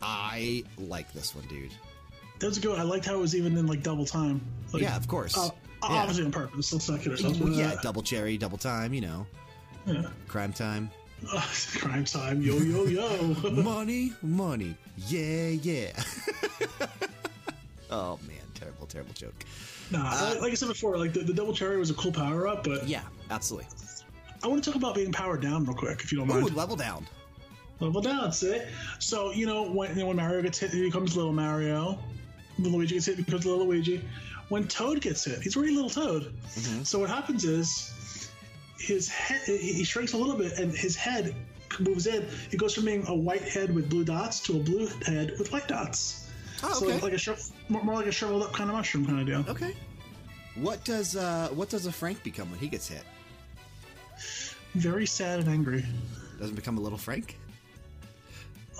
I 0.00 0.62
like 0.78 1.12
this 1.12 1.34
one, 1.34 1.44
dude. 1.48 1.72
That 2.38 2.46
was 2.46 2.60
good. 2.60 2.78
I 2.78 2.82
liked 2.84 3.04
how 3.04 3.14
it 3.14 3.18
was 3.18 3.34
even 3.34 3.58
in 3.58 3.66
like 3.66 3.82
double 3.82 4.04
time. 4.06 4.40
Like, 4.72 4.80
Yeah, 4.82 4.96
of 4.96 5.08
course. 5.08 5.36
Uh, 5.36 5.50
Yeah. 5.82 5.88
Obviously 5.88 6.24
on 6.26 6.30
purpose. 6.30 6.72
Let's 6.72 6.88
not 6.88 7.00
kid 7.00 7.10
ourselves. 7.10 7.40
Well, 7.40 7.52
yeah, 7.52 7.74
double 7.82 8.00
cherry, 8.04 8.38
double 8.38 8.58
time, 8.58 8.94
you 8.94 9.00
know. 9.00 9.26
Yeah. 9.84 10.04
Crime 10.28 10.52
time. 10.52 10.88
Uh, 11.28 11.44
crime 11.78 12.04
time. 12.04 12.40
Yo 12.42 12.58
yo 12.58 12.84
yo. 12.84 13.34
money, 13.50 14.12
money. 14.22 14.76
Yeah, 15.08 15.48
yeah. 15.48 16.00
oh, 17.90 18.20
man. 18.28 18.36
Terrible, 18.54 18.86
terrible 18.86 19.14
joke. 19.14 19.34
nah, 19.90 20.12
like, 20.30 20.40
like 20.42 20.52
I 20.52 20.54
said 20.54 20.68
before, 20.68 20.96
like 20.96 21.12
the, 21.12 21.22
the 21.24 21.32
double 21.34 21.52
cherry 21.52 21.76
was 21.76 21.90
a 21.90 21.94
cool 21.94 22.12
power 22.12 22.46
up, 22.46 22.62
but 22.62 22.86
Yeah, 22.86 23.02
absolutely. 23.32 23.68
I 24.42 24.48
want 24.48 24.62
to 24.64 24.70
talk 24.70 24.76
about 24.78 24.94
being 24.94 25.12
powered 25.12 25.40
down 25.40 25.64
real 25.64 25.74
quick, 25.76 26.00
if 26.02 26.12
you 26.12 26.18
don't 26.18 26.28
mind. 26.28 26.50
Ooh, 26.50 26.54
level 26.54 26.76
down. 26.76 27.06
Level 27.80 28.00
down, 28.00 28.32
see? 28.32 28.60
So, 28.98 29.32
you 29.32 29.46
know, 29.46 29.64
when, 29.70 29.94
when 30.06 30.16
Mario 30.16 30.42
gets 30.42 30.58
hit, 30.58 30.70
he 30.70 30.82
becomes 30.82 31.16
little 31.16 31.32
Mario. 31.32 31.98
When 32.58 32.72
Luigi 32.72 32.94
gets 32.94 33.06
hit, 33.06 33.16
he 33.16 33.22
becomes 33.22 33.46
little 33.46 33.66
Luigi. 33.66 34.04
When 34.48 34.68
Toad 34.68 35.00
gets 35.00 35.24
hit, 35.24 35.40
he's 35.42 35.56
already 35.56 35.74
little 35.74 35.90
Toad. 35.90 36.32
Mm-hmm. 36.54 36.82
So 36.82 36.98
what 36.98 37.08
happens 37.08 37.44
is 37.44 38.30
his 38.78 39.08
head, 39.08 39.40
he 39.46 39.84
shrinks 39.84 40.12
a 40.12 40.16
little 40.16 40.36
bit, 40.36 40.58
and 40.58 40.72
his 40.72 40.94
head 40.96 41.34
moves 41.80 42.06
in. 42.06 42.26
It 42.50 42.58
goes 42.58 42.74
from 42.74 42.84
being 42.84 43.06
a 43.06 43.14
white 43.14 43.42
head 43.42 43.74
with 43.74 43.88
blue 43.88 44.04
dots 44.04 44.40
to 44.40 44.56
a 44.56 44.60
blue 44.62 44.88
head 45.06 45.32
with 45.38 45.52
white 45.52 45.68
dots. 45.68 46.28
Oh, 46.62 46.72
So 46.74 46.86
okay. 46.86 46.94
like, 47.00 47.12
like 47.12 47.26
a 47.28 47.36
more 47.84 47.94
like 47.94 48.06
a 48.06 48.12
shriveled 48.12 48.42
up 48.42 48.52
kind 48.52 48.68
of 48.70 48.76
mushroom 48.76 49.06
kind 49.06 49.20
of 49.20 49.26
deal. 49.26 49.52
okay. 49.52 49.74
What 50.56 50.84
does 50.84 51.16
uh 51.16 51.48
what 51.54 51.70
does 51.70 51.86
a 51.86 51.92
Frank 51.92 52.22
become 52.22 52.50
when 52.50 52.60
he 52.60 52.68
gets 52.68 52.86
hit? 52.88 53.04
Very 54.74 55.06
sad 55.06 55.40
and 55.40 55.48
angry. 55.48 55.84
Doesn't 56.38 56.56
become 56.56 56.78
a 56.78 56.80
little 56.80 56.98
Frank? 56.98 57.38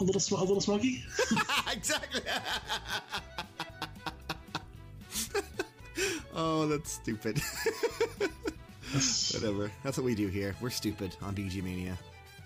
A 0.01 0.05
little, 0.05 0.21
sm- 0.21 0.37
a 0.37 0.41
little 0.45 0.61
smoky. 0.61 1.05
exactly. 1.73 2.23
oh, 6.35 6.67
that's 6.67 6.93
stupid. 6.93 7.41
Whatever. 9.35 9.71
That's 9.85 9.97
what 9.97 10.05
we 10.05 10.15
do 10.15 10.29
here. 10.29 10.55
We're 10.61 10.71
stupid 10.71 11.17
on 11.23 11.35
BG 11.35 11.63
Mania. 11.63 11.97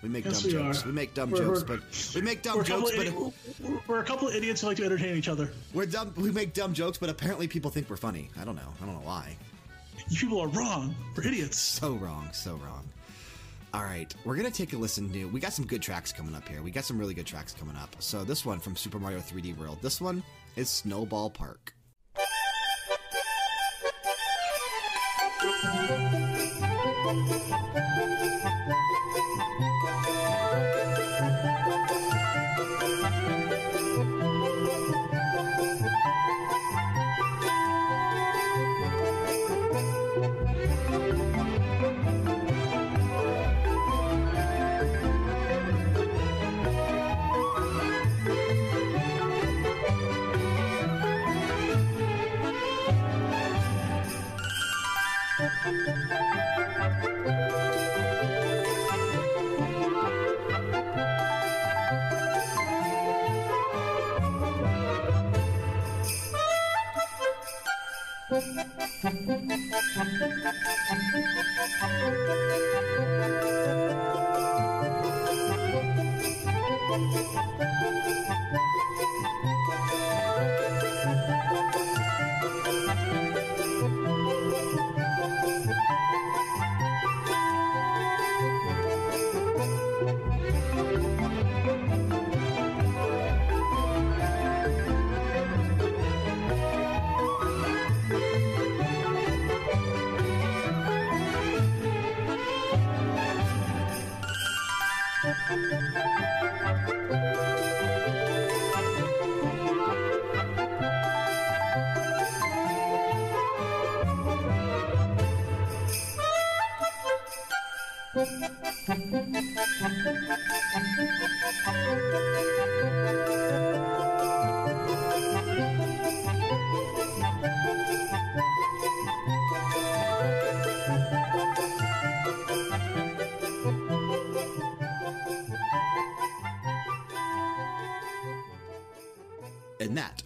We 0.03 0.09
make 0.09 0.25
Yes, 0.25 0.41
dumb 0.41 0.47
we 0.47 0.51
jokes. 0.59 0.83
are. 0.83 0.87
We 0.87 0.91
make 0.93 1.13
dumb 1.13 1.31
We're- 1.31 1.45
jokes, 1.45 1.63
we're- 1.67 1.79
but 1.79 2.11
we 2.15 2.21
make 2.21 2.41
dumb 2.43 2.55
We're 2.57 2.61
a, 2.61 2.65
couple 2.65 2.89
jokes, 2.89 3.33
but 3.61 3.87
we're 3.87 3.99
a 3.99 4.03
couple 4.03 4.27
of 4.27 4.35
idiots 4.35 4.61
who 4.61 4.67
like 4.67 4.77
to 4.77 4.85
entertain 4.85 5.17
each 5.17 5.27
other. 5.27 5.49
we're 5.73 5.85
dumb. 5.87 6.13
We 6.15 6.31
make 6.31 6.53
dumb 6.53 6.73
jokes, 6.73 6.97
but 6.97 7.09
apparently 7.09 7.47
people 7.47 7.71
think 7.71 7.89
we're 7.89 7.97
funny. 7.97 8.29
I 8.39 8.45
don't 8.45 8.55
know. 8.55 8.73
I 8.81 8.85
don't 8.85 8.93
know 8.93 9.01
why. 9.07 9.35
You 10.09 10.17
people 10.19 10.39
are 10.39 10.47
wrong. 10.49 10.95
We're 11.15 11.27
idiots. 11.27 11.57
So 11.57 11.93
wrong. 11.93 12.29
So 12.31 12.55
wrong. 12.63 12.83
All 13.77 13.83
right, 13.83 14.11
we're 14.25 14.35
gonna 14.35 14.49
take 14.49 14.73
a 14.73 14.75
listen 14.75 15.13
to. 15.13 15.25
We 15.25 15.39
got 15.39 15.53
some 15.53 15.63
good 15.63 15.83
tracks 15.83 16.11
coming 16.11 16.33
up 16.33 16.47
here. 16.47 16.63
We 16.63 16.71
got 16.71 16.83
some 16.83 16.97
really 16.97 17.13
good 17.13 17.27
tracks 17.27 17.53
coming 17.53 17.75
up. 17.75 17.95
So 17.99 18.23
this 18.23 18.43
one 18.43 18.59
from 18.59 18.75
Super 18.75 18.97
Mario 18.97 19.19
3D 19.19 19.55
World. 19.55 19.77
This 19.83 20.01
one 20.01 20.23
is 20.55 20.67
Snowball 20.67 21.29
Park. 21.29 21.75
And 69.29 69.49
that 69.49 69.67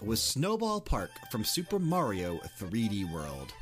was 0.01 0.21
Snowball 0.21 0.81
Park 0.81 1.11
from 1.31 1.43
Super 1.43 1.79
Mario 1.79 2.39
3D 2.59 3.11
World. 3.11 3.53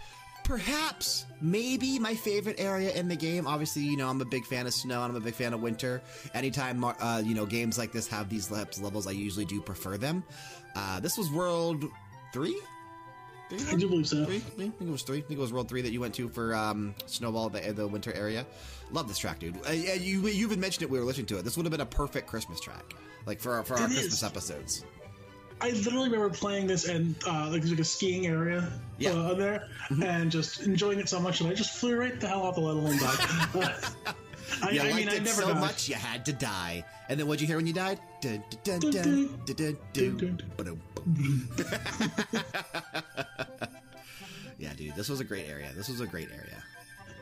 Perhaps, 0.43 1.25
maybe 1.41 1.99
my 1.99 2.15
favorite 2.15 2.55
area 2.59 2.91
in 2.93 3.07
the 3.07 3.15
game. 3.15 3.45
Obviously, 3.45 3.83
you 3.83 3.95
know, 3.97 4.07
I'm 4.09 4.19
a 4.19 4.25
big 4.25 4.45
fan 4.45 4.65
of 4.65 4.73
snow 4.73 5.03
and 5.03 5.11
I'm 5.11 5.15
a 5.15 5.23
big 5.23 5.35
fan 5.35 5.53
of 5.53 5.61
winter. 5.61 6.01
Anytime, 6.33 6.83
uh, 6.83 7.21
you 7.23 7.35
know, 7.35 7.45
games 7.45 7.77
like 7.77 7.91
this 7.91 8.07
have 8.07 8.29
these 8.29 8.49
levels, 8.49 9.05
I 9.05 9.11
usually 9.11 9.45
do 9.45 9.61
prefer 9.61 9.97
them. 9.97 10.23
Uh, 10.75 10.99
this 11.01 11.17
was 11.17 11.29
World 11.29 11.85
3? 12.33 12.59
I 13.51 13.75
do 13.75 13.89
believe 13.89 14.07
so. 14.07 14.25
Three? 14.25 14.37
I 14.37 14.39
think 14.39 14.75
it 14.79 14.87
was 14.87 15.01
three. 15.01 15.17
I 15.17 15.21
think 15.21 15.39
it 15.39 15.41
was 15.41 15.51
World 15.51 15.69
Three 15.69 15.81
that 15.81 15.91
you 15.91 15.99
went 15.99 16.13
to 16.15 16.29
for 16.29 16.53
um, 16.53 16.93
Snowball, 17.07 17.49
the, 17.49 17.59
the 17.73 17.87
winter 17.87 18.13
area. 18.13 18.45
Love 18.91 19.07
this 19.07 19.17
track, 19.17 19.39
dude. 19.39 19.57
Uh, 19.67 19.71
yeah, 19.71 19.95
you 19.95 20.21
you 20.27 20.45
even 20.45 20.59
mentioned 20.59 20.83
it. 20.83 20.89
We 20.91 20.99
were 20.99 21.05
listening 21.05 21.25
to 21.27 21.39
it. 21.39 21.43
This 21.45 21.57
would 21.57 21.65
have 21.65 21.71
been 21.71 21.81
a 21.81 21.85
perfect 21.87 22.27
Christmas 22.27 22.59
track, 22.59 22.93
like 23.25 23.39
for 23.39 23.53
our, 23.53 23.63
for 23.63 23.73
our 23.73 23.85
It 23.85 23.87
Christmas 23.87 24.13
is. 24.13 24.23
episodes. 24.23 24.85
I 25.61 25.71
literally 25.71 26.09
remember 26.09 26.29
playing 26.29 26.67
this 26.67 26.87
and 26.87 27.15
uh, 27.27 27.49
like 27.49 27.61
there's 27.61 27.71
like 27.71 27.79
a 27.79 27.83
skiing 27.83 28.27
area 28.27 28.67
Yeah. 28.97 29.11
uh, 29.11 29.33
there, 29.33 29.67
and 30.03 30.31
just 30.31 30.61
enjoying 30.61 30.99
it 30.99 31.09
so 31.09 31.19
much, 31.19 31.41
and 31.41 31.49
I 31.49 31.53
just 31.53 31.77
flew 31.77 31.95
right 31.97 32.19
the 32.19 32.27
hell 32.27 32.43
off 32.43 32.55
the 32.55 32.61
level 32.61 32.87
and 32.87 32.99
died. 32.99 33.17
I, 34.63 34.71
You 34.71 34.81
I 34.81 34.83
liked 34.85 34.95
mean, 34.95 35.09
I 35.09 35.15
it 35.15 35.23
never 35.23 35.41
so 35.41 35.53
died. 35.53 35.59
much 35.61 35.87
you 35.89 35.95
had 35.95 36.25
to 36.25 36.33
die. 36.33 36.83
And 37.07 37.19
then 37.19 37.27
what'd 37.27 37.41
you 37.41 37.47
hear 37.47 37.57
when 37.57 37.67
you 37.67 37.73
died? 37.73 37.99
Yeah, 44.57 44.73
dude, 44.75 44.95
this 44.95 45.07
was 45.07 45.19
a 45.21 45.23
great 45.23 45.47
area. 45.47 45.69
This 45.75 45.87
was 45.87 46.01
a 46.01 46.07
great 46.07 46.29
area. 46.31 46.63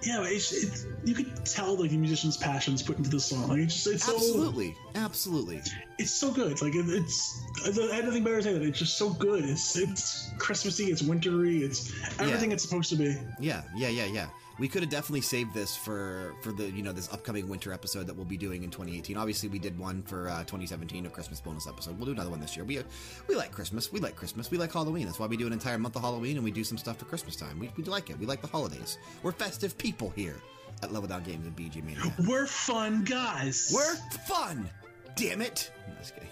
Yeah, 0.04 0.24
it's, 0.24 0.52
it's 0.52 0.86
you 1.04 1.16
could 1.16 1.46
tell 1.46 1.76
like 1.76 1.90
the 1.90 1.98
musician's 1.98 2.38
passions 2.38 2.84
put 2.84 2.98
into 2.98 3.10
the 3.10 3.20
song. 3.20 3.48
Like 3.48 3.60
it's 3.60 3.74
just 3.74 3.88
it's 3.88 4.04
so 4.04 4.16
Absolutely, 4.16 4.76
absolutely. 4.96 5.62
it's 5.98 6.12
so 6.12 6.32
good. 6.32 6.62
Like 6.62 6.76
it, 6.76 6.86
it's 6.88 7.44
I 7.66 7.96
have 7.96 8.06
nothing 8.06 8.24
better 8.24 8.38
to 8.38 8.44
say 8.44 8.54
than 8.54 8.64
it's 8.64 8.80
just 8.80 8.98
so 8.98 9.10
good. 9.10 9.44
It's 9.44 9.76
it's 9.76 10.32
Christmassy. 10.38 10.86
It's 10.86 11.02
wintry. 11.02 11.64
It's 11.64 11.92
everything 12.20 12.52
it's 12.52 12.64
supposed 12.64 12.90
to 12.92 12.96
be. 12.96 13.18
Yeah, 13.40 13.64
yeah, 13.76 13.90
yeah, 13.90 14.06
yeah. 14.06 14.28
We 14.60 14.68
could 14.68 14.82
have 14.82 14.90
definitely 14.90 15.22
saved 15.22 15.54
this 15.54 15.76
for 15.76 16.34
for 16.42 16.52
the 16.52 16.72
you 16.72 16.82
know 16.82 16.92
this 16.92 17.12
upcoming 17.14 17.48
winter 17.48 17.72
episode 17.72 18.08
that 18.08 18.16
we'll 18.16 18.26
be 18.26 18.38
doing 18.38 18.64
in 18.64 18.72
2018. 18.72 19.16
Obviously, 19.18 19.50
we 19.50 19.60
did 19.60 19.78
one 19.78 20.02
for 20.04 20.30
uh, 20.30 20.40
2017, 20.40 21.06
a 21.06 21.10
Christmas 21.10 21.40
bonus 21.40 21.68
episode. 21.68 21.98
We'll 21.98 22.08
do 22.08 22.14
another 22.14 22.32
one 22.32 22.40
this 22.40 22.56
year. 22.56 22.66
We 22.66 22.80
we 23.28 23.36
like 23.36 23.52
Christmas. 23.52 23.92
We 23.92 24.00
like 24.00 24.16
Christmas. 24.16 24.50
We 24.50 24.58
like 24.58 24.74
Halloween. 24.74 25.06
That's 25.06 25.20
why 25.20 25.28
we 25.28 25.38
do 25.38 25.48
an 25.48 25.54
entire 25.54 25.78
month 25.78 25.96
of 25.96 26.02
Halloween 26.02 26.38
and 26.38 26.44
we 26.44 26.52
do 26.52 26.64
some 26.64 26.78
stuff 26.78 26.98
for 26.98 27.06
Christmas 27.06 27.36
time. 27.36 27.60
We, 27.60 27.72
we 27.78 27.84
like 27.84 28.10
it. 28.10 28.18
We 28.20 28.26
like 28.26 28.42
the 28.42 28.48
holidays. 28.48 28.98
We're 29.22 29.32
festive 29.32 29.78
people 29.78 30.12
here 30.16 30.36
at 30.84 30.92
Level 30.92 31.08
Down 31.08 31.24
Games 31.24 31.46
and 31.46 31.56
BG 31.56 31.84
Mania. 31.84 32.14
We're 32.28 32.48
fun 32.48 33.04
guys. 33.04 33.72
We're 33.74 33.96
fun. 34.26 34.70
Damn 35.16 35.42
it! 35.42 35.72
I'm 35.88 35.98
just 35.98 36.14
kidding. 36.14 36.30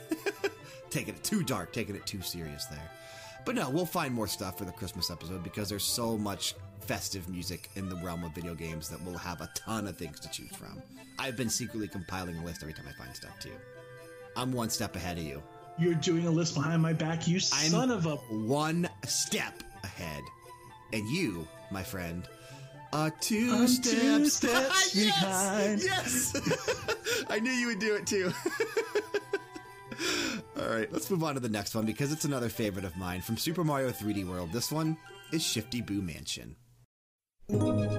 taking 0.89 1.15
it 1.15 1.23
too 1.23 1.43
dark, 1.43 1.73
taking 1.73 1.95
it 1.95 2.05
too 2.05 2.21
serious 2.21 2.65
there. 2.65 2.91
But 3.45 3.55
no, 3.55 3.69
we'll 3.69 3.85
find 3.85 4.13
more 4.13 4.27
stuff 4.27 4.57
for 4.57 4.65
the 4.65 4.71
Christmas 4.71 5.11
episode 5.11 5.43
because 5.43 5.69
there's 5.69 5.83
so 5.83 6.17
much 6.17 6.55
festive 6.87 7.27
music 7.29 7.69
in 7.75 7.89
the 7.89 7.95
realm 7.97 8.23
of 8.23 8.33
video 8.33 8.53
games 8.53 8.89
that 8.89 9.01
we'll 9.03 9.17
have 9.17 9.41
a 9.41 9.49
ton 9.55 9.87
of 9.87 9.97
things 9.97 10.19
to 10.19 10.29
choose 10.29 10.55
from. 10.55 10.81
I've 11.19 11.35
been 11.37 11.49
secretly 11.49 11.87
compiling 11.87 12.37
a 12.37 12.43
list 12.43 12.61
every 12.61 12.73
time 12.73 12.85
I 12.87 12.93
find 12.93 13.15
stuff 13.15 13.39
too. 13.39 13.53
I'm 14.37 14.51
one 14.51 14.69
step 14.69 14.95
ahead 14.95 15.17
of 15.17 15.23
you. 15.23 15.41
You're 15.77 15.93
doing 15.95 16.27
a 16.27 16.31
list 16.31 16.53
behind 16.55 16.81
my 16.81 16.93
back. 16.93 17.27
You 17.27 17.35
I'm 17.53 17.69
son 17.69 17.91
of 17.91 18.05
a. 18.05 18.15
one 18.15 18.87
step 19.05 19.63
ahead. 19.83 20.21
And 20.93 21.07
you, 21.09 21.47
my 21.71 21.83
friend, 21.83 22.27
are 22.93 23.09
2 23.09 23.49
I'm 23.53 23.67
steps, 23.67 23.89
two 23.99 24.25
steps 24.29 24.95
yes! 24.95 25.05
behind. 25.21 25.81
Yes! 25.83 27.25
I 27.29 27.39
knew 27.39 27.51
you 27.51 27.67
would 27.67 27.79
do 27.79 27.95
it 27.95 28.07
too. 28.07 28.31
All 30.61 30.69
right, 30.69 30.91
let's 30.91 31.09
move 31.09 31.23
on 31.23 31.33
to 31.35 31.39
the 31.39 31.49
next 31.49 31.75
one 31.75 31.85
because 31.85 32.11
it's 32.11 32.25
another 32.25 32.49
favorite 32.49 32.85
of 32.85 32.95
mine 32.97 33.21
from 33.21 33.37
Super 33.37 33.63
Mario 33.63 33.89
3D 33.91 34.25
World. 34.27 34.51
This 34.53 34.71
one 34.71 34.97
is 35.31 35.43
Shifty 35.43 35.81
Boo 35.81 36.01
Mansion. 36.01 36.55
And 37.47 37.94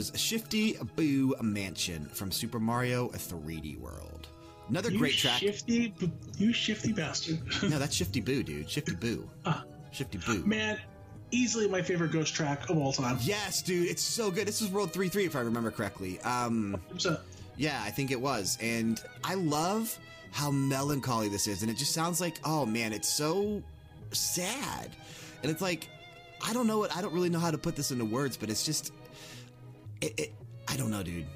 was 0.00 0.18
Shifty 0.18 0.78
Boo 0.96 1.34
Mansion 1.42 2.06
from 2.06 2.32
Super 2.32 2.58
Mario 2.58 3.10
3D 3.10 3.78
World. 3.78 4.28
Another 4.70 4.90
You 4.90 4.98
great 4.98 5.12
track. 5.12 5.40
Shifty, 5.40 5.92
you 6.38 6.54
shifty 6.54 6.90
bastard. 6.90 7.38
no, 7.64 7.78
that's 7.78 7.94
Shifty 7.94 8.22
Boo, 8.22 8.42
dude. 8.42 8.70
Shifty 8.70 8.94
Boo. 8.94 9.28
Ah. 9.44 9.62
Shifty 9.90 10.16
Boo. 10.16 10.42
Man, 10.46 10.78
easily 11.32 11.68
my 11.68 11.82
favorite 11.82 12.12
Ghost 12.12 12.34
track 12.34 12.70
of 12.70 12.78
all 12.78 12.94
time. 12.94 13.18
Yes, 13.20 13.60
dude. 13.60 13.88
It's 13.88 14.00
so 14.00 14.30
good. 14.30 14.48
This 14.48 14.62
is 14.62 14.70
World 14.70 14.90
3 14.90 15.10
3, 15.10 15.26
if 15.26 15.36
I 15.36 15.40
remember 15.40 15.70
correctly. 15.70 16.18
Um, 16.22 16.80
yeah, 17.58 17.82
I 17.84 17.90
think 17.90 18.10
it 18.10 18.18
was. 18.18 18.56
And 18.62 19.02
I 19.22 19.34
love 19.34 19.98
how 20.30 20.50
melancholy 20.50 21.28
this 21.28 21.46
is. 21.46 21.60
And 21.60 21.70
it 21.70 21.76
just 21.76 21.92
sounds 21.92 22.22
like, 22.22 22.40
oh 22.42 22.64
man, 22.64 22.94
it's 22.94 23.08
so 23.08 23.62
sad. 24.12 24.96
And 25.42 25.52
it's 25.52 25.60
like, 25.60 25.90
I 26.40 26.54
don't 26.54 26.66
know 26.66 26.78
what, 26.78 26.96
I 26.96 27.02
don't 27.02 27.12
really 27.12 27.28
know 27.28 27.38
how 27.38 27.50
to 27.50 27.58
put 27.58 27.76
this 27.76 27.90
into 27.90 28.06
words, 28.06 28.38
but 28.38 28.48
it's 28.48 28.64
just, 28.64 28.94
it, 30.00 30.18
it 30.18 30.34
I 30.68 30.76
don't 30.76 30.90
know, 30.90 31.02
dude. 31.02 31.26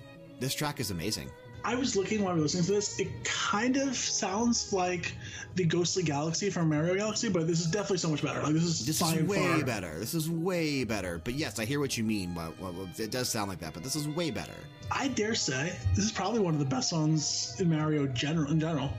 This 0.41 0.55
track 0.55 0.81
is 0.81 0.91
amazing. 0.91 1.31
I 1.67 1.75
was 1.75 1.97
looking 1.97 2.23
while 2.23 2.35
we 2.35 2.41
were 2.41 2.43
listening 2.43 2.65
to 2.65 2.73
this. 2.73 3.01
It 3.01 3.09
kind 3.25 3.79
of 3.79 3.97
sounds 3.97 4.71
like 4.73 5.13
the 5.55 5.65
Ghostly 5.65 6.03
Galaxy 6.03 6.51
from 6.51 6.69
Mario 6.69 6.95
Galaxy, 6.95 7.31
but 7.31 7.47
this 7.47 7.61
is 7.61 7.67
definitely 7.69 7.99
so 7.99 8.11
much 8.11 8.23
better. 8.23 8.43
Like 8.43 8.53
this 8.53 8.65
is 8.65 8.85
This 8.85 9.01
is 9.01 9.23
way 9.23 9.39
far- 9.39 9.65
better. 9.65 9.99
This 9.99 10.13
is 10.13 10.29
way 10.29 10.85
better. 10.85 11.23
But 11.25 11.35
yes, 11.35 11.59
I 11.59 11.65
hear 11.65 11.81
what 11.81 11.97
you 11.97 12.05
mean. 12.05 12.35
Well, 12.35 12.55
well, 12.61 12.75
well, 12.75 12.89
it 12.99 13.11
does 13.11 13.31
sound 13.31 13.49
like 13.49 13.61
that, 13.61 13.73
but 13.73 13.83
this 13.83 13.97
is 13.97 14.07
way 14.09 14.31
better. 14.31 14.53
I 14.91 15.09
dare 15.09 15.35
say 15.35 15.75
this 15.95 16.05
is 16.05 16.13
probably 16.13 16.41
one 16.41 16.53
of 16.53 16.61
the 16.61 16.67
best 16.67 16.91
songs 16.91 17.57
in 17.59 17.71
Mario 17.71 18.07
general 18.09 18.51
in 18.51 18.61
general. 18.61 18.91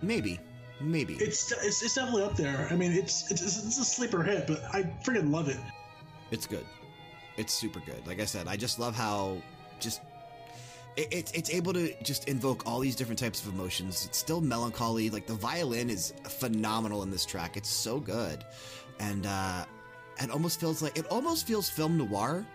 Maybe. 0.00 0.38
Maybe. 0.80 1.14
It's 1.14 1.50
it's, 1.50 1.82
it's 1.82 1.94
definitely 1.94 2.22
up 2.22 2.36
there. 2.36 2.68
I 2.70 2.76
mean, 2.76 2.92
it's, 2.92 3.28
it's 3.32 3.42
it's 3.42 3.78
a 3.78 3.84
sleeper 3.84 4.22
hit, 4.22 4.46
but 4.46 4.62
I 4.72 4.82
freaking 5.04 5.32
love 5.32 5.48
it. 5.48 5.58
It's 6.30 6.46
good. 6.46 6.66
It's 7.36 7.52
super 7.52 7.80
good. 7.80 8.06
Like 8.06 8.20
I 8.20 8.24
said, 8.24 8.48
I 8.48 8.56
just 8.56 8.78
love 8.78 8.94
how 8.94 9.38
just 9.80 10.00
it, 10.96 11.08
it's 11.10 11.32
it's 11.32 11.50
able 11.50 11.72
to 11.74 11.92
just 12.02 12.28
invoke 12.28 12.66
all 12.66 12.80
these 12.80 12.96
different 12.96 13.18
types 13.18 13.44
of 13.44 13.52
emotions. 13.52 14.06
It's 14.06 14.18
still 14.18 14.40
melancholy. 14.40 15.10
Like 15.10 15.26
the 15.26 15.34
violin 15.34 15.90
is 15.90 16.14
phenomenal 16.24 17.02
in 17.02 17.10
this 17.10 17.26
track. 17.26 17.56
It's 17.56 17.68
so 17.68 18.00
good, 18.00 18.44
and 18.98 19.26
uh, 19.26 19.64
it 20.20 20.30
almost 20.30 20.58
feels 20.60 20.80
like 20.82 20.96
it 20.96 21.06
almost 21.08 21.46
feels 21.46 21.68
film 21.68 21.98
noir, 21.98 22.46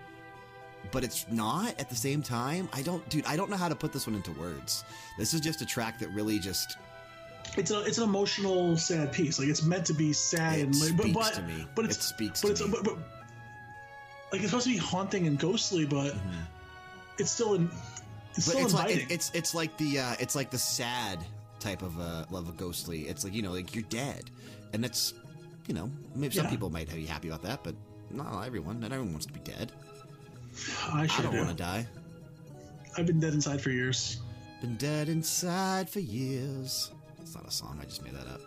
but 0.91 1.03
it's 1.03 1.27
not 1.29 1.79
at 1.79 1.89
the 1.89 1.95
same 1.95 2.23
time. 2.23 2.67
I 2.73 2.81
don't, 2.81 3.07
dude. 3.09 3.25
I 3.27 3.35
don't 3.35 3.51
know 3.51 3.57
how 3.57 3.69
to 3.69 3.75
put 3.75 3.93
this 3.93 4.07
one 4.07 4.15
into 4.15 4.31
words. 4.31 4.83
This 5.19 5.35
is 5.35 5.41
just 5.41 5.61
a 5.61 5.65
track 5.65 5.99
that 5.99 6.09
really 6.09 6.39
just 6.39 6.77
It's 7.57 7.69
a 7.69 7.81
it's 7.81 7.99
an 7.99 8.05
emotional 8.05 8.77
sad 8.77 9.11
piece. 9.11 9.37
Like 9.37 9.49
it's 9.49 9.63
meant 9.63 9.85
to 9.85 9.93
be 9.93 10.13
sad 10.13 10.57
It 10.59 10.61
and 10.63 10.75
like, 10.79 10.97
but, 10.97 11.03
speaks 11.03 11.29
but 11.29 11.33
to 11.35 11.41
me. 11.43 11.67
but 11.75 11.85
It 11.85 11.93
speaks 11.93 12.41
but 12.41 12.47
to 12.47 12.51
it's 12.53 12.61
me. 12.61 12.69
But, 12.71 12.83
but, 12.83 12.97
like 14.31 14.41
it's 14.41 14.49
supposed 14.51 14.65
to 14.67 14.71
be 14.71 14.77
haunting 14.77 15.27
and 15.27 15.37
ghostly, 15.39 15.85
but 15.85 16.15
it's 17.17 17.31
still 17.31 17.53
in. 17.55 17.69
It's. 18.35 18.45
But 18.47 18.53
still 18.55 18.65
it's 18.65 18.73
like 18.73 18.89
inviting. 18.89 19.09
it, 19.09 19.11
it's 19.13 19.31
it's 19.33 19.53
like 19.55 19.75
the 19.77 19.99
uh, 19.99 20.15
it's 20.19 20.35
like 20.35 20.49
the 20.51 20.57
sad 20.57 21.19
type 21.59 21.81
of 21.81 21.99
uh, 21.99 22.25
love 22.31 22.47
of 22.47 22.57
ghostly. 22.57 23.01
It's 23.01 23.23
like 23.23 23.33
you 23.33 23.41
know, 23.41 23.51
like 23.51 23.75
you're 23.75 23.83
dead, 23.89 24.29
and 24.73 24.83
that's 24.83 25.13
you 25.67 25.73
know, 25.73 25.89
maybe 26.15 26.33
some 26.35 26.45
Yeah. 26.45 26.49
people 26.51 26.69
might 26.69 26.93
be 26.93 27.05
happy 27.05 27.27
about 27.27 27.43
that, 27.43 27.63
but 27.63 27.75
not 28.09 28.43
everyone. 28.45 28.79
Not 28.79 28.91
everyone 28.91 29.11
wants 29.13 29.25
to 29.27 29.33
be 29.33 29.39
dead. 29.41 29.71
I 30.91 31.03
I 31.03 31.21
don't 31.21 31.31
do. 31.31 31.37
want 31.37 31.49
to 31.49 31.55
die. 31.55 31.85
I've 32.97 33.05
been 33.05 33.19
dead 33.19 33.33
inside 33.33 33.61
for 33.61 33.69
years. 33.69 34.21
Been 34.61 34.75
dead 34.75 35.07
inside 35.09 35.89
for 35.89 35.99
years. 36.01 36.91
It's 37.21 37.35
not 37.35 37.47
a 37.47 37.51
song. 37.51 37.79
I 37.81 37.85
just 37.85 38.03
made 38.03 38.13
that 38.13 38.27
up. 38.27 38.41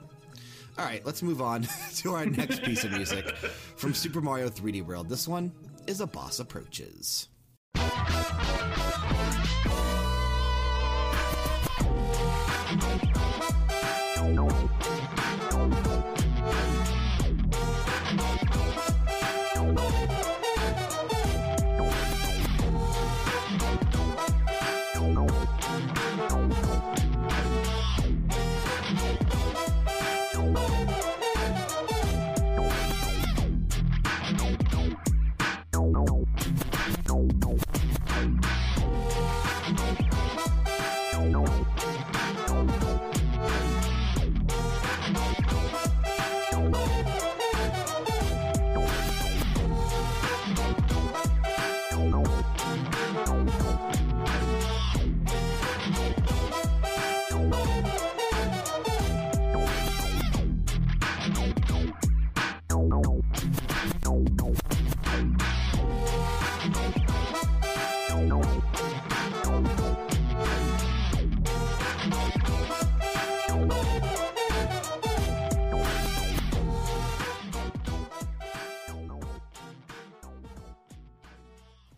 All 0.78 0.84
right, 0.84 1.04
let's 1.06 1.22
move 1.22 1.40
on 1.40 1.66
to 1.96 2.14
our 2.14 2.26
next 2.26 2.62
piece 2.62 2.84
of 2.84 2.90
music 2.92 3.28
from 3.76 3.94
Super 3.94 4.20
Mario 4.20 4.48
3D 4.48 4.84
World. 4.84 5.08
This 5.08 5.26
one 5.28 5.52
is 5.86 6.00
A 6.00 6.06
Boss 6.06 6.38
Approaches. 6.38 7.28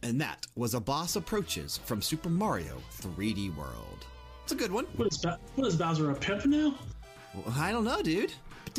And 0.07 0.21
that 0.21 0.47
was 0.55 0.75
A 0.75 0.81
Boss 0.81 1.17
Approaches 1.17 1.79
from 1.79 2.01
Super 2.01 2.29
Mario 2.29 2.81
3D 3.01 3.57
World. 3.57 4.07
It's 4.45 4.53
a 4.53 4.55
good 4.55 4.71
one. 4.71 4.85
What 4.95 5.09
is 5.09 5.19
ba- 5.19 5.41
what 5.57 5.67
is 5.67 5.75
Bowser 5.75 6.13
a 6.13 6.15
pimp 6.15 6.47
now? 6.47 6.77
Well, 7.35 7.53
I 7.59 7.73
don't 7.73 7.83
know, 7.83 8.01
dude. 8.03 8.33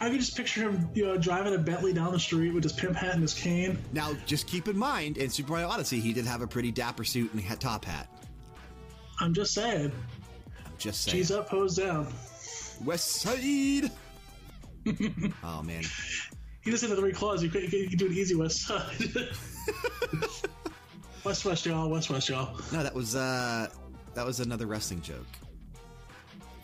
I 0.00 0.10
can 0.10 0.20
just 0.20 0.36
picture 0.36 0.70
him, 0.70 0.88
you 0.94 1.06
know, 1.06 1.18
driving 1.18 1.56
a 1.56 1.58
Bentley 1.58 1.92
down 1.92 2.12
the 2.12 2.20
street 2.20 2.54
with 2.54 2.62
his 2.62 2.72
pimp 2.72 2.94
hat 2.94 3.14
and 3.14 3.22
his 3.22 3.34
cane. 3.34 3.76
Now, 3.92 4.14
just 4.26 4.46
keep 4.46 4.68
in 4.68 4.78
mind, 4.78 5.16
in 5.18 5.28
Super 5.28 5.50
Mario 5.50 5.66
Odyssey, 5.66 5.98
he 5.98 6.12
did 6.12 6.24
have 6.24 6.40
a 6.40 6.46
pretty 6.46 6.70
dapper 6.70 7.02
suit 7.02 7.32
and 7.32 7.42
hat- 7.42 7.60
top 7.60 7.84
hat. 7.84 8.08
I'm 9.18 9.34
just 9.34 9.52
saying, 9.54 9.90
I'm 10.64 10.72
just 10.78 11.02
saying. 11.02 11.16
G's 11.16 11.32
up, 11.32 11.48
hose 11.48 11.74
down. 11.74 12.06
West 12.84 13.08
Side. 13.22 13.90
oh 15.42 15.62
man, 15.64 15.82
He 16.68 16.72
doesn't 16.72 16.86
have 16.86 16.96
the 16.96 17.02
three 17.02 17.12
claws. 17.14 17.42
You 17.42 17.48
could, 17.48 17.62
you 17.62 17.70
could, 17.70 17.80
you 17.80 17.88
could 17.88 17.98
do 17.98 18.06
an 18.08 18.12
easy 18.12 18.34
west 18.34 18.66
side. 18.66 18.92
west 21.24 21.46
west 21.46 21.64
y'all, 21.64 21.88
west 21.88 22.10
west 22.10 22.28
y'all. 22.28 22.60
no, 22.74 22.82
that 22.82 22.92
was 22.94 23.16
uh, 23.16 23.68
that 24.12 24.26
was 24.26 24.40
another 24.40 24.66
wrestling 24.66 25.00
joke. 25.00 25.24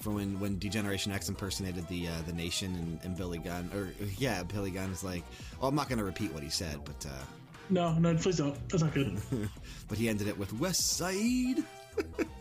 From 0.02 0.16
when 0.16 0.38
when 0.40 0.58
D-Generation 0.58 1.10
X 1.10 1.30
impersonated 1.30 1.88
the 1.88 2.08
uh, 2.08 2.20
the 2.26 2.34
Nation 2.34 2.74
and, 2.74 3.00
and 3.02 3.16
Billy 3.16 3.38
Gunn, 3.38 3.70
or 3.74 3.94
yeah, 4.18 4.42
Billy 4.42 4.70
Gunn 4.70 4.90
is 4.90 5.02
like, 5.02 5.24
oh, 5.62 5.68
I'm 5.68 5.74
not 5.74 5.88
going 5.88 6.00
to 6.00 6.04
repeat 6.04 6.34
what 6.34 6.42
he 6.42 6.50
said, 6.50 6.80
but 6.84 7.06
uh, 7.06 7.24
No, 7.70 7.94
no, 7.94 8.14
please 8.14 8.36
don't. 8.36 8.68
That's 8.68 8.82
not 8.82 8.92
good. 8.92 9.18
but 9.88 9.96
he 9.96 10.10
ended 10.10 10.28
it 10.28 10.36
with 10.36 10.52
West 10.60 10.98
Side. 10.98 11.64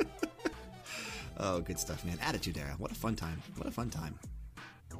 oh, 1.37 1.61
good 1.61 1.79
stuff, 1.79 2.03
man. 2.03 2.17
Attitude 2.21 2.57
Era. 2.57 2.75
What 2.77 2.91
a 2.91 2.95
fun 2.95 3.15
time. 3.15 3.41
What 3.55 3.67
a 3.67 3.71
fun 3.71 3.89
time. 3.89 4.19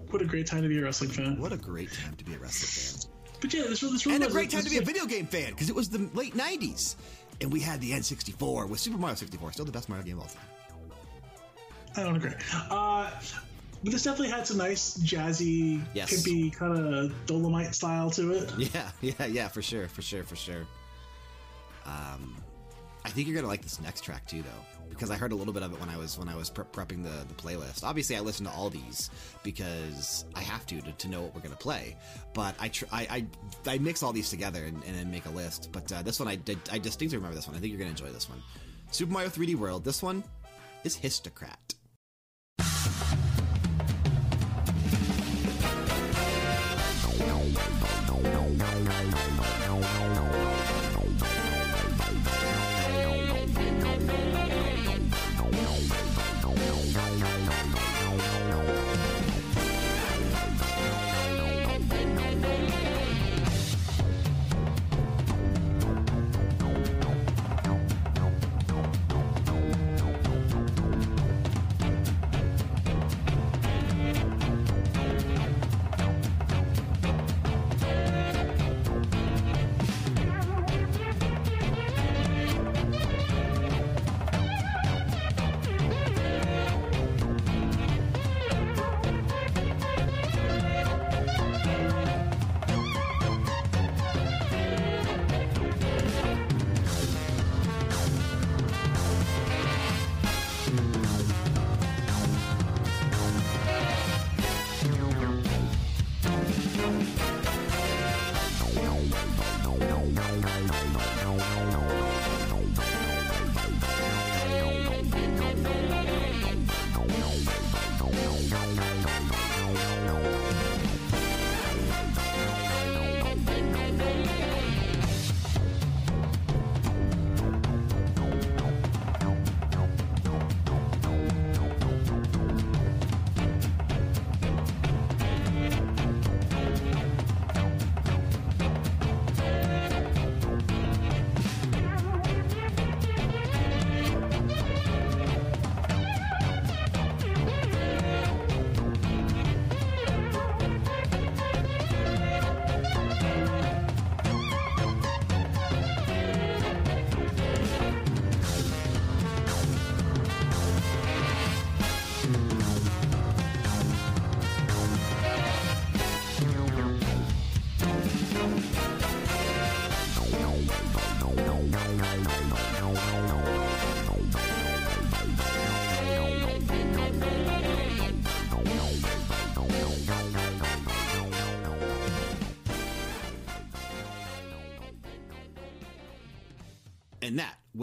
What 0.09 0.21
a 0.21 0.25
great 0.25 0.45
time 0.47 0.61
to 0.63 0.69
be 0.69 0.77
a 0.79 0.83
wrestling 0.83 1.09
fan. 1.09 1.39
What 1.39 1.51
a 1.53 1.57
great 1.57 1.91
time 1.91 2.15
to 2.15 2.23
be 2.23 2.33
a 2.35 2.37
wrestling 2.39 3.07
fan. 3.09 3.11
But 3.41 3.53
yeah, 3.53 3.63
this 3.63 3.81
this 3.81 4.05
really 4.05 4.15
And 4.17 4.25
a 4.25 4.29
great 4.29 4.49
time 4.51 4.63
to 4.63 4.69
be 4.69 4.77
a 4.77 4.81
video 4.81 5.05
game 5.05 5.25
fan 5.27 5.49
because 5.51 5.69
it 5.69 5.75
was 5.75 5.89
the 5.89 6.09
late 6.13 6.35
90s. 6.35 6.95
And 7.41 7.51
we 7.51 7.59
had 7.59 7.81
the 7.81 7.91
N64 7.91 8.69
with 8.69 8.79
Super 8.79 8.97
Mario 8.97 9.15
64, 9.15 9.53
still 9.53 9.65
the 9.65 9.71
best 9.71 9.89
Mario 9.89 10.05
game 10.05 10.17
of 10.17 10.23
all 10.23 10.29
time. 10.29 10.43
I 11.97 12.03
don't 12.03 12.15
agree. 12.15 12.31
Uh, 12.69 13.09
but 13.83 13.91
this 13.91 14.03
definitely 14.03 14.29
had 14.29 14.47
some 14.47 14.57
nice 14.57 14.97
jazzy, 14.99 15.81
Yes. 15.93 16.11
pimpy 16.13 16.53
kind 16.53 16.77
of 16.77 17.25
Dolomite 17.25 17.75
style 17.75 18.09
to 18.11 18.31
it. 18.33 18.51
Yeah, 18.73 18.89
yeah, 19.01 19.25
yeah, 19.25 19.47
for 19.49 19.61
sure, 19.61 19.87
for 19.87 20.01
sure, 20.01 20.23
for 20.23 20.35
sure. 20.35 20.65
Um, 21.85 22.37
I 23.03 23.09
think 23.09 23.27
you're 23.27 23.35
gonna 23.35 23.47
like 23.49 23.61
this 23.61 23.81
next 23.81 24.01
track 24.01 24.25
too, 24.27 24.41
though, 24.41 24.72
because 24.89 25.09
I 25.11 25.15
heard 25.15 25.31
a 25.31 25.35
little 25.35 25.53
bit 25.53 25.63
of 25.63 25.73
it 25.73 25.79
when 25.79 25.89
I 25.89 25.97
was 25.97 26.17
when 26.17 26.29
I 26.29 26.35
was 26.35 26.49
pre- 26.49 26.65
prepping 26.65 27.03
the 27.03 27.25
the 27.27 27.33
playlist. 27.33 27.83
Obviously, 27.83 28.15
I 28.15 28.19
listen 28.19 28.45
to 28.45 28.51
all 28.51 28.69
these 28.69 29.09
because 29.43 30.25
I 30.35 30.41
have 30.41 30.65
to 30.67 30.81
to, 30.81 30.91
to 30.91 31.07
know 31.07 31.21
what 31.21 31.35
we're 31.35 31.41
gonna 31.41 31.55
play. 31.55 31.95
But 32.33 32.55
I 32.59 32.71
I, 32.91 33.07
I 33.09 33.25
I 33.73 33.77
mix 33.79 34.03
all 34.03 34.13
these 34.13 34.29
together 34.29 34.63
and, 34.63 34.83
and 34.85 34.95
then 34.95 35.11
make 35.11 35.25
a 35.25 35.31
list. 35.31 35.69
But 35.71 35.91
uh, 35.91 36.01
this 36.01 36.19
one, 36.19 36.27
I 36.27 36.35
did, 36.35 36.59
I 36.71 36.77
distinctly 36.77 37.17
remember 37.17 37.35
this 37.35 37.47
one. 37.47 37.55
I 37.55 37.59
think 37.59 37.71
you're 37.71 37.79
gonna 37.79 37.91
enjoy 37.91 38.11
this 38.11 38.29
one. 38.29 38.41
Super 38.91 39.11
Mario 39.11 39.29
3D 39.29 39.55
World. 39.55 39.83
This 39.83 40.01
one 40.03 40.23
is 40.83 40.95
Hisstocrat. 40.95 41.75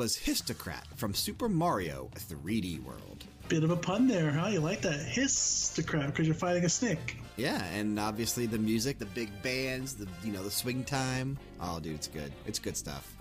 Was 0.01 0.16
Hisstocrat 0.16 0.86
from 0.96 1.12
Super 1.12 1.46
Mario 1.46 2.09
3D 2.14 2.82
World. 2.82 3.26
Bit 3.51 3.64
of 3.64 3.70
a 3.70 3.76
pun 3.76 4.09
there, 4.09 4.30
huh? 4.30 4.46
You 4.46 4.61
like 4.61 4.80
that? 4.80 4.98
Hisstocrat, 4.98 6.07
because 6.07 6.26
you're 6.26 6.34
fighting 6.34 6.64
a 6.64 6.70
snake. 6.70 7.18
Yeah, 7.36 7.62
and 7.66 8.01
obviously 8.01 8.46
the 8.46 8.57
music, 8.57 8.98
the 8.98 9.05
big 9.05 9.30
bands, 9.42 9.94
the 9.94 10.09
you 10.24 10.32
know 10.32 10.42
the 10.42 10.51
swing 10.51 10.84
time. 10.84 11.36
Oh, 11.61 11.80
dude, 11.80 11.96
it's 11.96 12.07
good. 12.07 12.32
It's 12.46 12.59
good 12.59 12.78
stuff. 12.78 13.14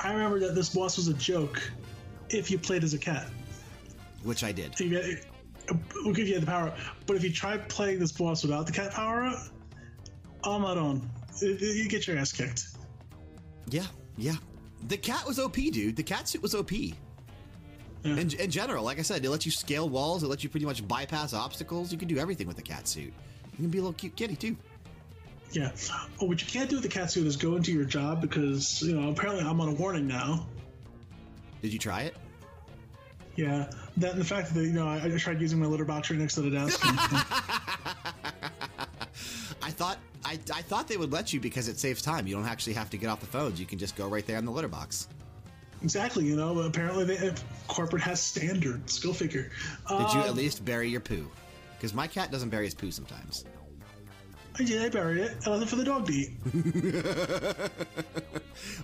I 0.00 0.14
remember 0.14 0.40
that 0.40 0.54
this 0.54 0.70
boss 0.70 0.96
was 0.96 1.08
a 1.08 1.12
joke 1.12 1.60
if 2.30 2.50
you 2.50 2.58
played 2.58 2.82
as 2.82 2.94
a 2.94 2.98
cat. 2.98 3.28
Which 4.22 4.42
I 4.42 4.52
did. 4.52 4.80
You 4.80 4.88
get, 4.88 5.26
we'll 5.96 6.14
give 6.14 6.28
you 6.28 6.40
the 6.40 6.46
power 6.46 6.68
up. 6.68 6.78
But 7.06 7.16
if 7.16 7.24
you 7.24 7.30
try 7.30 7.58
playing 7.58 7.98
this 7.98 8.12
boss 8.12 8.42
without 8.42 8.64
the 8.64 8.72
cat 8.72 8.92
power 8.92 9.24
up, 9.24 9.38
on 10.44 10.62
my 10.62 10.76
own, 10.76 11.10
you 11.42 11.90
get 11.90 12.06
your 12.06 12.16
ass 12.16 12.32
kicked. 12.32 12.68
Yeah, 13.68 13.84
yeah. 14.16 14.36
The 14.86 14.96
cat 14.96 15.26
was 15.26 15.38
OP, 15.38 15.54
dude. 15.54 15.96
The 15.96 16.02
cat 16.02 16.28
suit 16.28 16.42
was 16.42 16.54
OP. 16.54 16.72
Yeah. 16.72 16.92
In, 18.04 18.30
in 18.34 18.50
general, 18.50 18.84
like 18.84 18.98
I 18.98 19.02
said, 19.02 19.24
it 19.24 19.30
lets 19.30 19.46
you 19.46 19.52
scale 19.52 19.88
walls. 19.88 20.22
It 20.22 20.26
lets 20.26 20.44
you 20.44 20.50
pretty 20.50 20.66
much 20.66 20.86
bypass 20.86 21.32
obstacles. 21.32 21.90
You 21.90 21.96
can 21.96 22.08
do 22.08 22.18
everything 22.18 22.46
with 22.46 22.56
the 22.56 22.62
cat 22.62 22.86
suit. 22.86 23.12
You 23.52 23.56
can 23.56 23.70
be 23.70 23.78
a 23.78 23.80
little 23.80 23.94
cute 23.94 24.14
kitty 24.14 24.36
too. 24.36 24.56
Yeah. 25.52 25.70
Oh, 26.20 26.26
what 26.26 26.42
you 26.42 26.46
can't 26.46 26.68
do 26.68 26.76
with 26.76 26.82
the 26.82 26.88
cat 26.88 27.10
suit 27.10 27.26
is 27.26 27.36
go 27.36 27.56
into 27.56 27.72
your 27.72 27.84
job 27.84 28.20
because 28.20 28.82
you 28.82 29.00
know 29.00 29.08
apparently 29.08 29.44
I'm 29.44 29.60
on 29.60 29.68
a 29.68 29.72
warning 29.72 30.06
now. 30.06 30.46
Did 31.62 31.72
you 31.72 31.78
try 31.78 32.02
it? 32.02 32.16
Yeah. 33.36 33.70
That 33.96 34.12
and 34.12 34.20
the 34.20 34.24
fact 34.24 34.52
that 34.52 34.64
you 34.64 34.72
know 34.72 34.86
I, 34.86 35.04
I 35.04 35.16
tried 35.16 35.40
using 35.40 35.60
my 35.60 35.66
litter 35.66 35.84
box 35.84 36.10
right 36.10 36.18
next 36.18 36.34
to 36.34 36.42
the 36.42 36.50
desk. 36.50 36.80
I 39.62 39.70
thought 39.70 39.98
I, 40.24 40.38
I 40.52 40.62
thought 40.62 40.88
they 40.88 40.96
would 40.96 41.12
let 41.12 41.32
you 41.32 41.40
because 41.40 41.68
it 41.68 41.78
saves 41.78 42.00
time. 42.02 42.26
You 42.26 42.34
don't 42.34 42.46
actually 42.46 42.72
have 42.74 42.90
to 42.90 42.96
get 42.96 43.08
off 43.08 43.20
the 43.20 43.26
phones. 43.26 43.60
You 43.60 43.66
can 43.66 43.78
just 43.78 43.96
go 43.96 44.08
right 44.08 44.26
there 44.26 44.38
in 44.38 44.44
the 44.44 44.50
litter 44.50 44.68
box. 44.68 45.08
exactly. 45.82 46.24
You 46.24 46.36
know. 46.36 46.54
But 46.54 46.66
apparently, 46.66 47.04
they, 47.04 47.32
corporate 47.68 48.02
has 48.02 48.20
standards. 48.20 48.98
Go 48.98 49.12
figure. 49.12 49.50
Did 49.88 50.12
you 50.12 50.20
Um, 50.20 50.26
at 50.28 50.34
least 50.34 50.64
bury 50.64 50.88
your 50.88 51.00
poo? 51.00 51.30
Because 51.76 51.92
my 51.94 52.06
cat 52.06 52.30
doesn't 52.32 52.48
bury 52.48 52.64
his 52.64 52.74
poo 52.74 52.90
sometimes. 52.90 53.44
I 54.58 54.62
did. 54.62 54.80
I 54.82 54.88
buried 54.88 55.18
it. 55.18 55.36
I 55.46 55.50
left 55.50 55.64
it 55.64 55.68
for 55.68 55.76
the 55.76 55.84
dog 55.84 56.06
to 56.06 56.12
eat. 56.12 56.30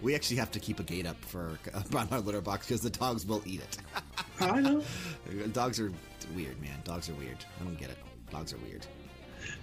We 0.03 0.14
actually 0.14 0.36
have 0.38 0.51
to 0.53 0.61
keep 0.61 0.80
a 0.80 0.82
gate 0.82 1.07
up 1.07 1.16
for 1.24 1.59
on 1.97 2.09
our 2.11 2.20
litter 2.20 2.41
box 2.41 2.66
because 2.66 2.80
the 2.80 2.91
dogs 2.91 3.24
will 3.24 3.43
eat 3.47 3.61
it. 3.61 3.78
I 4.41 4.61
know. 4.61 4.82
dogs 5.53 5.78
are 5.78 5.93
weird, 6.34 6.61
man. 6.61 6.80
Dogs 6.84 7.09
are 7.09 7.14
weird. 7.14 7.36
I 7.61 7.64
don't 7.64 7.78
get 7.78 7.91
it. 7.91 7.99
Dogs 8.30 8.53
are 8.53 8.59
weird. 8.59 8.84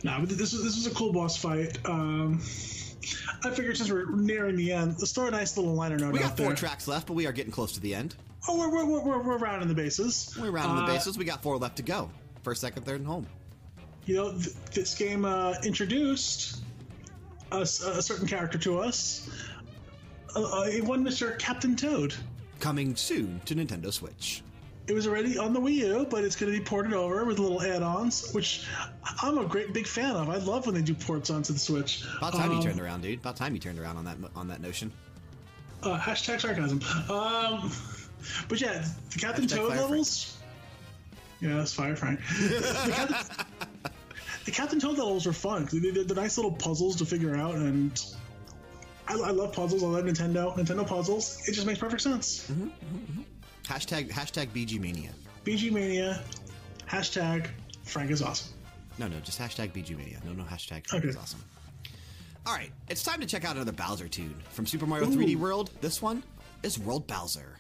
No, 0.04 0.18
but 0.20 0.30
this 0.30 0.54
was 0.54 0.64
this 0.64 0.76
was 0.76 0.88
a 0.88 0.92
cool 0.96 1.12
boss 1.14 1.38
fight. 1.38 1.78
Um, 1.86 2.42
I 3.44 3.52
figured 3.52 3.78
since 3.78 3.90
we're 3.92 4.10
nearing 4.16 4.56
the 4.56 4.72
end, 4.74 4.96
let's 5.00 5.12
throw 5.12 5.28
a 5.28 5.32
nice 5.32 5.56
little 5.58 5.74
liner 5.74 5.98
note 5.98 6.14
We 6.14 6.20
got 6.20 6.36
four 6.36 6.48
there. 6.48 6.56
tracks 6.56 6.88
left, 6.88 7.08
but 7.08 7.14
we 7.14 7.26
are 7.26 7.32
getting 7.32 7.52
close 7.52 7.72
to 7.74 7.80
the 7.80 7.96
end. 7.96 8.16
Oh, 8.50 8.58
we're, 8.58 8.70
we're, 8.86 9.00
we're, 9.02 9.22
we're 9.24 9.38
rounding 9.38 9.68
the 9.68 9.74
bases. 9.76 10.36
We're 10.40 10.52
rounding 10.52 10.78
the 10.78 10.84
Uh, 10.92 10.96
bases. 10.96 11.18
We 11.18 11.26
got 11.26 11.42
four 11.44 11.58
left 11.58 11.78
to 11.78 11.84
go. 11.84 12.10
First, 12.44 12.62
second, 12.62 12.86
third, 12.86 13.00
and 13.00 13.08
home. 13.08 13.28
You 14.06 14.16
know, 14.16 14.32
th- 14.32 14.54
this 14.74 14.96
game 14.96 15.26
uh, 15.26 15.56
introduced 15.64 16.62
us, 17.52 17.82
a 17.82 18.02
certain 18.02 18.28
character 18.28 18.58
to 18.60 18.80
us. 18.80 19.30
Uh, 20.36 20.44
uh, 20.44 20.70
one 20.86 21.04
Mr. 21.04 21.38
Captain 21.40 21.76
Toad. 21.76 22.14
Coming 22.60 22.96
soon 22.96 23.42
to 23.46 23.56
Nintendo 23.56 23.92
Switch. 23.92 24.44
It 24.88 24.94
was 24.94 25.06
already 25.06 25.38
on 25.38 25.52
the 25.54 25.60
Wii 25.60 25.74
U, 25.74 26.08
but 26.10 26.24
it's 26.24 26.36
going 26.38 26.52
to 26.52 26.58
be 26.58 26.64
ported 26.64 26.94
over 26.94 27.26
with 27.26 27.40
little 27.40 27.62
add-ons, 27.62 28.32
which 28.32 28.66
I'm 29.22 29.38
a 29.38 29.44
great 29.46 29.74
big 29.74 29.86
fan 29.86 30.16
of. 30.16 30.30
I 30.30 30.38
love 30.38 30.66
when 30.66 30.76
they 30.76 30.82
do 30.82 30.94
ports 30.94 31.30
onto 31.30 31.52
the 31.52 31.60
Switch. 31.60 32.06
About 32.18 32.34
time 32.34 32.52
you 32.52 32.58
Um, 32.58 32.64
turned 32.64 32.80
around, 32.80 33.02
dude. 33.02 33.20
About 33.20 33.36
time 33.36 33.54
you 33.54 33.60
turned 33.60 33.80
around 33.80 33.98
on 33.98 34.06
that 34.06 34.18
on 34.36 34.48
that 34.48 34.62
notion. 34.62 34.92
Uh, 35.84 36.00
hashtag 36.00 36.40
sarcasm. 36.40 36.82
Um, 37.12 37.70
but 38.48 38.62
yeah, 38.62 38.84
the 39.14 39.20
Captain 39.20 39.46
Hashtag 39.46 39.50
Toad 39.58 39.68
Fire 39.70 39.78
Frank. 39.78 39.82
levels. 39.92 40.38
Yeah, 41.42 41.56
that's 41.58 41.74
Fire 41.74 41.96
Frank. 41.96 42.20
the, 42.26 42.92
Captain, 42.96 43.46
the 44.46 44.52
Captain 44.52 44.80
Toad 44.80 44.98
levels 44.98 45.26
were 45.26 45.34
fun. 45.34 45.68
They, 45.72 45.80
they're, 45.80 46.04
they're 46.06 46.16
nice 46.16 46.38
little 46.38 46.52
puzzles 46.54 46.96
to 46.96 47.06
figure 47.06 47.36
out, 47.36 47.56
and 47.56 48.02
I, 49.08 49.14
I 49.16 49.32
love 49.32 49.52
puzzles. 49.54 49.84
I 49.84 49.88
love 49.88 50.06
Nintendo. 50.06 50.56
Nintendo 50.58 50.88
puzzles. 50.88 51.46
It 51.48 51.52
just 51.54 51.68
makes 51.68 51.78
perfect 51.80 52.02
sense. 52.02 52.50
Hashtag 53.68 54.10
hashtag 54.10 54.48
BG 54.48 54.80
Mania. 54.80 55.12
BG 55.44 55.72
Mania. 55.72 56.22
Hashtag 56.90 57.48
Frank 57.84 58.12
is 58.12 58.22
awesome. 58.22 58.54
No, 58.98 59.08
no, 59.08 59.20
just 59.20 59.40
hashtag 59.40 59.72
BG 59.74 59.98
Mania. 59.98 60.20
No, 60.26 60.32
no 60.32 60.44
hashtag. 60.44 60.92
Okay. 60.94 61.08
is 61.08 61.18
awesome. 61.18 61.44
All 62.46 62.54
right, 62.54 62.72
it's 62.88 63.04
time 63.04 63.20
to 63.20 63.26
check 63.26 63.44
out 63.44 63.58
another 63.58 63.74
Bowser 63.74 64.08
tune 64.08 64.36
from 64.52 64.66
Super 64.66 64.86
Mario 64.86 65.08
3D 65.08 65.36
World. 65.36 65.70
This 65.82 66.02
one 66.02 66.24
is 66.64 66.80
World 66.80 67.06
Bowser. 67.08 67.60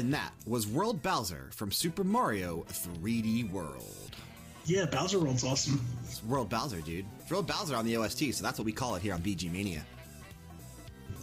And 0.00 0.14
that 0.14 0.32
was 0.46 0.66
World 0.66 1.02
Bowser 1.02 1.50
from 1.52 1.70
Super 1.70 2.04
Mario 2.04 2.64
3D 2.70 3.50
World. 3.50 4.16
Yeah, 4.64 4.86
Bowser 4.86 5.18
World's 5.20 5.44
awesome. 5.44 5.78
It's 6.04 6.24
World 6.24 6.48
Bowser, 6.48 6.80
dude. 6.80 7.04
It's 7.20 7.30
World 7.30 7.46
Bowser 7.46 7.76
on 7.76 7.84
the 7.84 7.98
OST, 7.98 8.32
so 8.32 8.42
that's 8.42 8.58
what 8.58 8.64
we 8.64 8.72
call 8.72 8.94
it 8.94 9.02
here 9.02 9.12
on 9.12 9.20
BG 9.20 9.52
Mania. 9.52 9.84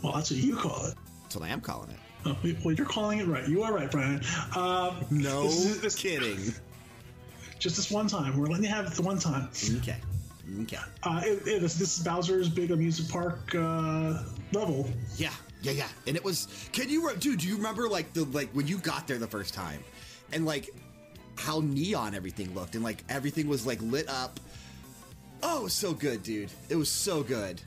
Well, 0.04 0.14
that's 0.14 0.30
what 0.30 0.40
you 0.40 0.56
call 0.56 0.86
it. 0.86 0.94
That's 1.24 1.36
what 1.38 1.46
I 1.46 1.50
am 1.50 1.60
calling 1.60 1.90
it. 1.90 1.98
Oh, 2.28 2.38
well, 2.64 2.76
you're 2.76 2.86
calling 2.86 3.18
it 3.18 3.26
right. 3.26 3.48
You 3.48 3.64
are 3.64 3.74
right, 3.74 3.90
Brian. 3.90 4.22
Um, 4.56 5.04
No 5.10 5.46
this 5.46 5.66
is- 5.66 5.82
this- 5.82 5.96
kidding. 5.96 6.38
just 7.60 7.78
this 7.78 7.90
one 7.90 8.06
time. 8.08 8.38
We're 8.38 8.46
letting 8.46 8.66
you 8.66 8.70
have 8.70 8.86
it 8.86 8.94
the 8.94 9.02
one 9.02 9.18
time. 9.18 9.50
Okay. 9.78 9.98
Okay. 10.62 10.78
Uh, 11.02 11.22
it, 11.26 11.48
it, 11.48 11.62
this, 11.62 11.74
this 11.80 11.98
is 11.98 12.04
Bowser's 12.06 12.48
big 12.48 12.70
amusement 12.70 13.12
park 13.12 13.56
uh, 13.56 14.22
level. 14.54 14.88
Yeah, 15.16 15.32
yeah, 15.62 15.72
yeah. 15.72 15.88
And 16.06 16.16
it 16.16 16.24
was. 16.24 16.48
Can 16.72 16.90
you, 16.90 17.12
dude? 17.18 17.40
Do 17.40 17.48
you 17.48 17.56
remember 17.58 17.88
like 17.90 18.14
the 18.14 18.24
like 18.26 18.50
when 18.52 18.68
you 18.68 18.78
got 18.78 19.08
there 19.08 19.18
the 19.18 19.28
first 19.28 19.54
time, 19.54 19.84
and 20.32 20.46
like 20.46 20.70
how 21.38 21.60
neon 21.62 22.16
everything 22.16 22.54
looked, 22.54 22.76
and 22.76 22.84
like 22.84 23.04
everything 23.10 23.48
was 23.48 23.66
like 23.66 23.82
lit 23.82 24.10
up. 24.10 24.40
Oh, 25.44 25.68
so 25.68 25.94
good, 25.94 26.24
dude. 26.24 26.50
It 26.70 26.76
was 26.76 26.90
so 26.90 27.22
good. 27.24 27.62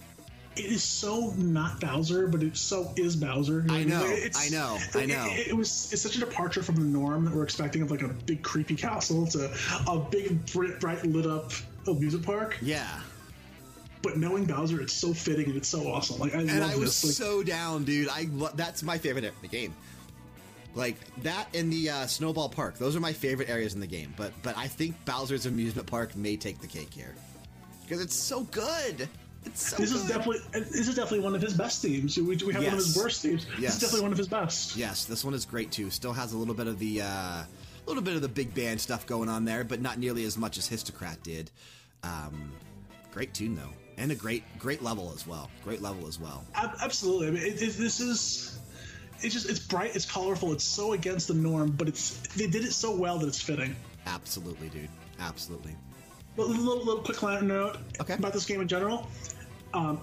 It 0.57 0.65
is 0.65 0.83
so 0.83 1.33
not 1.37 1.81
Bowser, 1.81 2.27
but 2.27 2.43
it 2.43 2.57
so 2.57 2.93
is 2.97 3.15
Bowser. 3.15 3.65
I 3.71 3.85
know, 3.85 4.05
I 4.37 4.49
know, 4.51 4.79
I 4.95 4.99
it- 5.03 5.09
know. 5.09 5.27
It, 5.31 5.49
it 5.49 5.57
was 5.57 5.93
it's 5.93 6.03
such 6.03 6.17
a 6.17 6.21
departure 6.21 6.63
from 6.63 6.75
the 6.75 6.85
norm 6.85 7.25
that 7.25 7.35
we're 7.35 7.45
expecting 7.45 7.83
of 7.83 7.91
like 7.93 8.03
a 8.03 8.09
big 8.09 8.43
creepy 8.43 8.75
castle 8.75 9.27
to 9.29 9.53
a 9.89 9.99
big 10.11 10.45
bright, 10.53 10.81
bright 10.81 11.05
lit 11.07 11.27
up 11.27 11.53
amusement 11.87 12.27
park. 12.27 12.57
Yeah. 12.61 13.01
But 14.03 14.17
knowing 14.17 14.45
Bowser, 14.47 14.81
it's 14.81 14.93
so 14.95 15.13
fitting 15.13 15.47
and 15.47 15.57
it's 15.57 15.69
so 15.69 15.87
awesome. 15.89 16.19
Like 16.19 16.35
I 16.35 16.39
And 16.41 16.61
love 16.61 16.71
I 16.71 16.77
was 16.77 17.01
this. 17.03 17.05
Like, 17.21 17.29
so 17.29 17.43
down, 17.43 17.85
dude. 17.85 18.09
I 18.09 18.29
lo- 18.33 18.51
that's 18.55 18.83
my 18.83 18.97
favorite 18.99 19.25
area 19.25 19.35
in 19.37 19.43
the 19.43 19.49
game. 19.49 19.75
Like 20.75 20.97
that 21.23 21.49
and 21.55 21.73
the 21.73 21.91
uh, 21.91 22.07
Snowball 22.07 22.49
Park. 22.49 22.79
Those 22.79 22.95
are 22.97 23.01
my 23.01 23.13
favorite 23.13 23.51
areas 23.51 23.75
in 23.75 23.81
the 23.81 23.87
game. 23.87 24.15
But 24.17 24.33
but 24.43 24.57
I 24.57 24.69
think 24.69 25.05
Bowser's 25.05 25.45
amusement 25.47 25.87
park 25.89 26.15
may 26.17 26.37
take 26.37 26.61
the 26.61 26.67
cake 26.69 26.95
here 26.95 27.15
because 27.83 28.01
it's 28.01 28.15
so 28.15 28.45
good. 28.45 29.09
It's 29.45 29.71
so 29.71 29.77
This 29.79 29.91
is 29.93 30.07
definitely 30.07 30.39
this 30.53 30.87
is 30.89 30.95
definitely 30.95 31.21
one 31.21 31.35
of 31.35 31.43
his 31.43 31.55
best 31.55 31.83
themes. 31.83 32.17
We, 32.17 32.23
we 32.37 32.53
have 32.53 32.63
one 32.63 32.73
of 32.73 32.79
his 32.79 32.97
worst 32.97 33.21
themes. 33.23 33.47
This 33.47 33.59
Yes. 33.59 33.75
is 33.75 33.81
definitely 33.81 34.03
one 34.03 34.13
of 34.13 34.19
his 34.19 34.29
best. 34.29 34.77
Yes, 34.77 35.05
this 35.07 35.25
one 35.25 35.35
is 35.35 35.45
great 35.45 35.73
too. 35.73 35.91
Still 35.91 36.13
has 36.13 36.33
a 36.35 36.37
little 36.39 36.55
bit 36.55 36.67
of 36.69 36.79
the, 36.79 37.03
uh, 37.03 37.07
a 37.07 37.47
little 37.87 38.03
bit 38.03 38.15
of 38.17 38.23
the 38.23 38.29
big 38.29 38.55
band 38.55 38.81
stuff 38.81 39.07
going 39.07 39.29
on 39.31 39.45
there, 39.47 39.65
but 39.65 39.81
not 39.81 39.99
nearly 39.99 40.25
as 40.25 40.37
much 40.39 40.57
as 40.59 40.69
Hisstocrat 40.69 41.23
did. 41.23 41.51
Um, 42.05 42.53
great 43.13 43.33
tune 43.35 43.57
though, 43.57 43.73
and 44.01 44.11
a 44.11 44.15
great, 44.15 44.43
great 44.59 44.83
level 44.83 45.13
as 45.15 45.27
well. 45.27 45.51
Great 45.63 45.83
level 45.83 46.09
as 46.09 46.19
well. 46.19 46.43
Absolutely. 46.83 47.29
I 47.29 47.31
mean, 47.31 47.43
it, 47.43 47.63
it, 47.63 47.73
this 47.77 48.01
is. 48.01 48.59
It's 49.23 49.35
just 49.35 49.51
it's 49.51 49.59
bright, 49.61 49.95
it's 49.95 50.11
colorful, 50.11 50.51
it's 50.53 50.65
so 50.65 50.95
against 50.95 51.29
the 51.29 51.35
norm, 51.35 51.71
but 51.73 51.87
it's 51.89 52.17
they 52.35 52.47
did 52.47 52.65
it 52.65 52.73
so 52.73 52.97
well 52.97 53.19
that 53.19 53.27
it's 53.27 53.41
fitting. 53.41 53.77
Absolutely, 54.07 54.71
dude. 54.71 54.89
Absolutely. 55.21 55.77
Little, 56.39 56.55
little, 56.55 56.85
little 56.85 57.03
quick 57.03 57.23
note 57.43 57.77
Okay. 58.01 58.15
about 58.15 58.33
this 58.33 58.47
game 58.47 58.63
in 58.63 58.69
general. 58.69 59.07
Um, 59.75 60.01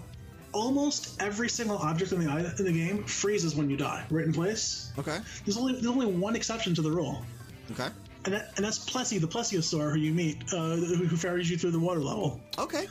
almost 0.54 1.20
every 1.20 1.50
single 1.50 1.78
object 1.80 2.12
in 2.12 2.24
the 2.24 2.56
in 2.60 2.66
the 2.66 2.72
game 2.72 3.04
freezes 3.06 3.56
when 3.56 3.72
you 3.72 3.76
die, 3.78 4.06
right 4.12 4.26
in 4.26 4.34
place. 4.34 4.92
Okay. 5.00 5.18
There's 5.46 5.58
only 5.58 5.74
there's 5.74 5.88
only 5.88 6.06
one 6.06 6.36
exception 6.36 6.76
to 6.76 6.84
the 6.84 6.92
rule, 6.92 7.26
Okay. 7.72 7.88
and 8.26 8.34
that, 8.36 8.54
and 8.56 8.64
that's 8.66 8.78
Plessy, 8.78 9.18
the 9.18 9.28
plesiosaur 9.28 9.92
who 9.92 9.98
you 9.98 10.14
meet, 10.14 10.38
uh, 10.54 10.76
who 10.76 11.18
ferries 11.18 11.50
you 11.50 11.58
through 11.58 11.72
the 11.72 11.80
water 11.80 12.02
level. 12.02 12.40
Okay. 12.60 12.86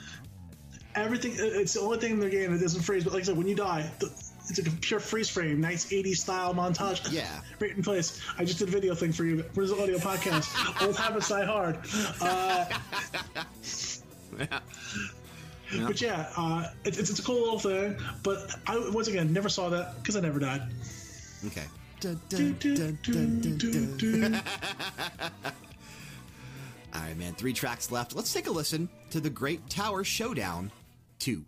Everything 0.97 1.33
it's 1.37 1.75
the 1.75 1.81
only 1.81 1.99
thing 1.99 2.13
in 2.13 2.21
the 2.21 2.31
game 2.31 2.53
that 2.53 2.61
doesn't 2.61 2.83
freeze. 2.83 3.05
But 3.05 3.13
like 3.13 3.23
I 3.23 3.27
said, 3.27 3.37
when 3.37 3.47
you 3.47 3.55
die, 3.55 3.91
the, 3.99 4.07
it's 4.49 4.59
like 4.59 4.73
a 4.73 4.77
pure 4.77 5.01
freeze 5.01 5.29
frame, 5.29 5.61
nice 5.61 5.87
80s 5.87 6.17
style 6.17 6.55
montage. 6.55 7.13
Yeah. 7.13 7.27
Right 7.61 7.75
in 7.75 7.83
place. 7.83 8.21
I 8.39 8.45
just 8.45 8.59
did 8.59 8.69
a 8.69 8.71
video 8.71 8.95
thing 8.95 9.13
for 9.13 9.25
you. 9.25 9.43
Where's 9.55 9.71
the 9.71 9.83
audio 9.83 9.97
podcast? 9.97 10.83
Old 10.87 10.97
habits 10.97 11.29
die 11.29 11.45
hard. 11.45 11.79
Uh, 12.21 12.67
But 15.85 16.01
yeah, 16.01 16.29
uh, 16.37 16.69
it, 16.85 16.99
it's, 16.99 17.11
it's 17.11 17.19
a 17.19 17.23
cool 17.23 17.41
little 17.41 17.59
thing. 17.59 17.97
But 18.23 18.55
I 18.67 18.79
once 18.93 19.09
again 19.09 19.33
never 19.33 19.49
saw 19.49 19.69
that 19.71 19.97
because 19.97 20.17
I 20.17 20.21
never 20.21 20.39
died. 20.39 20.63
Okay. 21.47 21.65
All 26.95 27.01
right, 27.03 27.17
man. 27.17 27.35
Three 27.35 27.53
tracks 27.53 27.91
left. 27.91 28.15
Let's 28.15 28.33
take 28.33 28.47
a 28.47 28.51
listen 28.51 28.89
to 29.11 29.21
the 29.21 29.31
Great 29.31 29.69
Tower 29.69 30.05
Showdown 30.05 30.71
2. 31.19 31.45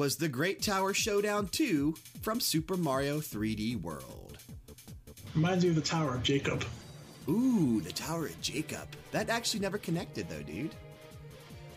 Was 0.00 0.16
the 0.16 0.30
Great 0.30 0.62
Tower 0.62 0.94
Showdown 0.94 1.48
2 1.48 1.94
from 2.22 2.40
Super 2.40 2.78
Mario 2.78 3.18
3D 3.20 3.82
World. 3.82 4.38
Reminds 5.34 5.62
me 5.62 5.68
of 5.68 5.76
the 5.76 5.82
Tower 5.82 6.14
of 6.14 6.22
Jacob. 6.22 6.64
Ooh, 7.28 7.82
the 7.82 7.92
Tower 7.92 8.24
of 8.24 8.40
Jacob. 8.40 8.88
That 9.10 9.28
actually 9.28 9.60
never 9.60 9.76
connected, 9.76 10.26
though, 10.30 10.40
dude. 10.40 10.74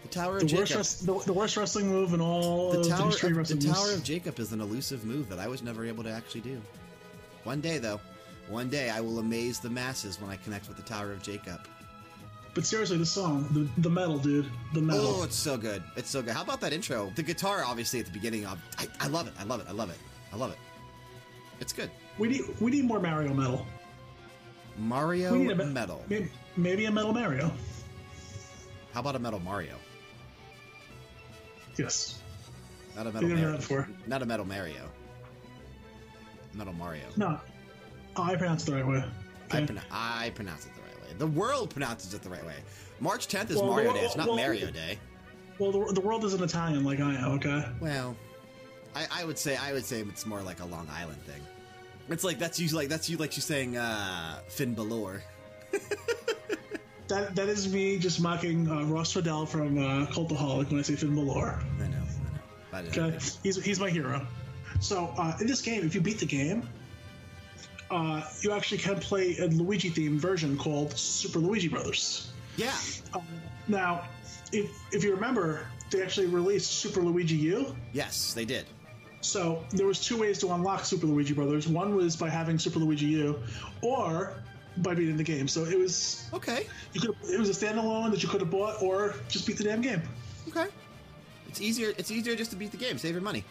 The 0.03 0.07
Tower 0.07 0.39
The 0.39 0.45
of 0.45 0.53
worst, 0.53 1.01
Jacob. 1.01 1.19
the, 1.19 1.25
the 1.25 1.33
worst 1.33 1.57
wrestling 1.57 1.89
move 1.89 2.13
in 2.13 2.21
all 2.21 2.71
the 2.71 2.79
of 2.79 2.87
Tower, 2.87 3.09
of 3.09 3.37
of, 3.51 3.59
the. 3.59 3.67
Tower 3.67 3.91
of 3.91 4.05
Jacob 4.05 4.39
is 4.39 4.53
an 4.53 4.61
elusive 4.61 5.03
move 5.03 5.27
that 5.27 5.39
I 5.39 5.49
was 5.49 5.61
never 5.61 5.83
able 5.83 6.05
to 6.05 6.09
actually 6.09 6.41
do. 6.41 6.61
One 7.43 7.59
day, 7.59 7.77
though, 7.77 7.99
one 8.47 8.69
day 8.69 8.89
I 8.89 9.01
will 9.01 9.19
amaze 9.19 9.59
the 9.59 9.69
masses 9.69 10.21
when 10.21 10.31
I 10.31 10.37
connect 10.37 10.69
with 10.69 10.77
the 10.77 10.83
Tower 10.83 11.11
of 11.11 11.21
Jacob. 11.21 11.59
But 12.53 12.65
seriously, 12.65 12.97
the 12.97 13.05
song, 13.05 13.47
the, 13.51 13.81
the 13.81 13.89
metal, 13.89 14.17
dude, 14.19 14.49
the 14.73 14.81
metal. 14.81 15.05
Oh, 15.19 15.23
it's 15.23 15.35
so 15.35 15.57
good. 15.57 15.84
It's 15.95 16.09
so 16.09 16.21
good. 16.21 16.34
How 16.34 16.43
about 16.43 16.61
that 16.61 16.71
intro? 16.73 17.11
The 17.15 17.23
guitar, 17.23 17.63
obviously, 17.65 17.99
at 17.99 18.05
the 18.05 18.11
beginning 18.11 18.45
of. 18.45 18.59
I, 18.77 18.88
I 18.99 19.07
love 19.07 19.27
it. 19.27 19.34
I 19.39 19.43
love 19.43 19.61
it. 19.61 19.67
I 19.67 19.71
love 19.71 19.89
it. 19.89 19.97
I 20.31 20.35
love 20.35 20.51
it. 20.51 20.57
It's 21.59 21.73
good. 21.73 21.89
We 22.19 22.27
need 22.30 22.41
we 22.59 22.71
need 22.71 22.85
more 22.85 22.99
Mario 22.99 23.34
metal. 23.34 23.65
Mario 24.77 25.31
We 25.34 25.39
need 25.39 25.51
a 25.51 25.55
me- 25.55 25.65
Metal. 25.65 26.03
Maybe, 26.09 26.30
maybe 26.57 26.85
a 26.85 26.91
metal 26.91 27.13
Mario. 27.13 27.51
How 28.93 28.99
about 29.01 29.15
a 29.15 29.19
Metal 29.19 29.39
Mario? 29.39 29.75
Yes. 31.77 32.19
Not 32.95 33.07
a 33.07 33.11
Metal 33.11 33.30
Mario. 33.30 33.57
for? 33.59 33.88
Not 34.07 34.21
a 34.21 34.25
Metal 34.25 34.45
Mario. 34.45 34.89
Metal 36.53 36.73
Mario. 36.73 37.03
No. 37.17 37.39
Oh, 38.15 38.23
I 38.23 38.35
pronounced 38.35 38.67
it 38.67 38.71
the 38.71 38.77
right 38.77 38.88
way. 38.88 39.03
I, 39.51 39.61
Okay. 39.61 39.77
I 39.91 40.31
pronounce 40.35 40.65
it 40.65 40.71
the 41.18 41.27
world 41.27 41.69
pronounces 41.69 42.14
it 42.14 42.22
the 42.22 42.30
right 42.30 42.45
way. 42.45 42.56
March 42.99 43.27
10th 43.27 43.49
is 43.52 43.57
Well, 43.57 43.68
Mario 43.68 43.91
well, 43.91 43.99
Day. 43.99 44.06
It's 44.06 44.15
not 44.15 44.27
well, 44.27 44.35
Mario 44.38 44.72
Day. 44.72 44.99
Well, 45.60 45.72
the, 45.72 45.94
the 45.94 46.02
world 46.02 46.23
isn't 46.26 46.41
Italian 46.41 46.84
like 46.84 46.99
I 46.99 47.14
am. 47.15 47.31
Okay. 47.34 47.65
Well, 47.80 48.15
I, 48.95 49.06
I 49.11 49.26
would 49.26 49.38
say 49.38 49.56
I 49.57 49.73
would 49.73 49.85
say 49.85 50.02
it's 50.02 50.26
more 50.26 50.41
like 50.41 50.60
a 50.61 50.65
Long 50.65 50.88
Island 50.91 51.22
thing. 51.23 51.41
It's 52.10 52.23
like 52.23 52.38
that's 52.40 52.60
you 52.60 52.68
like 52.76 52.90
that's 52.90 53.10
you 53.10 53.18
like 53.18 53.35
you 53.35 53.41
saying 53.41 53.77
uh, 53.77 54.40
Finn 54.48 54.73
Balor. 54.73 55.23
That 57.10 57.35
that 57.35 57.49
is 57.49 57.72
me 57.72 57.99
just 57.99 58.22
mocking 58.22 58.68
uh, 58.69 58.85
Ross 58.85 59.11
Fidel 59.11 59.45
from 59.45 59.77
uh, 59.77 60.06
Cultaholic 60.07 60.69
when 60.72 60.80
I 60.80 60.84
say 60.84 60.95
Finn 60.95 61.14
Balor. 61.14 61.60
I 61.81 61.88
know, 61.88 61.98
I 62.72 62.81
know. 62.81 62.88
Uh, 62.88 62.91
Okay, 63.07 63.18
he's 63.44 63.61
he's 63.64 63.80
my 63.80 63.90
hero. 63.90 64.26
So 64.80 65.14
uh, 65.18 65.34
in 65.41 65.45
this 65.45 65.61
game, 65.61 65.85
if 65.85 65.94
you 65.94 66.02
beat 66.02 66.19
the 66.19 66.26
game, 66.26 66.68
uh, 67.94 68.24
you 68.41 68.52
actually 68.52 68.80
can 68.80 68.99
play 68.99 69.38
a 69.38 69.48
Luigi 69.48 69.90
themed 69.91 70.18
version 70.20 70.57
called 70.57 70.98
Super 70.98 71.40
Luigi 71.40 71.68
Brothers. 71.68 72.32
yeah, 72.57 72.74
Um, 73.14 73.22
now, 73.68 74.07
if 74.52 74.70
if 74.91 75.03
you 75.03 75.14
remember, 75.14 75.65
they 75.91 76.02
actually 76.02 76.28
released 76.28 76.72
Super 76.72 77.02
Luigi 77.02 77.36
U. 77.36 77.76
yes, 77.94 78.34
they 78.34 78.45
did. 78.45 78.65
So 79.22 79.64
there 79.72 79.86
was 79.88 79.99
two 80.03 80.18
ways 80.20 80.38
to 80.40 80.52
unlock 80.52 80.84
Super 80.84 81.06
Luigi 81.07 81.34
Brothers. 81.34 81.68
One 81.68 81.95
was 81.95 82.15
by 82.15 82.30
having 82.30 82.60
Super 82.60 82.80
Luigi 82.80 83.06
U, 83.06 83.40
or 83.82 84.34
by 84.78 84.94
beating 84.95 85.15
the 85.18 85.24
game. 85.24 85.48
So 85.48 85.64
it 85.65 85.78
was 85.80 86.26
Okay. 86.34 86.68
you 86.94 86.99
could 87.02 87.15
it 87.30 87.40
was 87.40 87.49
a 87.49 87.53
standalone 87.65 88.11
that 88.11 88.22
you 88.24 88.28
could 88.30 88.41
have 88.41 88.49
bought 88.52 88.82
or 88.82 89.15
just 89.30 89.45
beat 89.48 89.57
the 89.57 89.64
damn 89.64 89.82
game. 89.82 90.02
Okay. 90.49 90.65
It's 91.48 91.61
easier. 91.61 91.94
It's 91.98 92.10
easier 92.11 92.36
just 92.36 92.49
to 92.52 92.57
beat 92.57 92.72
the 92.72 92.78
game, 92.86 92.98
save 92.98 93.14
your 93.14 93.22
money. 93.22 93.44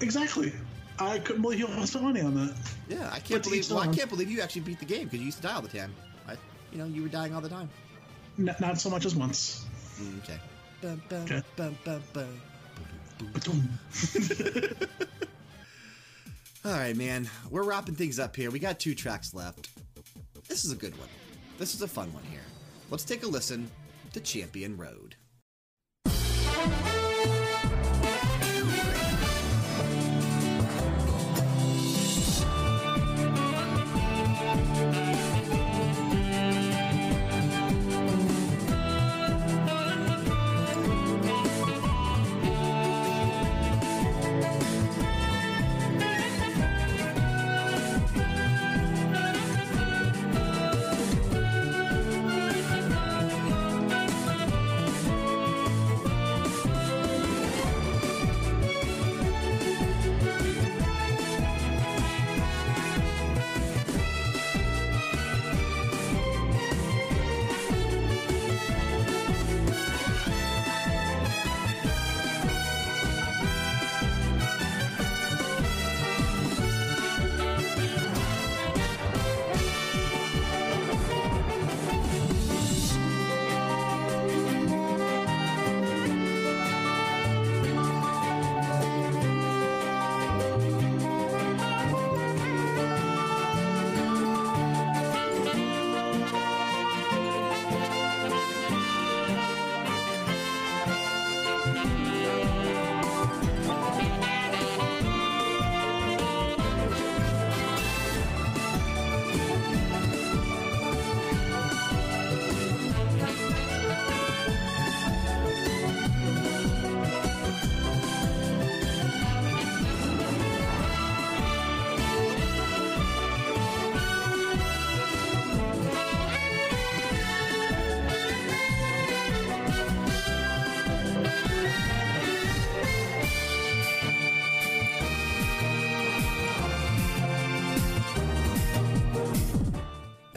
Exactly. 0.00 0.52
I 0.98 1.18
couldn't 1.18 1.42
believe 1.42 1.58
you 1.60 1.86
spent 1.86 2.04
money 2.04 2.20
on 2.20 2.34
that. 2.34 2.54
Yeah, 2.88 3.08
I 3.12 3.18
can't 3.18 3.42
to 3.42 3.50
believe. 3.50 3.68
Well, 3.70 3.80
I 3.80 3.88
can't 3.88 4.08
believe 4.10 4.30
you 4.30 4.40
actually 4.40 4.62
beat 4.62 4.78
the 4.78 4.84
game 4.84 5.04
because 5.04 5.18
you 5.20 5.26
used 5.26 5.38
to 5.38 5.42
die 5.42 5.54
all 5.54 5.62
the 5.62 5.68
time. 5.68 5.94
I, 6.28 6.36
you 6.70 6.78
know, 6.78 6.84
you 6.84 7.02
were 7.02 7.08
dying 7.08 7.34
all 7.34 7.40
the 7.40 7.48
time. 7.48 7.68
N- 8.38 8.54
not 8.60 8.78
so 8.80 8.90
much 8.90 9.04
as 9.04 9.14
once. 9.16 9.64
Mm, 10.00 10.18
okay. 10.22 10.38
Bum, 10.80 11.02
bum, 11.08 11.22
Okay. 11.22 11.42
bum, 11.56 11.76
bum, 11.84 12.02
bum. 12.12 12.28
All 16.64 16.72
right, 16.72 16.96
man. 16.96 17.28
We're 17.50 17.62
wrapping 17.64 17.94
things 17.96 18.18
up 18.18 18.34
here. 18.36 18.50
We 18.50 18.58
got 18.58 18.78
two 18.78 18.94
tracks 18.94 19.34
left. 19.34 19.68
This 20.48 20.64
is 20.64 20.72
a 20.72 20.76
good 20.76 20.96
one. 20.98 21.08
This 21.58 21.74
is 21.74 21.82
a 21.82 21.88
fun 21.88 22.12
one 22.12 22.22
here. 22.24 22.40
Let's 22.90 23.04
take 23.04 23.22
a 23.24 23.26
listen 23.26 23.70
to 24.12 24.20
Champion 24.20 24.76
Road. 24.76 25.14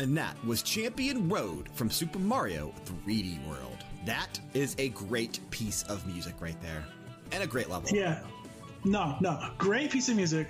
And 0.06 0.16
that 0.18 0.38
was 0.46 0.62
Champion 0.62 1.28
Road 1.28 1.68
from 1.74 1.90
Super 1.90 2.20
Mario 2.20 2.72
3D 2.86 3.44
World. 3.48 3.84
That 4.06 4.40
is 4.54 4.76
a 4.78 4.90
great 4.90 5.40
piece 5.50 5.82
of 5.90 6.06
music 6.06 6.36
right 6.40 6.62
there. 6.62 6.84
And 7.32 7.42
a 7.42 7.48
great 7.48 7.72
level. 7.72 7.90
Yeah. 7.92 8.20
No, 8.84 9.18
no. 9.20 9.50
Great 9.58 9.90
piece 9.90 10.08
of 10.08 10.16
music. 10.16 10.50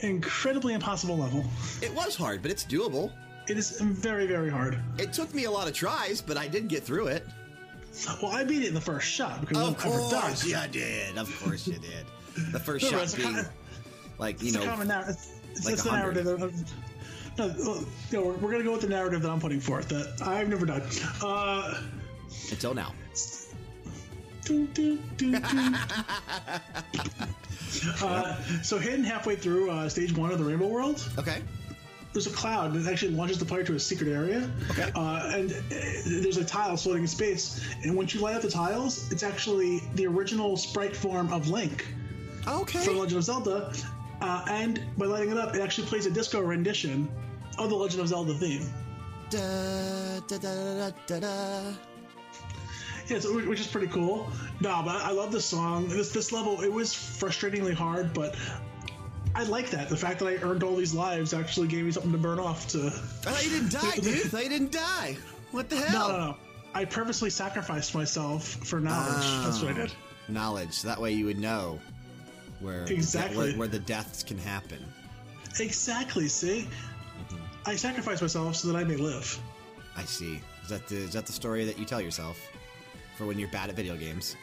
Incredibly 0.00 0.72
impossible 0.72 1.18
level. 1.18 1.44
It 1.82 1.92
was 1.92 2.16
hard, 2.16 2.40
but 2.40 2.50
it's 2.50 2.64
doable. 2.64 3.12
It 3.46 3.58
is 3.58 3.78
very, 3.78 4.26
very 4.26 4.48
hard. 4.48 4.80
It 4.96 5.12
took 5.12 5.34
me 5.34 5.44
a 5.44 5.50
lot 5.50 5.68
of 5.68 5.74
tries, 5.74 6.22
but 6.22 6.38
I 6.38 6.48
did 6.48 6.66
get 6.68 6.82
through 6.82 7.08
it. 7.08 7.26
Well, 8.22 8.32
I 8.32 8.42
beat 8.42 8.62
it 8.62 8.68
in 8.68 8.74
the 8.74 8.80
first 8.80 9.06
shot 9.06 9.42
because 9.42 9.58
Of 9.58 9.76
I've 9.84 9.84
never 9.84 9.98
died. 10.10 10.22
course 10.22 10.46
you 10.46 10.56
did. 10.72 11.18
Of 11.18 11.40
course 11.44 11.66
you 11.66 11.74
did. 11.74 12.06
The 12.52 12.58
first 12.60 12.90
No, 12.90 13.04
shot 13.04 13.14
being, 13.14 13.34
kind- 13.34 13.48
like, 14.18 14.40
you 14.40 14.48
It's 14.48 14.56
a 14.56 14.60
know, 14.60 14.64
common 14.64 14.88
narrative. 14.88 15.16
It's, 15.50 15.64
like 15.66 15.74
it's 15.74 15.82
the 15.82 15.92
narrative. 15.92 16.26
Of, 16.26 16.54
no, 17.38 17.54
well, 17.58 17.84
you 18.10 18.20
we're, 18.22 18.32
we're 18.34 18.50
gonna 18.52 18.64
go 18.64 18.72
with 18.72 18.80
the 18.82 18.88
narrative 18.88 19.22
that 19.22 19.30
I'm 19.30 19.40
putting 19.40 19.60
forth. 19.60 19.88
That 19.88 20.20
I've 20.22 20.48
never 20.48 20.66
done. 20.66 20.82
Uh, 21.22 21.80
until 22.50 22.74
now. 22.74 22.92
doo, 24.44 24.66
doo, 24.68 24.98
doo. 25.16 25.34
uh, 28.02 28.42
so 28.62 28.78
hidden 28.78 29.04
halfway 29.04 29.36
through 29.36 29.70
uh, 29.70 29.88
stage 29.88 30.14
one 30.16 30.30
of 30.32 30.38
the 30.38 30.44
Rainbow 30.44 30.66
World, 30.66 31.06
Okay. 31.18 31.42
there's 32.12 32.26
a 32.26 32.30
cloud 32.30 32.72
that 32.74 32.90
actually 32.90 33.12
launches 33.12 33.38
the 33.38 33.44
player 33.44 33.62
to 33.64 33.74
a 33.74 33.80
secret 33.80 34.08
area. 34.08 34.50
Okay. 34.70 34.90
Uh, 34.94 35.30
and 35.34 35.52
uh, 35.52 35.64
there's 36.06 36.38
a 36.38 36.44
tile 36.44 36.76
floating 36.76 37.02
in 37.02 37.08
space. 37.08 37.64
And 37.84 37.94
once 37.96 38.14
you 38.14 38.20
light 38.20 38.36
up 38.36 38.42
the 38.42 38.50
tiles, 38.50 39.10
it's 39.12 39.22
actually 39.22 39.80
the 39.94 40.06
original 40.06 40.56
sprite 40.56 40.96
form 40.96 41.32
of 41.32 41.48
Link 41.48 41.86
Okay. 42.46 42.78
from 42.78 42.98
Legend 42.98 43.18
of 43.18 43.24
Zelda. 43.24 43.72
Uh, 44.20 44.44
and 44.48 44.82
by 44.96 45.06
lighting 45.06 45.30
it 45.30 45.38
up, 45.38 45.54
it 45.54 45.60
actually 45.60 45.86
plays 45.86 46.06
a 46.06 46.10
disco 46.10 46.40
rendition 46.40 47.08
of 47.58 47.68
the 47.70 47.76
Legend 47.76 48.02
of 48.02 48.08
Zelda 48.08 48.34
theme. 48.34 48.66
Da, 49.30 50.20
da, 50.28 50.38
da, 50.38 50.88
da, 50.88 50.90
da, 51.06 51.20
da. 51.20 51.72
Yeah, 53.08 53.20
so, 53.20 53.38
which 53.46 53.60
is 53.60 53.66
pretty 53.66 53.86
cool. 53.88 54.30
No, 54.60 54.82
but 54.84 54.96
I 54.96 55.10
love 55.12 55.32
this 55.32 55.44
song. 55.46 55.88
This 55.88 56.10
this 56.12 56.30
level, 56.32 56.60
it 56.62 56.72
was 56.72 56.92
frustratingly 56.92 57.72
hard, 57.74 58.12
but 58.12 58.36
I 59.34 59.44
like 59.44 59.70
that. 59.70 59.88
The 59.88 59.96
fact 59.96 60.18
that 60.20 60.26
I 60.26 60.36
earned 60.36 60.62
all 60.62 60.76
these 60.76 60.92
lives 60.94 61.32
actually 61.32 61.68
gave 61.68 61.84
me 61.84 61.90
something 61.90 62.12
to 62.12 62.18
burn 62.18 62.38
off 62.38 62.68
to. 62.68 62.86
I 62.86 62.90
thought 62.90 63.44
you 63.44 63.50
didn't 63.50 63.72
die, 63.72 63.94
dude. 63.96 64.14
I 64.26 64.28
thought 64.28 64.42
you 64.44 64.48
didn't 64.50 64.72
die. 64.72 65.16
What 65.52 65.70
the 65.70 65.76
hell? 65.76 66.08
No, 66.08 66.18
no, 66.18 66.26
no. 66.26 66.36
I 66.74 66.84
purposely 66.84 67.30
sacrificed 67.30 67.94
myself 67.94 68.44
for 68.46 68.78
knowledge. 68.78 69.14
Ah, 69.24 69.42
That's 69.46 69.62
what 69.62 69.72
I 69.72 69.74
did. 69.74 69.92
Knowledge. 70.28 70.82
That 70.82 71.00
way 71.00 71.12
you 71.12 71.24
would 71.24 71.38
know 71.38 71.80
where 72.60 72.84
Exactly. 72.84 73.36
where, 73.50 73.58
where 73.58 73.68
the 73.68 73.78
deaths 73.78 74.22
can 74.22 74.36
happen. 74.36 74.84
Exactly. 75.58 76.28
See, 76.28 76.68
I 77.68 77.76
sacrifice 77.76 78.22
myself 78.22 78.56
so 78.56 78.68
that 78.68 78.78
I 78.78 78.84
may 78.84 78.96
live. 78.96 79.38
I 79.94 80.02
see. 80.04 80.40
Is 80.62 80.70
that 80.70 80.88
the 80.88 80.96
is 80.96 81.12
that 81.12 81.26
the 81.26 81.32
story 81.32 81.66
that 81.66 81.78
you 81.78 81.84
tell 81.84 82.00
yourself 82.00 82.40
for 83.18 83.26
when 83.26 83.38
you're 83.38 83.50
bad 83.50 83.68
at 83.68 83.76
video 83.76 83.94
games? 83.94 84.36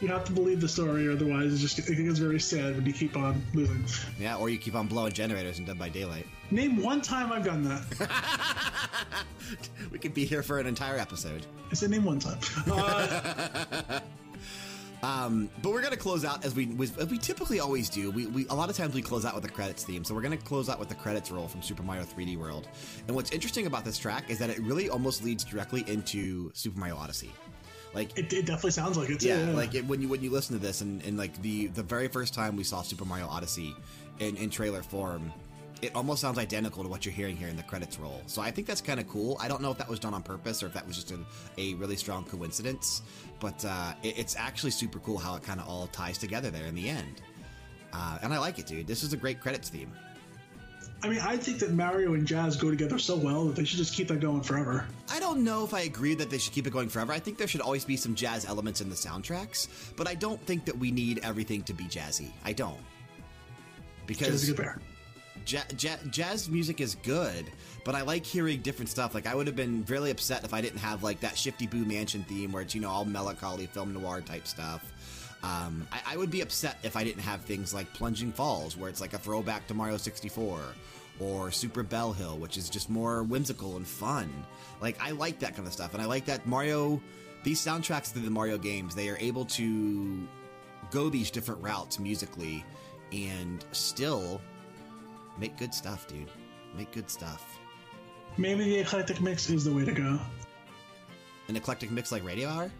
You 0.00 0.06
have 0.06 0.24
to 0.26 0.32
believe 0.32 0.60
the 0.60 0.68
story, 0.68 1.12
otherwise, 1.12 1.52
it 1.52 1.58
just 1.58 1.80
it 1.80 1.96
gets 1.96 2.20
very 2.20 2.38
sad 2.38 2.76
when 2.76 2.86
you 2.86 2.92
keep 2.92 3.16
on 3.16 3.44
losing. 3.54 3.84
Yeah, 4.20 4.36
or 4.36 4.50
you 4.50 4.56
keep 4.56 4.76
on 4.76 4.86
blowing 4.86 5.12
generators 5.12 5.58
and 5.58 5.66
Dead 5.66 5.80
by 5.80 5.88
Daylight. 5.88 6.26
Name 6.52 6.80
one 6.80 7.02
time 7.02 7.32
I've 7.32 7.44
done 7.44 7.64
that. 7.64 9.24
We 9.90 9.98
could 9.98 10.14
be 10.14 10.24
here 10.24 10.42
for 10.42 10.60
an 10.60 10.66
entire 10.66 10.96
episode. 10.96 11.46
I 11.70 11.74
said 11.74 11.90
name 11.90 12.04
one 12.04 12.20
time. 12.20 12.38
Uh, 12.70 13.64
Um, 15.10 15.50
but 15.62 15.72
we're 15.72 15.82
gonna 15.82 15.96
close 15.96 16.24
out 16.24 16.44
as 16.44 16.54
we 16.54 16.70
as 16.80 17.10
we 17.10 17.18
typically 17.18 17.60
always 17.60 17.88
do. 17.88 18.10
We, 18.10 18.26
we 18.26 18.46
a 18.48 18.54
lot 18.54 18.70
of 18.70 18.76
times 18.76 18.94
we 18.94 19.02
close 19.02 19.24
out 19.24 19.34
with 19.34 19.42
the 19.42 19.50
credits 19.50 19.84
theme, 19.84 20.04
so 20.04 20.14
we're 20.14 20.20
gonna 20.20 20.36
close 20.36 20.68
out 20.68 20.78
with 20.78 20.88
the 20.88 20.94
credits 20.94 21.30
roll 21.30 21.48
from 21.48 21.62
Super 21.62 21.82
Mario 21.82 22.04
3D 22.04 22.36
World. 22.36 22.68
And 23.06 23.16
what's 23.16 23.32
interesting 23.32 23.66
about 23.66 23.84
this 23.84 23.98
track 23.98 24.30
is 24.30 24.38
that 24.38 24.50
it 24.50 24.58
really 24.60 24.88
almost 24.88 25.24
leads 25.24 25.44
directly 25.44 25.84
into 25.88 26.50
Super 26.54 26.78
Mario 26.78 26.96
Odyssey. 26.96 27.30
Like 27.92 28.16
it, 28.16 28.32
it 28.32 28.46
definitely 28.46 28.70
sounds 28.70 28.96
like 28.96 29.10
it. 29.10 29.20
Too, 29.20 29.28
yeah, 29.28 29.50
like 29.50 29.74
it, 29.74 29.84
when 29.86 30.00
you 30.00 30.08
when 30.08 30.22
you 30.22 30.30
listen 30.30 30.56
to 30.56 30.64
this 30.64 30.80
and, 30.80 31.02
and 31.04 31.18
like 31.18 31.40
the 31.42 31.66
the 31.68 31.82
very 31.82 32.08
first 32.08 32.34
time 32.34 32.56
we 32.56 32.64
saw 32.64 32.82
Super 32.82 33.04
Mario 33.04 33.26
Odyssey 33.26 33.74
in, 34.20 34.36
in 34.36 34.50
trailer 34.50 34.82
form, 34.82 35.32
it 35.82 35.94
almost 35.94 36.20
sounds 36.20 36.38
identical 36.38 36.82
to 36.82 36.88
what 36.88 37.04
you're 37.04 37.14
hearing 37.14 37.36
here 37.36 37.48
in 37.48 37.56
the 37.56 37.62
credits 37.62 37.98
roll. 37.98 38.22
So 38.26 38.42
I 38.42 38.50
think 38.50 38.66
that's 38.66 38.80
kind 38.80 39.00
of 39.00 39.08
cool. 39.08 39.36
I 39.40 39.48
don't 39.48 39.62
know 39.62 39.70
if 39.70 39.78
that 39.78 39.88
was 39.88 39.98
done 39.98 40.14
on 40.14 40.22
purpose 40.22 40.62
or 40.62 40.66
if 40.66 40.74
that 40.74 40.86
was 40.86 40.96
just 40.96 41.10
a, 41.10 41.18
a 41.58 41.74
really 41.74 41.96
strong 41.96 42.24
coincidence, 42.24 43.02
but 43.38 43.64
uh, 43.64 43.92
it, 44.02 44.18
it's 44.18 44.36
actually 44.36 44.70
super 44.72 44.98
cool 45.00 45.18
how 45.18 45.34
it 45.36 45.42
kind 45.42 45.60
of 45.60 45.68
all 45.68 45.86
ties 45.88 46.18
together 46.18 46.50
there 46.50 46.66
in 46.66 46.74
the 46.74 46.88
end. 46.88 47.22
Uh, 47.92 48.18
and 48.22 48.32
I 48.32 48.38
like 48.38 48.58
it, 48.58 48.66
dude. 48.66 48.86
This 48.86 49.02
is 49.02 49.12
a 49.12 49.16
great 49.16 49.40
credits 49.40 49.68
theme. 49.68 49.92
I 51.02 51.08
mean, 51.08 51.20
I 51.20 51.38
think 51.38 51.60
that 51.60 51.72
Mario 51.72 52.12
and 52.12 52.26
jazz 52.26 52.56
go 52.56 52.68
together 52.68 52.98
so 52.98 53.16
well 53.16 53.46
that 53.46 53.56
they 53.56 53.64
should 53.64 53.78
just 53.78 53.94
keep 53.94 54.08
that 54.08 54.20
going 54.20 54.42
forever. 54.42 54.86
I 55.10 55.18
don't 55.18 55.42
know 55.42 55.64
if 55.64 55.72
I 55.72 55.80
agree 55.82 56.14
that 56.14 56.28
they 56.28 56.36
should 56.36 56.52
keep 56.52 56.66
it 56.66 56.72
going 56.74 56.90
forever. 56.90 57.12
I 57.12 57.18
think 57.18 57.38
there 57.38 57.46
should 57.46 57.62
always 57.62 57.86
be 57.86 57.96
some 57.96 58.14
jazz 58.14 58.44
elements 58.44 58.82
in 58.82 58.90
the 58.90 58.94
soundtracks, 58.94 59.68
but 59.96 60.06
I 60.06 60.14
don't 60.14 60.40
think 60.44 60.66
that 60.66 60.76
we 60.76 60.90
need 60.90 61.20
everything 61.22 61.62
to 61.64 61.72
be 61.72 61.84
jazzy. 61.84 62.30
I 62.44 62.52
don't. 62.52 62.80
Because 64.06 64.28
Jazz 64.28 64.42
is 64.42 64.48
a 64.50 64.52
good 64.52 64.62
pair. 64.62 64.80
Ja 65.52 65.62
ja 65.78 65.96
jazz 66.10 66.48
music 66.48 66.80
is 66.80 66.96
good, 67.02 67.50
but 67.84 67.94
I 67.94 68.02
like 68.02 68.24
hearing 68.24 68.60
different 68.60 68.88
stuff. 68.88 69.14
Like, 69.14 69.26
I 69.26 69.34
would 69.34 69.46
have 69.46 69.56
been 69.56 69.84
really 69.88 70.10
upset 70.10 70.44
if 70.44 70.54
I 70.54 70.60
didn't 70.60 70.78
have, 70.78 71.02
like, 71.02 71.20
that 71.20 71.36
Shifty 71.36 71.66
Boo 71.66 71.84
Mansion 71.84 72.24
theme 72.24 72.52
where 72.52 72.62
it's, 72.62 72.74
you 72.74 72.80
know, 72.80 72.90
all 72.90 73.04
melancholy 73.04 73.66
film 73.66 73.92
noir 73.92 74.20
type 74.20 74.46
stuff. 74.46 74.92
Um, 75.42 75.86
I, 75.90 76.14
I 76.14 76.16
would 76.16 76.30
be 76.30 76.42
upset 76.42 76.78
if 76.82 76.96
I 76.96 77.04
didn't 77.04 77.22
have 77.22 77.40
things 77.42 77.72
like 77.72 77.92
Plunging 77.94 78.32
Falls, 78.32 78.76
where 78.76 78.88
it's 78.90 79.00
like 79.00 79.14
a 79.14 79.18
throwback 79.18 79.66
to 79.68 79.74
Mario 79.74 79.96
64, 79.96 80.60
or 81.18 81.50
Super 81.50 81.82
Bell 81.82 82.12
Hill, 82.12 82.38
which 82.38 82.56
is 82.56 82.68
just 82.68 82.90
more 82.90 83.22
whimsical 83.22 83.76
and 83.76 83.86
fun. 83.86 84.30
Like, 84.80 84.96
I 85.02 85.12
like 85.12 85.38
that 85.40 85.54
kind 85.56 85.66
of 85.66 85.72
stuff, 85.72 85.94
and 85.94 86.02
I 86.02 86.06
like 86.06 86.26
that 86.26 86.46
Mario, 86.46 87.00
these 87.42 87.60
soundtracks 87.64 88.12
to 88.12 88.18
the 88.18 88.30
Mario 88.30 88.58
games, 88.58 88.94
they 88.94 89.08
are 89.08 89.18
able 89.18 89.44
to 89.46 90.28
go 90.90 91.08
these 91.08 91.30
different 91.30 91.62
routes 91.62 91.98
musically 91.98 92.64
and 93.12 93.64
still 93.72 94.40
make 95.40 95.56
good 95.56 95.74
stuff, 95.74 96.06
dude. 96.06 96.30
Make 96.76 96.92
good 96.92 97.10
stuff. 97.10 97.58
Maybe 98.36 98.64
the 98.64 98.78
eclectic 98.78 99.20
mix 99.20 99.50
is 99.50 99.64
the 99.64 99.72
way 99.72 99.84
to 99.84 99.92
go. 99.92 100.18
An 101.48 101.56
eclectic 101.56 101.90
mix 101.90 102.12
like 102.12 102.24
Radio 102.24 102.48
Hour? 102.48 102.70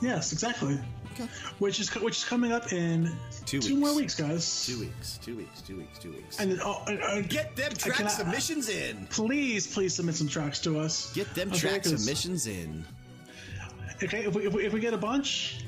Yes, 0.00 0.32
exactly. 0.32 0.78
Okay. 1.12 1.28
Which 1.58 1.78
is 1.78 1.94
which 1.96 2.16
is 2.18 2.24
coming 2.24 2.50
up 2.50 2.72
in 2.72 3.14
Two 3.44 3.60
two 3.60 3.74
weeks. 3.76 3.86
more 3.86 3.94
weeks, 3.94 4.14
guys. 4.14 4.66
Two 4.66 4.80
weeks, 4.80 5.18
two 5.22 5.36
weeks, 5.36 5.60
two 5.60 5.76
weeks, 5.76 5.98
two 5.98 6.10
weeks. 6.12 6.40
And 6.40 6.58
oh, 6.64 6.82
uh, 6.88 7.20
Get 7.20 7.54
them 7.54 7.72
track 7.74 7.96
cannot- 7.98 8.12
submissions 8.12 8.68
uh, 8.68 8.72
in. 8.72 9.06
please, 9.10 9.66
please 9.72 9.94
submit 9.94 10.14
some 10.14 10.28
tracks 10.28 10.58
to 10.60 10.78
us. 10.80 11.12
Get 11.12 11.32
them 11.34 11.48
Okay, 11.50 11.58
track 11.58 11.84
submissions 11.84 12.46
in. 12.46 12.84
Okay, 14.02 14.24
if 14.24 14.34
we, 14.34 14.46
if 14.46 14.52
we 14.54 14.64
if 14.66 14.72
we 14.72 14.80
get 14.80 14.94
a 14.94 14.98
bunch, 14.98 15.64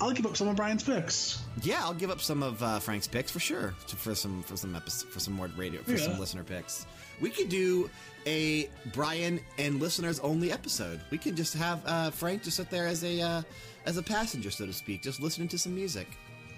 I'll 0.00 0.12
give 0.12 0.26
up 0.26 0.36
some 0.36 0.48
of 0.48 0.56
Brian's 0.56 0.82
picks. 0.82 1.42
Yeah, 1.62 1.80
I'll 1.82 1.94
give 1.94 2.10
up 2.10 2.20
some 2.20 2.42
of 2.42 2.62
uh, 2.62 2.78
Frank's 2.80 3.06
picks 3.06 3.30
for 3.30 3.40
sure 3.40 3.74
for 3.86 4.14
some 4.14 4.42
for 4.42 4.56
some 4.56 4.76
episode, 4.76 5.08
for 5.08 5.20
some 5.20 5.34
more 5.34 5.48
radio 5.56 5.80
for 5.82 5.96
some 5.96 6.18
listener 6.18 6.44
picks. 6.44 6.86
We 7.20 7.30
could 7.30 7.48
do 7.48 7.88
a 8.26 8.68
Brian 8.92 9.40
and 9.58 9.80
listeners 9.80 10.18
only 10.20 10.52
episode. 10.52 11.00
We 11.10 11.16
could 11.16 11.36
just 11.36 11.54
have 11.54 11.80
uh, 11.86 12.10
Frank 12.10 12.42
just 12.42 12.58
sit 12.58 12.68
there 12.68 12.86
as 12.86 13.04
a 13.04 13.20
uh, 13.22 13.42
as 13.86 13.96
a 13.96 14.02
passenger, 14.02 14.50
so 14.50 14.66
to 14.66 14.72
speak, 14.72 15.02
just 15.02 15.20
listening 15.20 15.48
to 15.48 15.58
some 15.58 15.74
music. 15.74 16.08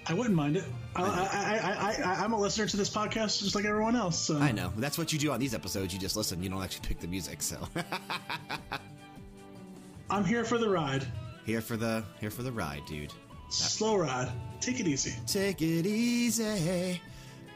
I 0.07 0.13
wouldn't 0.13 0.35
mind 0.35 0.57
it. 0.57 0.63
I, 0.95 1.03
I, 1.03 1.05
I, 1.05 1.57
I, 1.57 2.01
I, 2.13 2.23
I'm 2.23 2.33
a 2.33 2.39
listener 2.39 2.65
to 2.65 2.77
this 2.77 2.89
podcast 2.89 3.43
just 3.43 3.53
like 3.53 3.65
everyone 3.65 3.95
else. 3.95 4.17
So 4.19 4.37
I 4.37 4.51
know 4.51 4.73
that's 4.77 4.97
what 4.97 5.13
you 5.13 5.19
do 5.19 5.31
on 5.31 5.39
these 5.39 5.53
episodes. 5.53 5.93
You 5.93 5.99
just 5.99 6.17
listen. 6.17 6.41
You 6.43 6.49
don't 6.49 6.63
actually 6.63 6.87
pick 6.87 6.99
the 6.99 7.07
music. 7.07 7.41
So 7.41 7.57
I'm 10.09 10.25
here 10.25 10.43
for 10.43 10.57
the 10.57 10.69
ride. 10.69 11.05
here 11.45 11.61
for 11.61 11.77
the 11.77 12.03
here 12.19 12.31
for 12.31 12.43
the 12.43 12.51
ride, 12.51 12.85
dude. 12.85 13.13
Slow 13.49 13.97
ride. 13.97 14.31
Take 14.61 14.79
it 14.79 14.87
easy. 14.87 15.15
Take 15.25 15.61
it 15.61 15.85
easy. 15.85 17.01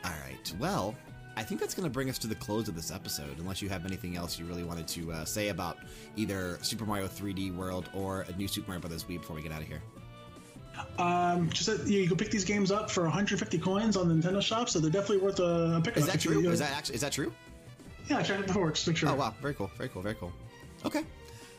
All 0.04 0.12
right. 0.12 0.54
Well, 0.60 0.96
I 1.36 1.44
think 1.44 1.60
that's 1.60 1.74
going 1.74 1.86
to 1.86 1.90
bring 1.90 2.10
us 2.10 2.18
to 2.20 2.28
the 2.28 2.36
close 2.36 2.68
of 2.68 2.76
this 2.76 2.92
episode, 2.92 3.40
unless 3.40 3.62
you 3.62 3.70
have 3.70 3.86
anything 3.86 4.16
else 4.16 4.38
you 4.38 4.46
really 4.46 4.64
wanted 4.64 4.88
to 4.90 5.12
uh, 5.12 5.26
say 5.26 5.50
about 5.50 5.78
either 6.16 6.60
Super 6.62 6.86
Mario 6.86 7.08
3D 7.08 7.56
World 7.56 7.90
or 7.94 8.22
a 8.22 8.32
new 8.34 8.48
Super 8.48 8.70
Mario 8.70 8.82
Brothers 8.82 9.04
Wii 9.04 9.20
before 9.20 9.36
we 9.36 9.42
get 9.42 9.52
out 9.52 9.62
of 9.62 9.68
here. 9.68 9.82
Um, 10.98 11.50
just 11.50 11.68
that 11.68 11.88
you 11.88 12.08
can 12.08 12.18
pick 12.18 12.32
these 12.32 12.46
games 12.46 12.72
up 12.72 12.90
for 12.90 13.04
150 13.04 13.58
coins 13.60 13.96
on 13.96 14.08
the 14.08 14.16
Nintendo 14.16 14.42
Shop, 14.42 14.70
so 14.70 14.80
they're 14.80 14.92
definitely 14.92 15.20
worth 15.20 15.40
a, 15.40 15.78
a 15.78 15.82
pickup. 15.82 15.98
Is 15.98 16.08
that 16.08 16.20
true? 16.20 16.50
Is 16.50 16.60
that 16.60 16.72
actually 16.72 16.96
is 16.96 17.02
that 17.02 17.12
true? 17.12 17.32
Yeah, 18.10 18.18
I 18.18 18.24
checked 18.24 18.42
it 18.42 18.48
before. 18.48 18.72
Just 18.72 18.88
make 18.88 18.98
sure. 18.98 19.10
Oh 19.10 19.16
wow, 19.16 19.34
very 19.42 19.54
cool, 19.54 19.70
very 19.78 19.90
cool, 19.90 20.02
very 20.02 20.16
cool. 20.16 20.34
Okay. 20.86 21.04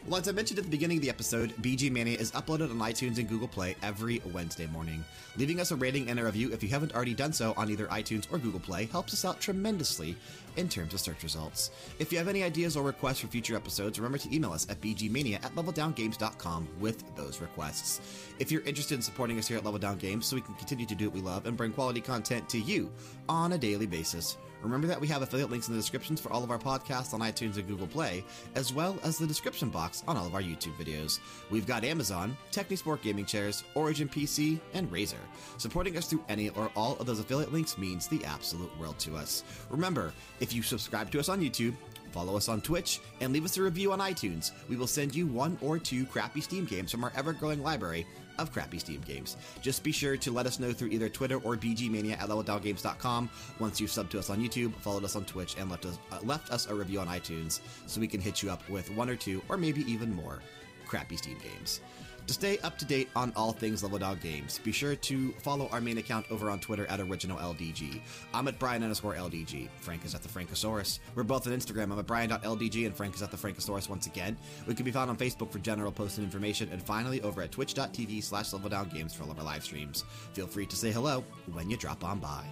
Well, 0.06 0.20
as 0.20 0.28
I 0.28 0.32
mentioned 0.32 0.58
at 0.58 0.66
the 0.66 0.70
beginning 0.70 0.98
of 0.98 1.02
the 1.02 1.08
episode, 1.08 1.54
BG 1.62 1.90
Mania 1.90 2.18
is 2.18 2.30
uploaded 2.32 2.70
on 2.70 2.78
iTunes 2.78 3.16
and 3.16 3.26
Google 3.26 3.48
Play 3.48 3.74
every 3.82 4.20
Wednesday 4.34 4.66
morning. 4.66 5.02
Leaving 5.38 5.60
us 5.60 5.70
a 5.70 5.76
rating 5.76 6.10
and 6.10 6.20
a 6.20 6.24
review 6.24 6.52
if 6.52 6.62
you 6.62 6.68
haven't 6.68 6.94
already 6.94 7.14
done 7.14 7.32
so 7.32 7.54
on 7.56 7.70
either 7.70 7.86
iTunes 7.86 8.30
or 8.30 8.36
Google 8.36 8.60
Play 8.60 8.84
helps 8.84 9.14
us 9.14 9.24
out 9.24 9.40
tremendously 9.40 10.14
in 10.56 10.68
terms 10.68 10.92
of 10.92 11.00
search 11.00 11.22
results. 11.22 11.70
If 11.98 12.12
you 12.12 12.18
have 12.18 12.28
any 12.28 12.42
ideas 12.42 12.76
or 12.76 12.82
requests 12.82 13.20
for 13.20 13.28
future 13.28 13.56
episodes, 13.56 13.98
remember 13.98 14.18
to 14.18 14.34
email 14.34 14.52
us 14.52 14.68
at 14.68 14.78
bgmania 14.82 15.42
at 15.42 15.54
leveldowngames.com 15.54 16.68
with 16.80 17.16
those 17.16 17.40
requests. 17.40 18.02
If 18.38 18.52
you're 18.52 18.60
interested 18.62 18.96
in 18.96 19.02
supporting 19.02 19.38
us 19.38 19.48
here 19.48 19.56
at 19.56 19.64
Level 19.64 19.80
Down 19.80 19.96
Games 19.96 20.26
so 20.26 20.36
we 20.36 20.42
can 20.42 20.54
continue 20.56 20.84
to 20.84 20.94
do 20.94 21.06
what 21.06 21.14
we 21.14 21.22
love 21.22 21.46
and 21.46 21.56
bring 21.56 21.72
quality 21.72 22.02
content 22.02 22.46
to 22.50 22.58
you 22.58 22.92
on 23.26 23.54
a 23.54 23.58
daily 23.58 23.86
basis, 23.86 24.36
Remember 24.64 24.86
that 24.86 25.00
we 25.00 25.06
have 25.08 25.20
affiliate 25.20 25.50
links 25.50 25.68
in 25.68 25.74
the 25.74 25.80
descriptions 25.80 26.20
for 26.20 26.32
all 26.32 26.42
of 26.42 26.50
our 26.50 26.58
podcasts 26.58 27.12
on 27.12 27.20
iTunes 27.20 27.56
and 27.56 27.68
Google 27.68 27.86
Play, 27.86 28.24
as 28.54 28.72
well 28.72 28.98
as 29.04 29.18
the 29.18 29.26
description 29.26 29.68
box 29.68 30.02
on 30.08 30.16
all 30.16 30.26
of 30.26 30.34
our 30.34 30.42
YouTube 30.42 30.74
videos. 30.76 31.20
We've 31.50 31.66
got 31.66 31.84
Amazon, 31.84 32.36
Technisport 32.50 33.02
Gaming 33.02 33.26
Chairs, 33.26 33.62
Origin 33.74 34.08
PC, 34.08 34.58
and 34.72 34.90
Razer. 34.90 35.14
Supporting 35.58 35.96
us 35.98 36.06
through 36.06 36.24
any 36.30 36.48
or 36.48 36.70
all 36.74 36.96
of 36.96 37.06
those 37.06 37.20
affiliate 37.20 37.52
links 37.52 37.76
means 37.76 38.08
the 38.08 38.24
absolute 38.24 38.76
world 38.80 38.98
to 39.00 39.16
us. 39.16 39.44
Remember, 39.68 40.12
if 40.40 40.54
you 40.54 40.62
subscribe 40.62 41.10
to 41.10 41.20
us 41.20 41.28
on 41.28 41.40
YouTube, 41.40 41.74
Follow 42.14 42.36
us 42.36 42.48
on 42.48 42.60
Twitch 42.60 43.00
and 43.20 43.32
leave 43.32 43.44
us 43.44 43.56
a 43.56 43.62
review 43.62 43.90
on 43.90 43.98
iTunes. 43.98 44.52
We 44.68 44.76
will 44.76 44.86
send 44.86 45.16
you 45.16 45.26
one 45.26 45.58
or 45.60 45.80
two 45.80 46.06
crappy 46.06 46.40
Steam 46.40 46.64
games 46.64 46.92
from 46.92 47.02
our 47.02 47.12
ever 47.16 47.32
growing 47.32 47.60
library 47.60 48.06
of 48.38 48.52
crappy 48.52 48.78
Steam 48.78 49.00
games. 49.06 49.36
Just 49.60 49.82
be 49.82 49.92
sure 49.92 50.16
to 50.16 50.30
let 50.30 50.46
us 50.46 50.58
know 50.58 50.72
through 50.72 50.88
either 50.88 51.08
Twitter 51.08 51.36
or 51.38 51.56
bgmania 51.56 52.20
at 52.20 52.28
leveldowngames.com 52.28 53.30
once 53.58 53.80
you've 53.80 53.90
subbed 53.90 54.10
to 54.10 54.18
us 54.18 54.30
on 54.30 54.40
YouTube, 54.40 54.74
followed 54.76 55.04
us 55.04 55.16
on 55.16 55.24
Twitch, 55.24 55.56
and 55.58 55.70
left 55.70 55.86
us, 55.86 55.98
uh, 56.12 56.18
left 56.22 56.50
us 56.50 56.66
a 56.66 56.74
review 56.74 57.00
on 57.00 57.06
iTunes 57.08 57.60
so 57.86 58.00
we 58.00 58.08
can 58.08 58.20
hit 58.20 58.42
you 58.42 58.50
up 58.50 58.68
with 58.68 58.90
one 58.90 59.08
or 59.08 59.16
two 59.16 59.42
or 59.48 59.56
maybe 59.56 59.82
even 59.90 60.14
more 60.14 60.40
crappy 60.86 61.16
Steam 61.16 61.38
games. 61.38 61.80
To 62.26 62.32
stay 62.32 62.56
up 62.60 62.78
to 62.78 62.86
date 62.86 63.10
on 63.14 63.34
all 63.36 63.52
things 63.52 63.82
Level 63.82 63.98
Down 63.98 64.18
Games, 64.22 64.58
be 64.64 64.72
sure 64.72 64.96
to 64.96 65.32
follow 65.32 65.68
our 65.68 65.80
main 65.80 65.98
account 65.98 66.24
over 66.30 66.48
on 66.48 66.58
Twitter 66.58 66.86
at 66.86 66.98
OriginalLDG. 66.98 68.00
I'm 68.32 68.48
at 68.48 68.58
Brian 68.58 68.82
underscore 68.82 69.14
LDG. 69.14 69.68
Frank 69.80 70.06
is 70.06 70.14
at 70.14 70.22
the 70.22 70.28
Frankosaurus. 70.30 71.00
We're 71.14 71.22
both 71.22 71.46
on 71.46 71.52
Instagram. 71.52 71.92
I'm 71.92 71.98
at 71.98 72.06
Brian.LDG 72.06 72.86
and 72.86 72.96
Frank 72.96 73.14
is 73.14 73.22
at 73.22 73.30
the 73.30 73.36
Frankosaurus 73.36 73.90
once 73.90 74.06
again. 74.06 74.38
We 74.66 74.74
can 74.74 74.86
be 74.86 74.90
found 74.90 75.10
on 75.10 75.18
Facebook 75.18 75.52
for 75.52 75.58
general 75.58 75.92
posts 75.92 76.16
and 76.16 76.24
information, 76.24 76.70
and 76.72 76.82
finally 76.82 77.20
over 77.20 77.42
at 77.42 77.52
twitch.tv 77.52 78.24
slash 78.24 78.54
Level 78.54 78.70
Down 78.70 78.88
Games 78.88 79.12
for 79.12 79.24
all 79.24 79.30
of 79.30 79.38
our 79.38 79.44
live 79.44 79.62
streams. 79.62 80.04
Feel 80.32 80.46
free 80.46 80.64
to 80.64 80.76
say 80.76 80.90
hello 80.90 81.22
when 81.52 81.68
you 81.68 81.76
drop 81.76 82.04
on 82.04 82.20
by. 82.20 82.42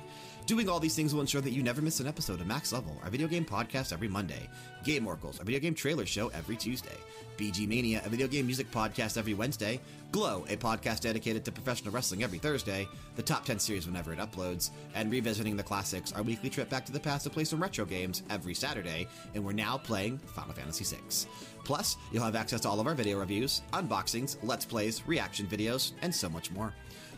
Doing 0.47 0.69
all 0.69 0.81
these 0.81 0.97
things 0.97 1.15
will 1.15 1.21
ensure 1.21 1.41
that 1.41 1.53
you 1.53 1.63
never 1.63 1.81
miss 1.81 2.01
an 2.01 2.09
episode 2.09 2.41
of 2.41 2.49
Max 2.49 2.73
Level, 2.73 2.99
our 3.05 3.11
video 3.11 3.29
game 3.29 3.45
podcast 3.45 3.93
every 3.93 4.09
Monday, 4.09 4.49
Game 4.83 5.07
Oracles, 5.07 5.39
our 5.39 5.45
video 5.45 5.61
game 5.61 5.75
trailer 5.75 6.05
show 6.05 6.29
every 6.29 6.57
Tuesday, 6.57 6.97
BG 7.39 7.69
Mania, 7.69 8.03
a 8.05 8.09
video 8.09 8.27
game 8.27 8.47
music 8.47 8.69
podcast 8.73 9.17
every 9.17 9.35
Wednesday, 9.35 9.81
Glow, 10.11 10.45
a 10.49 10.57
podcast 10.57 11.01
dedicated 11.01 11.45
to 11.45 11.53
professional 11.53 11.93
wrestling 11.93 12.25
every 12.25 12.39
Thursday, 12.39 12.89
the 13.15 13.23
Top 13.23 13.45
10 13.45 13.61
series 13.61 13.87
whenever 13.87 14.13
it 14.13 14.19
uploads, 14.19 14.71
and 14.97 15.13
Revisiting 15.13 15.57
the 15.57 15.63
Classics, 15.63 16.13
our 16.13 16.23
weekly 16.23 16.51
trip 16.51 16.69
back 16.69 16.85
to 16.87 16.93
the 16.93 17.01
past 17.01 17.23
to 17.23 17.31
play 17.31 17.45
some 17.45 17.63
retro 17.63 17.85
games 17.85 18.25
every 18.29 18.53
Saturday, 18.53 19.07
and 19.37 19.45
we're 19.45 19.53
now 19.53 19.79
playing 19.79 20.19
Final 20.19 20.55
Fantasy 20.55 20.85
VI. 20.85 21.29
Plus, 21.63 21.97
you'll 22.11 22.25
have 22.25 22.37
access 22.37 22.61
to 22.63 22.69
all 22.69 22.81
of 22.81 22.89
our 22.89 22.95
video 22.95 23.21
reviews, 23.21 23.63
unboxings, 23.75 24.37
let's 24.43 24.65
plays, 24.65 25.07
reaction 25.07 25.47
videos, 25.47 25.93
and 26.03 26.13
so 26.13 26.29
much 26.29 26.51
more. 26.51 26.75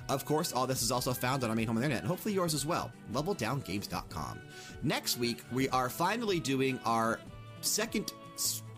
Of 0.09 0.25
course, 0.25 0.53
all 0.53 0.67
this 0.67 0.83
is 0.83 0.91
also 0.93 1.13
found 1.13 1.45
on 1.45 1.51
our 1.51 1.57
main 1.57 1.67
home 1.67 1.77
on 1.77 1.81
the 1.81 1.87
internet, 1.87 2.03
and 2.03 2.09
hopefully 2.09 2.35
yours 2.35 2.53
as 2.55 2.67
well, 2.67 2.91
leveldowngames.com. 3.13 4.39
Next 4.83 5.19
week, 5.19 5.43
we 5.51 5.69
are 5.71 5.89
finally 5.89 6.41
doing 6.41 6.79
our 6.85 7.21
second 7.63 8.13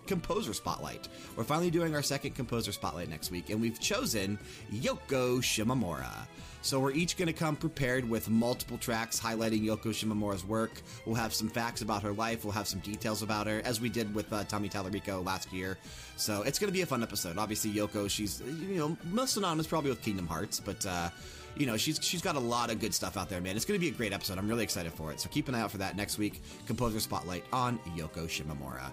composer 0.07 0.55
spotlight. 0.55 1.09
We're 1.35 1.45
finally 1.45 1.71
doing 1.71 1.95
our 1.95 2.03
second 2.03 2.37
composer 2.37 2.71
spotlight 2.71 3.09
next 3.09 3.31
week, 3.31 3.51
and 3.51 3.61
we've 3.61 3.81
chosen 3.81 4.39
Yoko 4.73 5.39
Shimomura. 5.39 6.29
So 6.67 6.81
we're 6.81 6.91
each 6.91 7.17
going 7.17 7.29
to 7.29 7.33
come 7.33 7.55
prepared 7.55 8.11
with 8.11 8.29
multiple 8.29 8.77
tracks 8.77 9.21
highlighting 9.21 9.63
Yoko 9.63 9.91
Shimomura's 9.91 10.45
work. 10.45 10.83
We'll 11.05 11.15
have 11.15 11.33
some 11.33 11.49
facts 11.49 11.81
about 11.81 12.03
her 12.03 12.11
life. 12.11 12.45
We'll 12.45 12.55
have 12.55 12.67
some 12.67 12.81
details 12.81 13.23
about 13.23 13.47
her, 13.47 13.63
as 13.65 13.81
we 13.81 13.89
did 13.89 14.13
with 14.13 14.33
uh, 14.33 14.43
Tommy 14.43 14.69
Tallarico 14.69 15.25
last 15.25 15.53
year. 15.53 15.79
So 16.17 16.43
it's 16.43 16.59
going 16.59 16.67
to 16.67 16.73
be 16.73 16.81
a 16.81 16.87
fun 16.87 17.05
episode. 17.05 17.39
Obviously, 17.39 17.71
Yoko, 17.71 18.11
she's 18.11 18.41
you 18.41 18.79
know 18.79 18.97
most 19.05 19.35
synonymous 19.35 19.69
probably 19.69 19.91
with 19.91 20.03
Kingdom 20.03 20.27
Hearts, 20.27 20.59
but 20.59 20.85
uh, 20.85 21.11
you 21.57 21.67
know 21.67 21.77
she's 21.77 22.01
she's 22.03 22.21
got 22.21 22.35
a 22.35 22.41
lot 22.41 22.73
of 22.73 22.81
good 22.81 22.93
stuff 22.93 23.17
out 23.17 23.29
there, 23.29 23.41
man. 23.41 23.55
It's 23.55 23.65
going 23.65 23.79
to 23.79 23.85
be 23.85 23.95
a 23.95 23.97
great 23.97 24.13
episode. 24.13 24.37
I'm 24.37 24.49
really 24.49 24.65
excited 24.65 24.93
for 24.93 25.13
it. 25.13 25.21
So 25.21 25.29
keep 25.29 25.47
an 25.49 25.55
eye 25.55 25.61
out 25.61 25.71
for 25.71 25.79
that 25.79 25.95
next 25.97 26.19
week. 26.19 26.43
Composer 26.67 26.99
spotlight 26.99 27.45
on 27.53 27.79
Yoko 27.97 28.27
Shimomura. 28.27 28.91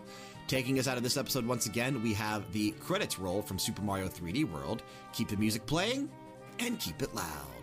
Taking 0.48 0.78
us 0.78 0.88
out 0.88 0.98
of 0.98 1.02
this 1.02 1.18
episode 1.18 1.44
once 1.44 1.66
again, 1.66 2.04
we 2.04 2.14
have 2.14 2.54
the 2.54 2.70
credits 2.82 3.18
roll 3.18 3.42
from 3.42 3.58
Super 3.58 3.82
Mario 3.82 4.08
3D 4.08 4.48
World. 4.52 4.84
Keep 5.12 5.30
the 5.30 5.38
music 5.38 5.66
playing 5.66 6.08
and 6.60 6.80
keep 6.80 7.02
it 7.02 7.16
loud. 7.16 7.63